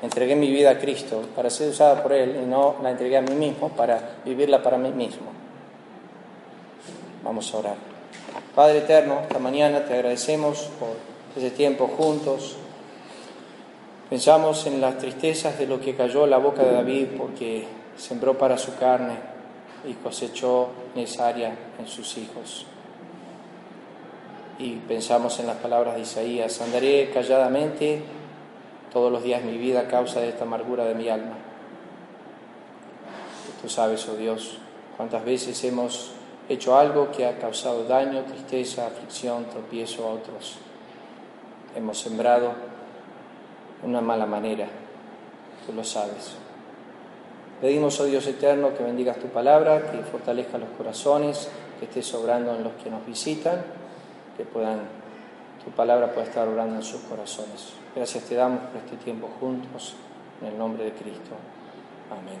entregué 0.00 0.34
mi 0.34 0.50
vida 0.50 0.70
a 0.70 0.78
Cristo 0.78 1.22
para 1.36 1.50
ser 1.50 1.68
usada 1.68 2.02
por 2.02 2.14
Él 2.14 2.40
y 2.42 2.46
no 2.46 2.76
la 2.82 2.92
entregué 2.92 3.18
a 3.18 3.20
mí 3.20 3.34
mismo 3.34 3.68
para 3.68 4.16
vivirla 4.24 4.62
para 4.62 4.78
mí 4.78 4.90
mismo. 4.90 5.26
Vamos 7.22 7.52
a 7.52 7.58
orar. 7.58 7.74
Padre 8.54 8.78
eterno, 8.78 9.20
esta 9.20 9.38
mañana 9.38 9.84
te 9.84 9.92
agradecemos 9.92 10.70
por 10.80 10.96
ese 11.36 11.50
tiempo 11.50 11.86
juntos. 11.86 12.56
Pensamos 14.08 14.66
en 14.66 14.80
las 14.80 14.96
tristezas 14.96 15.58
de 15.58 15.66
lo 15.66 15.82
que 15.82 15.94
cayó 15.94 16.24
en 16.24 16.30
la 16.30 16.38
boca 16.38 16.62
de 16.62 16.72
David 16.72 17.08
porque 17.18 17.66
sembró 17.98 18.38
para 18.38 18.56
su 18.56 18.74
carne 18.76 19.16
y 19.86 19.92
cosechó 19.92 20.68
necesaria 20.94 21.54
en 21.78 21.86
sus 21.86 22.16
hijos 22.16 22.64
y 24.60 24.76
pensamos 24.86 25.40
en 25.40 25.46
las 25.46 25.56
palabras 25.56 25.94
de 25.94 26.02
Isaías, 26.02 26.60
andaré 26.60 27.10
calladamente 27.14 28.02
todos 28.92 29.10
los 29.10 29.22
días 29.22 29.42
de 29.42 29.50
mi 29.50 29.56
vida 29.56 29.80
a 29.80 29.88
causa 29.88 30.20
de 30.20 30.28
esta 30.28 30.44
amargura 30.44 30.84
de 30.84 30.94
mi 30.94 31.08
alma. 31.08 31.36
Tú 33.62 33.70
sabes, 33.70 34.06
oh 34.08 34.16
Dios, 34.16 34.58
cuántas 34.98 35.24
veces 35.24 35.64
hemos 35.64 36.12
hecho 36.48 36.76
algo 36.76 37.10
que 37.10 37.24
ha 37.24 37.38
causado 37.38 37.84
daño, 37.84 38.22
tristeza, 38.24 38.86
aflicción, 38.86 39.46
tropiezo 39.46 40.06
a 40.06 40.12
otros. 40.12 40.58
Hemos 41.74 41.98
sembrado 41.98 42.52
una 43.82 44.02
mala 44.02 44.26
manera, 44.26 44.66
tú 45.66 45.72
lo 45.72 45.84
sabes. 45.84 46.34
Pedimos, 47.62 47.98
oh 48.00 48.04
Dios 48.04 48.26
eterno, 48.26 48.74
que 48.76 48.82
bendigas 48.82 49.18
tu 49.18 49.28
palabra, 49.28 49.90
que 49.90 49.98
fortalezca 50.02 50.58
los 50.58 50.68
corazones, 50.76 51.48
que 51.78 51.86
estés 51.86 52.06
sobrando 52.06 52.54
en 52.54 52.64
los 52.64 52.74
que 52.74 52.90
nos 52.90 53.06
visitan 53.06 53.79
que 54.40 54.46
puedan, 54.46 54.80
tu 55.62 55.70
palabra 55.72 56.14
pueda 56.14 56.26
estar 56.26 56.48
orando 56.48 56.76
en 56.76 56.82
sus 56.82 57.02
corazones. 57.02 57.74
Gracias 57.94 58.24
te 58.24 58.34
damos 58.36 58.60
por 58.70 58.78
este 58.78 58.96
tiempo 58.96 59.28
juntos, 59.38 59.96
en 60.40 60.48
el 60.48 60.56
nombre 60.56 60.84
de 60.84 60.92
Cristo. 60.92 61.36
Amén. 62.10 62.40